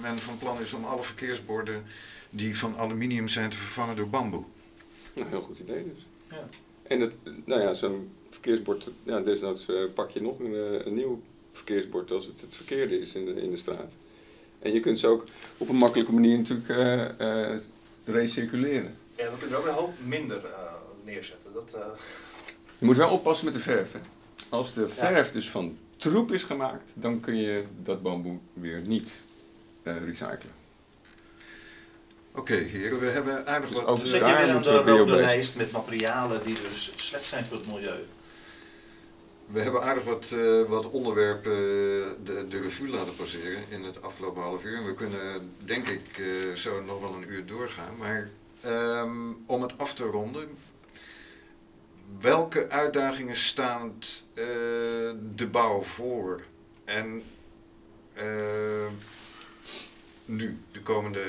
men 0.00 0.18
van 0.18 0.38
plan 0.38 0.60
is 0.60 0.72
om 0.72 0.84
alle 0.84 1.02
verkeersborden 1.02 1.84
die 2.30 2.58
van 2.58 2.76
aluminium 2.76 3.28
zijn 3.28 3.50
te 3.50 3.56
vervangen 3.56 3.96
door 3.96 4.08
bamboe. 4.08 4.42
Nou, 5.14 5.28
heel 5.28 5.40
goed 5.40 5.58
idee 5.58 5.84
dus. 5.94 6.06
Ja. 6.30 6.48
En 6.82 7.00
het, 7.00 7.12
nou 7.44 7.60
ja, 7.60 7.74
zo'n 7.74 8.10
verkeersbord, 8.30 8.90
ja, 9.02 9.20
desnoods 9.20 9.68
eh, 9.68 9.76
pak 9.94 10.10
je 10.10 10.20
nog 10.22 10.38
een, 10.38 10.54
eh, 10.54 10.86
een 10.86 10.94
nieuw 10.94 11.22
verkeersbord 11.52 12.10
als 12.10 12.26
het 12.26 12.40
het 12.40 12.54
verkeerde 12.56 13.00
is 13.00 13.14
in 13.14 13.24
de, 13.24 13.42
in 13.42 13.50
de 13.50 13.56
straat. 13.56 13.92
En 14.58 14.72
je 14.72 14.80
kunt 14.80 14.98
ze 14.98 15.06
ook 15.06 15.24
op 15.56 15.68
een 15.68 15.76
makkelijke 15.76 16.12
manier 16.12 16.36
natuurlijk 16.38 16.68
eh, 16.68 17.52
eh, 17.54 17.60
recirculeren. 18.08 18.96
Ja, 19.16 19.30
we 19.30 19.38
kunnen 19.38 19.58
ook 19.58 19.66
een 19.66 19.74
hoop 19.74 19.94
minder 20.04 20.44
eh, 20.44 20.52
neerzetten. 21.04 21.52
Dat, 21.52 21.74
eh, 21.74 21.86
Je 22.78 22.84
moet 22.86 22.96
wel 22.96 23.10
oppassen 23.10 23.44
met 23.44 23.54
de 23.54 23.60
verf. 23.60 23.92
Hè. 23.92 23.98
Als 24.48 24.72
de 24.72 24.88
verf 24.88 25.30
dus 25.30 25.50
van 25.50 25.78
troep 25.96 26.32
is 26.32 26.42
gemaakt, 26.42 26.90
dan 26.94 27.20
kun 27.20 27.36
je 27.36 27.64
dat 27.82 28.02
bamboe 28.02 28.38
weer 28.52 28.80
niet 28.80 29.10
eh, 29.82 30.04
recyclen. 30.04 30.56
Oké 32.34 32.54
heren, 32.54 33.00
we 33.00 33.06
hebben 33.06 33.46
aardig 33.46 33.70
Dus 33.70 33.80
wat... 33.80 34.00
Zet 34.00 34.10
je 34.10 34.24
weer 34.24 34.50
aan 34.50 34.62
de 34.62 34.82
we 34.84 34.90
rode 34.90 35.16
lijst 35.16 35.56
met 35.56 35.70
materialen 35.70 36.44
die 36.44 36.56
dus 36.62 36.92
slecht 36.96 37.24
zijn 37.24 37.44
voor 37.44 37.56
het 37.56 37.66
milieu. 37.66 38.04
We 39.50 39.60
hebben 39.62 39.82
aardig 39.82 40.04
wat, 40.04 40.32
eh, 40.32 40.62
wat 40.62 40.90
onderwerpen 40.90 41.52
eh, 41.52 41.58
de, 42.24 42.46
de 42.48 42.60
revue 42.60 42.88
laten 42.88 43.16
passeren 43.16 43.62
in 43.70 43.84
het 43.84 44.02
afgelopen 44.02 44.42
half 44.42 44.64
uur. 44.64 44.76
En 44.76 44.86
we 44.86 44.94
kunnen, 44.94 45.52
denk 45.64 45.88
ik, 45.88 46.18
eh, 46.18 46.54
zo 46.54 46.82
nog 46.84 47.00
wel 47.00 47.14
een 47.14 47.30
uur 47.30 47.46
doorgaan. 47.46 47.96
Maar 47.96 48.30
ehm, 48.60 49.32
om 49.46 49.62
het 49.62 49.78
af 49.78 49.94
te 49.94 50.04
ronden, 50.04 50.48
welke 52.20 52.68
uitdagingen 52.68 53.36
staan 53.36 53.98
de 55.34 55.46
bouw 55.50 55.80
voor? 55.82 56.42
En 56.84 57.22
eh, 58.12 58.86
nu, 60.24 60.58
de 60.72 60.82
komende... 60.82 61.20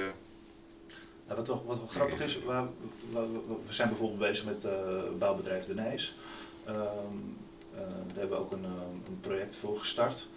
Nou, 1.28 1.38
wat, 1.40 1.48
wel, 1.48 1.64
wat 1.66 1.82
grappig 1.90 2.20
is, 2.22 2.44
waar- 2.44 2.68
we 3.12 3.74
zijn 3.74 3.90
bijvoorbeeld 3.90 4.20
bezig 4.20 4.46
met 4.46 4.66
eh 4.66 5.04
bouwbedrijf 5.20 5.66
De 5.66 5.74
Nijs. 5.74 6.16
Ehm, 6.66 6.76
eh, 6.76 6.84
daar 8.08 8.18
hebben 8.20 8.38
we 8.38 8.44
ook 8.44 8.52
een, 8.52 8.66
eh, 8.66 9.08
een 9.08 9.20
project 9.20 9.56
voor 9.56 9.80
gestart. 9.80 10.28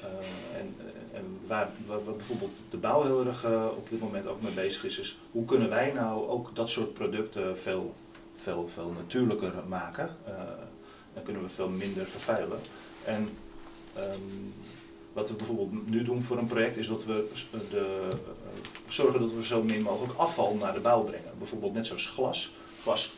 Eh, 0.00 0.58
en 0.58 0.74
en 1.18 1.38
waar, 1.46 1.70
waar, 1.86 2.00
bijvoorbeeld 2.16 2.62
de 2.70 2.76
bouw 2.76 3.24
eh, 3.24 3.66
op 3.76 3.90
dit 3.90 4.00
moment 4.00 4.26
ook 4.26 4.42
mee 4.42 4.52
bezig 4.52 4.84
is, 4.84 4.98
is 4.98 5.18
hoe 5.30 5.44
kunnen 5.44 5.68
wij 5.68 5.92
nou 5.92 6.28
ook 6.28 6.54
dat 6.54 6.70
soort 6.70 6.94
producten 6.94 7.58
veel, 7.58 7.94
veel, 8.36 8.68
veel 8.74 8.92
natuurlijker 8.96 9.52
maken. 9.68 10.16
Eh, 10.26 10.32
dan 11.14 11.22
kunnen 11.22 11.42
we 11.42 11.48
veel 11.48 11.68
minder 11.68 12.06
vervuilen. 12.06 12.58
En 13.04 13.28
ehm, 13.94 14.18
wat 15.12 15.28
we 15.28 15.34
bijvoorbeeld 15.34 15.88
nu 15.88 16.02
doen 16.02 16.22
voor 16.22 16.38
een 16.38 16.46
project 16.46 16.76
is 16.76 16.88
dat 16.88 17.04
we 17.04 17.28
de, 17.70 18.08
eh, 18.10 18.16
zorgen 18.86 19.20
dat 19.20 19.32
we 19.32 19.44
zo 19.44 19.62
min 19.62 19.82
mogelijk 19.82 20.18
afval 20.18 20.54
naar 20.54 20.72
de 20.72 20.80
bouw 20.80 21.02
brengen. 21.02 21.32
Bijvoorbeeld 21.38 21.74
net 21.74 21.86
zoals 21.86 22.06
glas. 22.06 22.52
Glas 22.82 23.12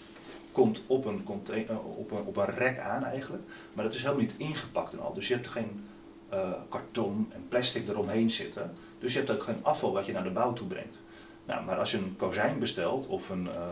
komt 0.52 0.82
op 0.86 1.04
een, 1.04 1.24
container, 1.24 1.78
op 1.78 2.10
een, 2.10 2.24
op 2.24 2.36
een 2.36 2.54
rek 2.54 2.78
aan 2.78 3.04
eigenlijk, 3.04 3.42
maar 3.74 3.84
dat 3.84 3.94
is 3.94 4.02
helemaal 4.02 4.22
niet 4.22 4.34
ingepakt 4.36 4.92
en 4.92 5.00
al. 5.00 5.14
Dus 5.14 5.28
je 5.28 5.34
hebt 5.34 5.48
geen 5.48 5.84
eh, 6.28 6.50
karton 6.68 7.28
en 7.32 7.46
plastic 7.48 7.88
eromheen 7.88 8.30
zitten. 8.30 8.74
Dus 8.98 9.12
je 9.12 9.18
hebt 9.18 9.30
ook 9.30 9.42
geen 9.42 9.58
afval 9.62 9.92
wat 9.92 10.06
je 10.06 10.12
naar 10.12 10.24
de 10.24 10.30
bouw 10.30 10.52
toe 10.52 10.66
brengt. 10.66 11.00
Nou, 11.44 11.64
maar 11.64 11.78
als 11.78 11.90
je 11.90 11.96
een 11.98 12.14
kozijn 12.16 12.58
bestelt 12.58 13.06
of 13.06 13.28
een, 13.28 13.48
eh, 13.48 13.62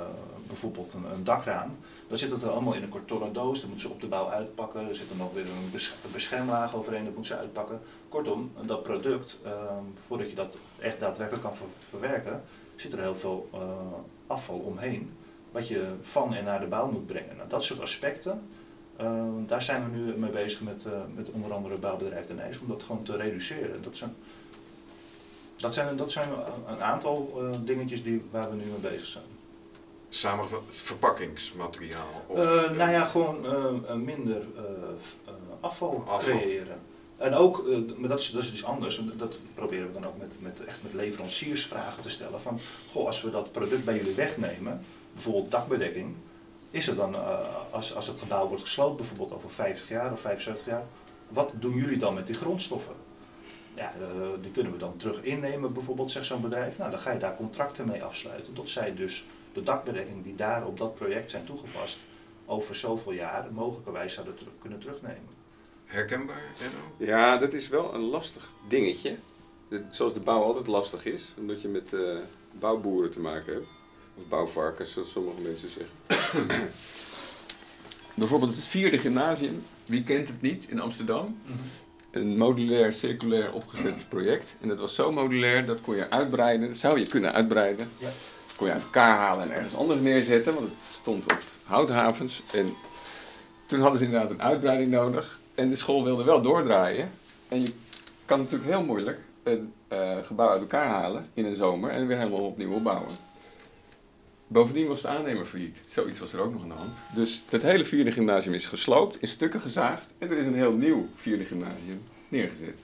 bijvoorbeeld 0.47 0.95
een, 0.95 1.05
een 1.15 1.25
dakraam, 1.25 1.77
dan 2.09 2.19
zit 2.19 2.31
het 2.31 2.43
er 2.43 2.51
allemaal 2.51 2.75
in 2.75 2.83
een 2.83 2.89
kartonnen 2.89 3.33
doos. 3.33 3.61
Dan 3.61 3.69
moeten 3.69 3.89
ze 3.89 3.95
op 3.95 4.01
de 4.01 4.07
bouw 4.07 4.29
uitpakken. 4.29 4.89
Er 4.89 4.95
zit 4.95 5.11
er 5.11 5.17
nog 5.17 5.33
weer 5.33 5.45
een 5.45 5.71
bes- 5.73 5.95
beschermlaag 6.13 6.75
overheen, 6.77 7.05
dat 7.05 7.15
moeten 7.15 7.35
ze 7.35 7.41
uitpakken. 7.41 7.81
Kortom, 8.09 8.53
dat 8.67 8.83
product, 8.83 9.39
ehm, 9.45 9.85
voordat 9.95 10.29
je 10.31 10.35
dat 10.35 10.59
echt 10.79 11.01
daadwerkelijk 11.01 11.45
kan 11.45 11.57
ver- 11.57 11.67
verwerken, 11.89 12.43
zit 12.77 12.93
er 12.93 13.01
heel 13.01 13.17
veel 13.17 13.49
eh, 13.53 13.61
afval 14.27 14.59
omheen. 14.59 15.13
Wat 15.59 15.69
je 15.69 15.87
van 16.03 16.35
en 16.35 16.45
naar 16.45 16.61
de 16.61 16.67
bouw 16.67 16.91
moet 16.91 17.07
brengen. 17.07 17.37
Nou, 17.37 17.49
dat 17.49 17.65
soort 17.65 17.81
aspecten, 17.81 18.43
ehm, 18.97 19.47
daar 19.47 19.63
zijn 19.63 19.91
we 19.91 19.97
nu 19.97 20.17
mee 20.17 20.31
bezig 20.31 20.61
met, 20.61 20.85
eh, 20.85 20.93
met 21.15 21.31
onder 21.31 21.53
andere 21.53 21.77
bouwbedrijf 21.77 22.27
Den 22.27 22.41
IJs, 22.41 22.59
om 22.61 22.69
dat 22.69 22.83
gewoon 22.83 23.03
te 23.03 23.17
reduceren. 23.17 23.83
Dat 23.83 23.97
zijn, 23.97 24.15
dat 25.57 25.75
zijn, 25.75 25.97
dat 25.97 26.13
zijn 26.13 26.29
een- 26.69 26.83
aantal 26.83 27.33
eh, 27.39 27.59
dingetjes 27.65 28.03
die, 28.03 28.23
waar 28.31 28.49
we 28.51 28.55
nu 28.57 28.65
mee 28.65 28.93
bezig 28.93 29.07
zijn. 29.07 29.25
Samengevat, 30.09 30.63
verpakkingsmateriaal. 30.71 32.25
Of, 32.27 32.39
Eh, 32.65 32.71
nou 32.71 32.91
ja, 32.91 33.05
gewoon 33.07 33.47
minder 34.05 34.43
afval, 35.61 36.05
Afval. 36.07 36.39
creëren. 36.39 36.79
En 37.17 37.35
ook, 37.35 37.65
maar 37.97 38.09
dat 38.09 38.19
is, 38.21 38.31
dat 38.31 38.43
is 38.43 38.53
iets 38.53 38.65
anders, 38.65 39.01
dat 39.17 39.37
proberen 39.55 39.87
we 39.87 39.93
dan 39.93 40.07
ook 40.07 40.19
met, 40.19 40.37
met, 40.41 40.65
echt 40.65 40.83
met 40.83 40.95
leveranciers 40.95 41.67
vragen 41.67 42.03
te 42.03 42.09
stellen. 42.09 42.41
Van, 42.41 42.59
goh, 42.93 43.07
als 43.07 43.23
we 43.23 43.31
dat 43.31 43.53
product 43.53 43.85
bij 43.85 43.97
jullie 43.97 44.15
wegnemen, 44.15 44.85
bijvoorbeeld 45.13 45.51
dakbedekking, 45.51 46.15
is 46.71 46.89
er 46.89 46.97
dan, 46.97 47.15
eh, 47.15 47.39
als, 47.71 47.95
als 47.95 48.07
het 48.07 48.19
gebouw 48.19 48.49
wordt 48.49 48.63
gesloopt, 48.63 48.97
bijvoorbeeld 48.97 49.33
over 49.33 49.51
50 49.51 49.89
jaar 49.89 50.13
of 50.13 50.21
75 50.21 50.67
jaar, 50.67 50.85
wat 51.29 51.51
doen 51.55 51.75
jullie 51.75 51.99
dan 51.99 52.15
met 52.15 52.27
die 52.27 52.37
grondstoffen? 52.37 52.95
Ja, 53.75 53.93
eh, 54.01 54.29
die 54.41 54.51
kunnen 54.51 54.73
we 54.73 54.79
dan 54.79 54.97
terug 54.97 55.23
innemen, 55.23 55.73
bijvoorbeeld, 55.73 56.11
zegt 56.11 56.27
zo'n 56.27 56.41
bedrijf. 56.41 56.79
Nou, 56.79 56.91
dan 56.91 57.01
ga 57.01 57.13
je 57.13 57.19
daar 57.19 57.37
contracten 57.37 57.89
mee 57.89 58.05
afsluiten, 58.05 58.53
tot 58.53 58.71
zij 58.71 58.95
dus 58.95 59.25
de 59.53 59.61
dakbedekking 59.61 60.25
die 60.25 60.37
daar 60.37 60.67
op 60.67 60.79
dat 60.79 60.95
project 60.95 61.31
zijn 61.31 61.45
toegepast, 61.45 61.99
over 62.47 62.75
zoveel 62.75 63.13
jaar 63.13 63.47
mogelijkerwijs 63.53 64.15
zouden 64.15 64.37
terug, 64.37 64.53
kunnen 64.61 64.79
terugnemen. 64.79 65.37
Herkenbaar, 65.85 66.43
Enno? 66.59 67.11
Ja, 67.11 67.37
dat 67.37 67.53
is 67.53 67.69
wel 67.69 67.95
een 67.95 68.01
lastig 68.01 68.51
dingetje. 68.69 69.17
Zoals 69.91 70.15
de 70.15 70.21
bouw 70.21 70.43
altijd 70.43 70.67
lastig 70.67 71.05
is, 71.05 71.35
omdat 71.39 71.61
je 71.61 71.69
met 71.69 71.93
eh, 71.93 72.19
bouwboeren 72.53 73.11
te 73.11 73.21
maken 73.21 73.53
hebt. 73.53 73.67
Of 74.19 74.29
bouwvarkens, 74.29 74.93
zoals 74.93 75.11
sommige 75.11 75.41
mensen 75.41 75.69
zeggen. 75.71 76.47
Bijvoorbeeld 78.15 78.55
het 78.55 78.65
vierde 78.65 78.99
gymnasium, 78.99 79.63
wie 79.87 80.03
kent 80.03 80.29
het 80.29 80.43
niet 80.43 80.69
in 80.69 80.81
Amsterdam? 80.81 81.39
Een 82.11 82.37
modulair, 82.37 82.93
circulair 82.93 83.53
opgezet 83.53 84.07
project. 84.09 84.57
En 84.61 84.69
dat 84.69 84.79
was 84.79 84.95
zo 84.95 85.13
modulair, 85.13 85.67
dat 85.67 85.81
kon 85.81 85.97
je 85.97 86.11
uitbreiden. 86.11 86.69
Dat 86.69 86.77
zou 86.77 86.99
je 86.99 87.07
kunnen 87.07 87.33
uitbreiden. 87.33 87.91
Ja. 87.99 88.09
kon 88.57 88.67
je 88.67 88.73
uit 88.73 88.83
elkaar 88.83 89.17
halen 89.17 89.45
en 89.45 89.55
ergens 89.55 89.75
anders 89.75 90.01
neerzetten, 90.01 90.55
want 90.55 90.67
het 90.67 90.87
stond 90.93 91.25
op 91.33 91.43
houthavens. 91.65 92.43
En 92.53 92.75
toen 93.67 93.81
hadden 93.81 93.99
ze 93.99 94.05
inderdaad 94.05 94.31
een 94.31 94.43
uitbreiding 94.43 94.91
nodig. 94.91 95.41
En 95.55 95.69
de 95.69 95.77
school 95.77 96.05
wilde 96.05 96.25
wel 96.25 96.43
doordraaien. 96.43 97.11
En 97.49 97.63
je 97.63 97.73
kan 98.25 98.39
natuurlijk 98.39 98.71
heel 98.71 98.85
moeilijk 98.85 99.19
een 99.43 99.73
eh, 99.89 100.17
gebouw 100.25 100.49
uit 100.49 100.61
elkaar 100.61 100.87
halen 100.87 101.27
in 101.35 101.45
een 101.45 101.57
zomer 101.57 101.91
en 101.91 102.07
weer 102.07 102.19
helemaal 102.19 102.47
opnieuw 102.47 102.73
opbouwen. 102.73 103.17
Bovendien 104.49 104.87
was 104.87 105.03
de 105.03 105.09
aannemer 105.09 105.47
failliet. 105.47 105.81
Zoiets 105.89 106.19
was 106.19 106.33
er 106.33 106.41
ook 106.41 106.53
nog 106.53 106.63
aan 106.63 106.69
de 106.69 106.75
hand. 106.75 106.95
Dus 107.15 107.43
dat 107.49 107.63
hele 107.63 107.85
vierde 107.85 108.11
gymnasium 108.11 108.55
is 108.55 108.67
gesloopt, 108.67 109.23
in 109.23 109.29
stukken 109.29 109.61
gezaagd 109.61 110.07
en 110.19 110.31
er 110.31 110.37
is 110.37 110.47
een 110.47 110.55
heel 110.55 110.73
nieuw 110.73 111.09
vierde 111.15 111.45
gymnasium 111.45 112.03
neergezet. 112.29 112.79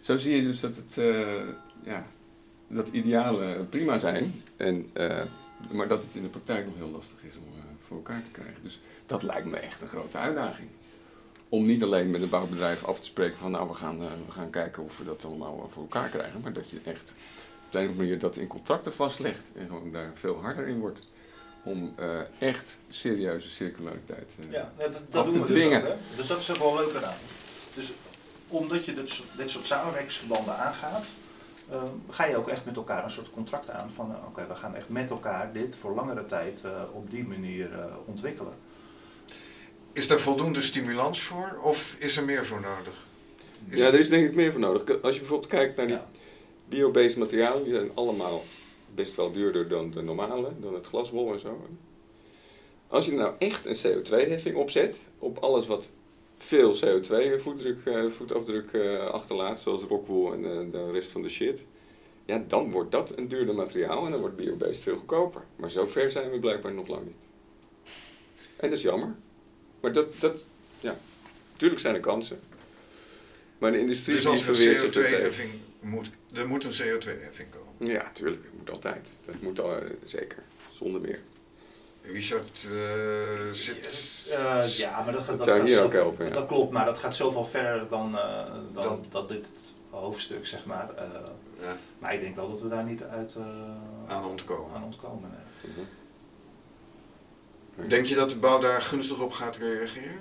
Zo 0.00 0.16
zie 0.16 0.36
je 0.36 0.42
dus 0.42 0.60
dat 0.60 0.76
het, 0.76 0.98
eh, 0.98 1.48
ja, 1.82 2.06
dat 2.68 2.88
idealen 2.88 3.68
prima 3.68 3.98
zijn, 3.98 4.42
en, 4.56 4.90
eh, 4.92 5.22
maar 5.70 5.88
dat 5.88 6.04
het 6.04 6.14
in 6.14 6.22
de 6.22 6.28
praktijk 6.28 6.66
nog 6.66 6.74
heel 6.76 6.90
lastig 6.90 7.18
is 7.22 7.36
om 7.36 7.58
eh, 7.58 7.64
voor 7.80 7.96
elkaar 7.96 8.22
te 8.22 8.30
krijgen. 8.30 8.62
Dus 8.62 8.80
dat 9.06 9.22
lijkt 9.22 9.46
me 9.46 9.56
echt 9.56 9.82
een 9.82 9.88
grote 9.88 10.18
uitdaging. 10.18 10.68
om 11.52 11.66
niet 11.66 11.82
alleen 11.82 12.10
met 12.10 12.22
een 12.22 12.28
bouwbedrijf 12.28 12.84
af 12.84 13.00
te 13.00 13.06
spreken 13.06 13.38
van 13.38 13.50
nou 13.50 13.68
we 13.68 13.74
gaan, 13.74 13.98
we 13.98 14.30
gaan 14.32 14.50
kijken 14.50 14.82
of 14.82 14.98
we 14.98 15.04
dat 15.04 15.24
allemaal 15.24 15.68
voor 15.72 15.82
elkaar 15.82 16.08
krijgen. 16.08 16.40
Maar 16.40 16.52
dat 16.52 16.70
je 16.70 16.80
echt 16.84 17.14
op 17.70 17.76
de 17.76 17.78
een 17.78 17.84
of 17.84 17.90
andere 17.90 18.08
manier 18.08 18.18
dat 18.18 18.36
in 18.36 18.46
contracten 18.46 18.92
vastlegt 18.92 19.42
en 19.56 19.66
gewoon 19.66 19.92
daar 19.92 20.10
veel 20.14 20.40
harder 20.40 20.66
in 20.66 20.78
wordt. 20.78 20.98
Om 21.64 21.92
eh, 21.96 22.20
echt 22.38 22.78
serieuze 22.88 23.48
circulariteit 23.50 24.34
uh, 24.46 24.52
Ja, 24.52 24.72
nee, 24.78 24.88
dat, 24.88 24.96
Af 24.96 25.06
dat 25.10 25.24
te 25.24 25.30
doen 25.32 25.40
we 25.40 25.46
dwingen. 25.46 25.80
dus 25.82 25.90
ook. 25.90 25.98
Dus 26.16 26.26
dat 26.26 26.38
is 26.38 26.50
ook 26.50 26.56
wel 26.56 26.74
leuk 26.74 27.02
aan. 27.02 27.14
Dus 27.74 27.92
omdat 28.48 28.84
je 28.84 28.94
dit, 28.94 29.08
soort- 29.08 29.28
dit 29.36 29.50
soort 29.50 29.66
samenwerkingsverbanden 29.66 30.56
aangaat, 30.56 31.06
eh, 31.70 31.82
ga 32.10 32.24
je 32.24 32.36
ook 32.36 32.48
echt 32.48 32.64
met 32.64 32.76
elkaar 32.76 33.04
een 33.04 33.10
soort 33.10 33.30
contract 33.30 33.70
aan 33.70 33.90
van 33.94 34.10
eh, 34.14 34.26
oké, 34.26 34.46
we 34.48 34.54
gaan 34.54 34.74
echt 34.74 34.88
met 34.88 35.10
elkaar 35.10 35.52
dit 35.52 35.76
voor 35.80 35.94
langere 35.94 36.26
tijd 36.26 36.62
eh, 36.64 36.70
op 36.92 37.10
die 37.10 37.24
manier 37.24 37.72
eh, 37.72 37.84
ontwikkelen. 38.04 38.52
Is 39.92 40.08
daar 40.08 40.20
voldoende 40.20 40.62
stimulans 40.62 41.20
voor 41.22 41.58
of 41.62 41.96
is 41.98 42.16
er 42.16 42.24
meer 42.24 42.46
voor 42.46 42.60
nodig? 42.60 42.94
Is- 43.68 43.78
Ja, 43.78 43.86
er 43.86 43.98
is 43.98 44.08
denk 44.08 44.26
ik 44.28 44.34
meer 44.34 44.50
voor 44.52 44.60
nodig. 44.60 45.02
Als 45.02 45.14
je 45.14 45.20
bijvoorbeeld 45.20 45.50
kijkt 45.50 45.76
naar 45.76 45.86
die 45.86 45.94
Ja. 45.96 46.06
Biobased 46.70 47.16
materialen, 47.16 47.70
zijn 47.70 47.90
allemaal 47.94 48.42
best 48.94 49.16
wel 49.16 49.32
duurder 49.32 49.68
dan 49.68 49.90
de 49.90 50.02
normale, 50.02 50.48
dan 50.60 50.74
het 50.74 50.86
glaswol 50.86 51.32
en 51.32 51.38
zo. 51.38 51.66
Als 52.88 53.06
je 53.06 53.12
nou 53.12 53.34
echt 53.38 53.66
een 53.66 53.76
CO2-heffing 53.76 54.56
opzet 54.56 55.00
op 55.18 55.38
alles 55.38 55.66
wat 55.66 55.88
veel 56.38 56.74
CO2-voetdruk, 56.74 57.78
eh, 57.84 58.06
voetafdruk 58.06 58.72
eh, 58.72 59.06
achterlaat, 59.06 59.58
zoals 59.58 59.82
rockwool 59.82 60.32
en 60.32 60.44
eh, 60.44 60.72
de 60.72 60.90
rest 60.90 61.10
van 61.10 61.22
de 61.22 61.28
shit, 61.28 61.64
ja, 62.24 62.44
dan 62.46 62.70
wordt 62.70 62.92
dat 62.92 63.16
een 63.16 63.28
duurder 63.28 63.54
materiaal 63.54 64.04
en 64.04 64.10
dan 64.10 64.20
wordt 64.20 64.36
biobased 64.36 64.82
veel 64.82 64.96
goedkoper. 64.96 65.42
Maar 65.56 65.70
zo 65.70 65.86
ver 65.86 66.10
zijn 66.10 66.30
we 66.30 66.38
blijkbaar 66.38 66.74
nog 66.74 66.86
lang 66.86 67.04
niet. 67.04 67.18
En 68.56 68.68
dat 68.68 68.78
is 68.78 68.82
jammer. 68.82 69.14
Maar 69.80 69.92
dat, 69.92 70.20
dat 70.20 70.46
ja, 70.80 70.98
natuurlijk 71.52 71.80
zijn 71.80 71.94
er 71.94 72.00
kansen. 72.00 72.40
Maar 73.60 73.72
de 73.72 73.78
industrie 73.78 74.14
Dus 74.16 74.26
als 74.26 74.38
die 74.40 74.48
er 74.48 74.54
verweert 74.54 74.76
zich 74.80 74.94
er 74.94 75.02
tegen. 75.02 75.18
CO2-heffing 75.18 75.50
moet, 75.80 76.10
er 76.34 76.48
moet 76.48 76.64
een 76.64 76.70
CO2-heffing 76.72 77.48
komen. 77.50 77.92
Ja, 77.94 78.10
tuurlijk. 78.12 78.42
Dat 78.42 78.52
moet 78.58 78.70
altijd. 78.70 79.06
Dat 79.26 79.34
moet 79.40 79.60
al, 79.60 79.76
eh, 79.76 79.90
zeker. 80.04 80.38
Zonder 80.68 81.00
meer. 81.00 81.20
Richard 82.02 82.68
eh, 82.72 83.50
zit. 83.52 84.26
Eh, 84.30 84.66
ja, 84.76 85.02
maar 85.02 85.12
dat, 85.12 85.22
gaat- 85.24 85.36
Dat 85.36 85.44
zou 85.46 85.58
gaat 85.58 85.66
hier 85.66 85.76
zo- 85.76 85.84
ook 85.84 85.92
helpen, 85.92 86.26
ja. 86.26 86.32
Dat 86.32 86.46
klopt, 86.46 86.72
maar 86.72 86.84
dat 86.84 86.98
gaat 86.98 87.14
zoveel 87.16 87.44
verder 87.44 87.88
dan, 87.88 88.18
eh, 88.18 88.44
dan, 88.72 88.82
Dan- 88.82 89.04
dat 89.10 89.28
dit 89.28 89.50
hoofdstuk, 89.90 90.46
zeg 90.46 90.64
maar. 90.64 90.90
Eh, 90.96 91.04
Ja, 91.62 91.76
maar 91.98 92.14
ik 92.14 92.20
denk 92.20 92.36
wel 92.36 92.50
dat 92.50 92.60
we 92.62 92.68
daar 92.68 92.84
niet 92.84 93.02
uit 93.02 93.34
eh, 93.34 93.42
aan 94.14 94.24
ontkomen. 94.24 94.76
aan 94.76 94.84
ontkomen. 94.84 95.30
nee. 95.64 95.72
Mhm. 97.76 97.88
Denk 97.88 98.06
je 98.06 98.14
dat 98.14 98.30
de 98.30 98.36
bouw 98.36 98.58
daar 98.60 98.82
gunstig 98.82 99.20
op 99.20 99.32
gaat 99.32 99.56
reageren? 99.56 100.18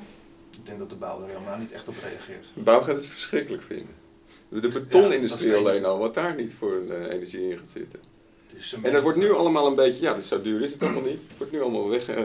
Ik 0.59 0.65
denk 0.65 0.79
dat 0.79 0.89
de 0.89 0.95
bouw 0.95 1.21
er 1.21 1.27
helemaal 1.27 1.57
niet 1.57 1.71
echt 1.71 1.87
op 1.87 1.95
reageert. 2.01 2.47
De 2.53 2.61
bouw 2.61 2.81
gaat 2.81 2.95
het 2.95 3.05
verschrikkelijk 3.05 3.63
vinden. 3.63 3.95
De 4.49 4.67
betonindustrie 4.67 5.55
alleen 5.55 5.85
al, 5.85 5.97
wat 5.97 6.13
daar 6.13 6.35
niet 6.35 6.53
voor 6.53 6.81
eh, 6.89 7.13
energie 7.13 7.49
in 7.49 7.57
gaat 7.57 7.69
zitten. 7.73 7.99
Dus 8.53 8.75
En 8.81 8.91
dat 8.93 9.03
wordt 9.03 9.17
nu 9.17 9.33
allemaal 9.33 9.67
een 9.67 9.75
beetje, 9.75 10.01
ja, 10.01 10.13
dat 10.13 10.23
zo 10.23 10.41
duur 10.41 10.61
is 10.61 10.71
het 10.71 10.83
allemaal 10.83 11.01
niet. 11.01 11.21
Het 11.27 11.37
wordt 11.37 11.51
nu 11.51 11.61
allemaal 11.61 11.89
weg. 11.89 12.09
eh, 12.09 12.23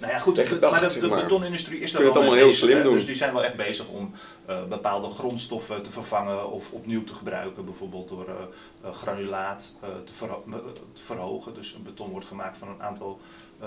Nou 0.00 0.12
ja, 0.12 0.18
goed, 0.18 0.36
Weggedacht, 0.36 0.72
maar 0.72 0.80
de, 0.80 1.00
de 1.00 1.08
betonindustrie 1.22 1.80
is 1.80 1.92
daar 1.92 2.02
wel 2.02 2.12
allemaal 2.14 2.34
heel 2.34 2.52
slim 2.52 2.82
doen. 2.82 2.94
Dus 2.94 3.06
die 3.06 3.14
zijn 3.14 3.32
wel 3.32 3.44
echt 3.44 3.56
bezig 3.56 3.88
om 3.88 4.12
eh, 4.46 4.64
bepaalde 4.64 5.08
grondstoffen 5.10 5.82
te 5.82 5.90
vervangen 5.90 6.50
of 6.50 6.72
opnieuw 6.72 7.04
te 7.04 7.14
gebruiken. 7.14 7.64
Bijvoorbeeld 7.64 8.08
door 8.08 8.26
eh, 8.28 8.34
eh, 8.84 8.94
granulaat 8.94 9.74
te, 10.04 10.12
verho- 10.14 10.44
te 10.92 11.02
verhogen. 11.02 11.54
Dus 11.54 11.72
een 11.74 11.82
beton 11.82 12.10
wordt 12.10 12.26
gemaakt 12.26 12.56
van 12.56 12.68
een 12.68 12.82
aantal 12.82 13.20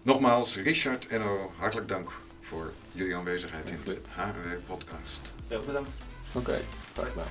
Nogmaals, 0.03 0.57
Richard 0.57 1.07
Enno, 1.07 1.53
hartelijk 1.59 1.89
dank 1.89 2.11
voor 2.41 2.73
jullie 2.93 3.17
aanwezigheid 3.17 3.69
in 3.69 3.79
de 3.85 3.99
HW 4.09 4.47
Podcast. 4.67 5.21
ja, 5.49 5.59
bedankt. 5.59 5.91
Oké, 6.33 6.61
graag 6.95 7.09
gedaan. 7.09 7.27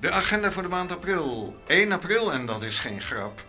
De 0.00 0.10
agenda 0.10 0.52
voor 0.52 0.62
de 0.62 0.68
maand 0.68 0.92
april. 0.92 1.54
1 1.66 1.92
april, 1.92 2.32
en 2.32 2.46
dat 2.46 2.62
is 2.62 2.78
geen 2.78 3.00
grap. 3.00 3.44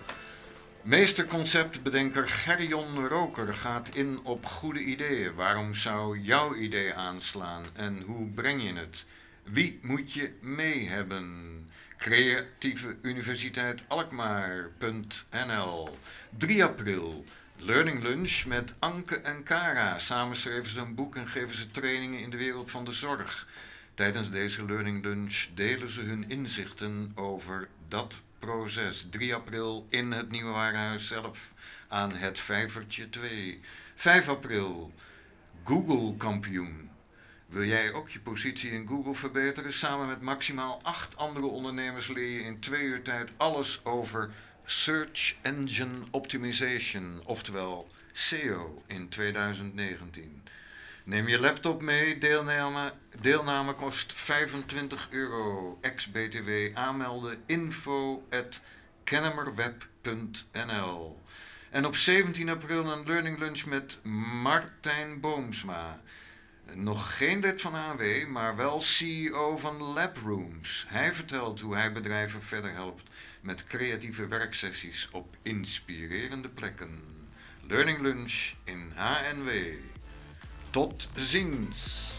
Meesterconceptbedenker 0.83 2.29
Gerjon 2.29 3.07
Roker 3.07 3.53
gaat 3.53 3.95
in 3.95 4.19
op 4.23 4.45
goede 4.45 4.79
ideeën. 4.79 5.33
Waarom 5.33 5.73
zou 5.73 6.19
jouw 6.19 6.55
idee 6.55 6.93
aanslaan 6.93 7.65
en 7.73 8.01
hoe 8.01 8.29
breng 8.29 8.63
je 8.63 8.73
het? 8.73 9.05
Wie 9.43 9.79
moet 9.81 10.13
je 10.13 10.31
mee 10.41 10.87
hebben? 10.87 11.69
Creatieve 11.97 12.95
Universiteit 13.01 13.83
Alkmaar.nl 13.87 14.69
3 16.37 16.63
april. 16.63 17.25
Learning 17.57 18.01
Lunch 18.03 18.45
met 18.45 18.73
Anke 18.79 19.17
en 19.17 19.43
Kara. 19.43 19.97
Samen 19.97 20.35
schreven 20.35 20.71
ze 20.71 20.79
een 20.79 20.95
boek 20.95 21.15
en 21.15 21.27
geven 21.27 21.55
ze 21.55 21.71
trainingen 21.71 22.19
in 22.19 22.29
de 22.29 22.37
wereld 22.37 22.71
van 22.71 22.85
de 22.85 22.93
zorg. 22.93 23.47
Tijdens 23.93 24.31
deze 24.31 24.65
Learning 24.65 25.03
Lunch 25.03 25.45
delen 25.53 25.89
ze 25.89 26.01
hun 26.01 26.29
inzichten 26.29 27.11
over 27.15 27.67
dat 27.87 28.21
proces. 28.45 29.05
3 29.09 29.35
april 29.35 29.85
in 29.89 30.11
het 30.11 30.31
Nieuwe 30.31 30.51
Warenhuis 30.51 31.07
zelf 31.07 31.53
aan 31.87 32.13
het 32.13 32.39
Vijvertje 32.39 33.09
2. 33.09 33.61
5 33.95 34.27
april, 34.27 34.93
Google 35.63 36.17
kampioen. 36.17 36.89
Wil 37.45 37.63
jij 37.63 37.93
ook 37.93 38.09
je 38.09 38.19
positie 38.19 38.71
in 38.71 38.87
Google 38.87 39.15
verbeteren? 39.15 39.73
Samen 39.73 40.07
met 40.07 40.21
maximaal 40.21 40.79
acht 40.81 41.17
andere 41.17 41.45
ondernemers 41.45 42.07
leer 42.07 42.29
je 42.29 42.43
in 42.43 42.59
twee 42.59 42.83
uur 42.83 43.01
tijd 43.01 43.31
alles 43.37 43.85
over 43.85 44.29
Search 44.65 45.35
Engine 45.41 45.97
Optimization, 46.11 47.21
oftewel 47.25 47.89
SEO 48.11 48.83
in 48.87 49.09
2019. 49.09 50.43
Neem 51.05 51.27
je 51.27 51.39
laptop 51.39 51.81
mee, 51.81 52.17
deelname, 52.17 52.93
deelname 53.19 53.73
kost 53.73 54.13
25 54.13 55.07
euro, 55.09 55.77
ex-BTW 55.81 56.49
aanmelden 56.73 57.43
info. 57.45 58.27
En 61.71 61.85
op 61.85 61.95
17 61.95 62.49
april 62.49 62.91
een 62.91 63.05
learning 63.05 63.39
lunch 63.39 63.65
met 63.65 63.99
Martijn 64.41 65.19
Boomsma. 65.19 66.01
Nog 66.73 67.17
geen 67.17 67.39
lid 67.39 67.61
van 67.61 67.75
AW, 67.75 68.27
maar 68.27 68.55
wel 68.55 68.81
CEO 68.81 69.57
van 69.57 69.83
Labrooms. 69.83 70.85
Hij 70.87 71.13
vertelt 71.13 71.61
hoe 71.61 71.75
hij 71.75 71.91
bedrijven 71.91 72.41
verder 72.41 72.73
helpt 72.73 73.09
met 73.41 73.63
creatieve 73.63 74.27
werksessies 74.27 75.09
op 75.11 75.37
inspirerende 75.41 76.49
plekken. 76.49 77.01
Learning 77.67 77.99
Lunch 77.99 78.53
in 78.63 78.91
HNW. 78.95 79.51
Tot 80.73 81.07
ziens! 81.15 82.12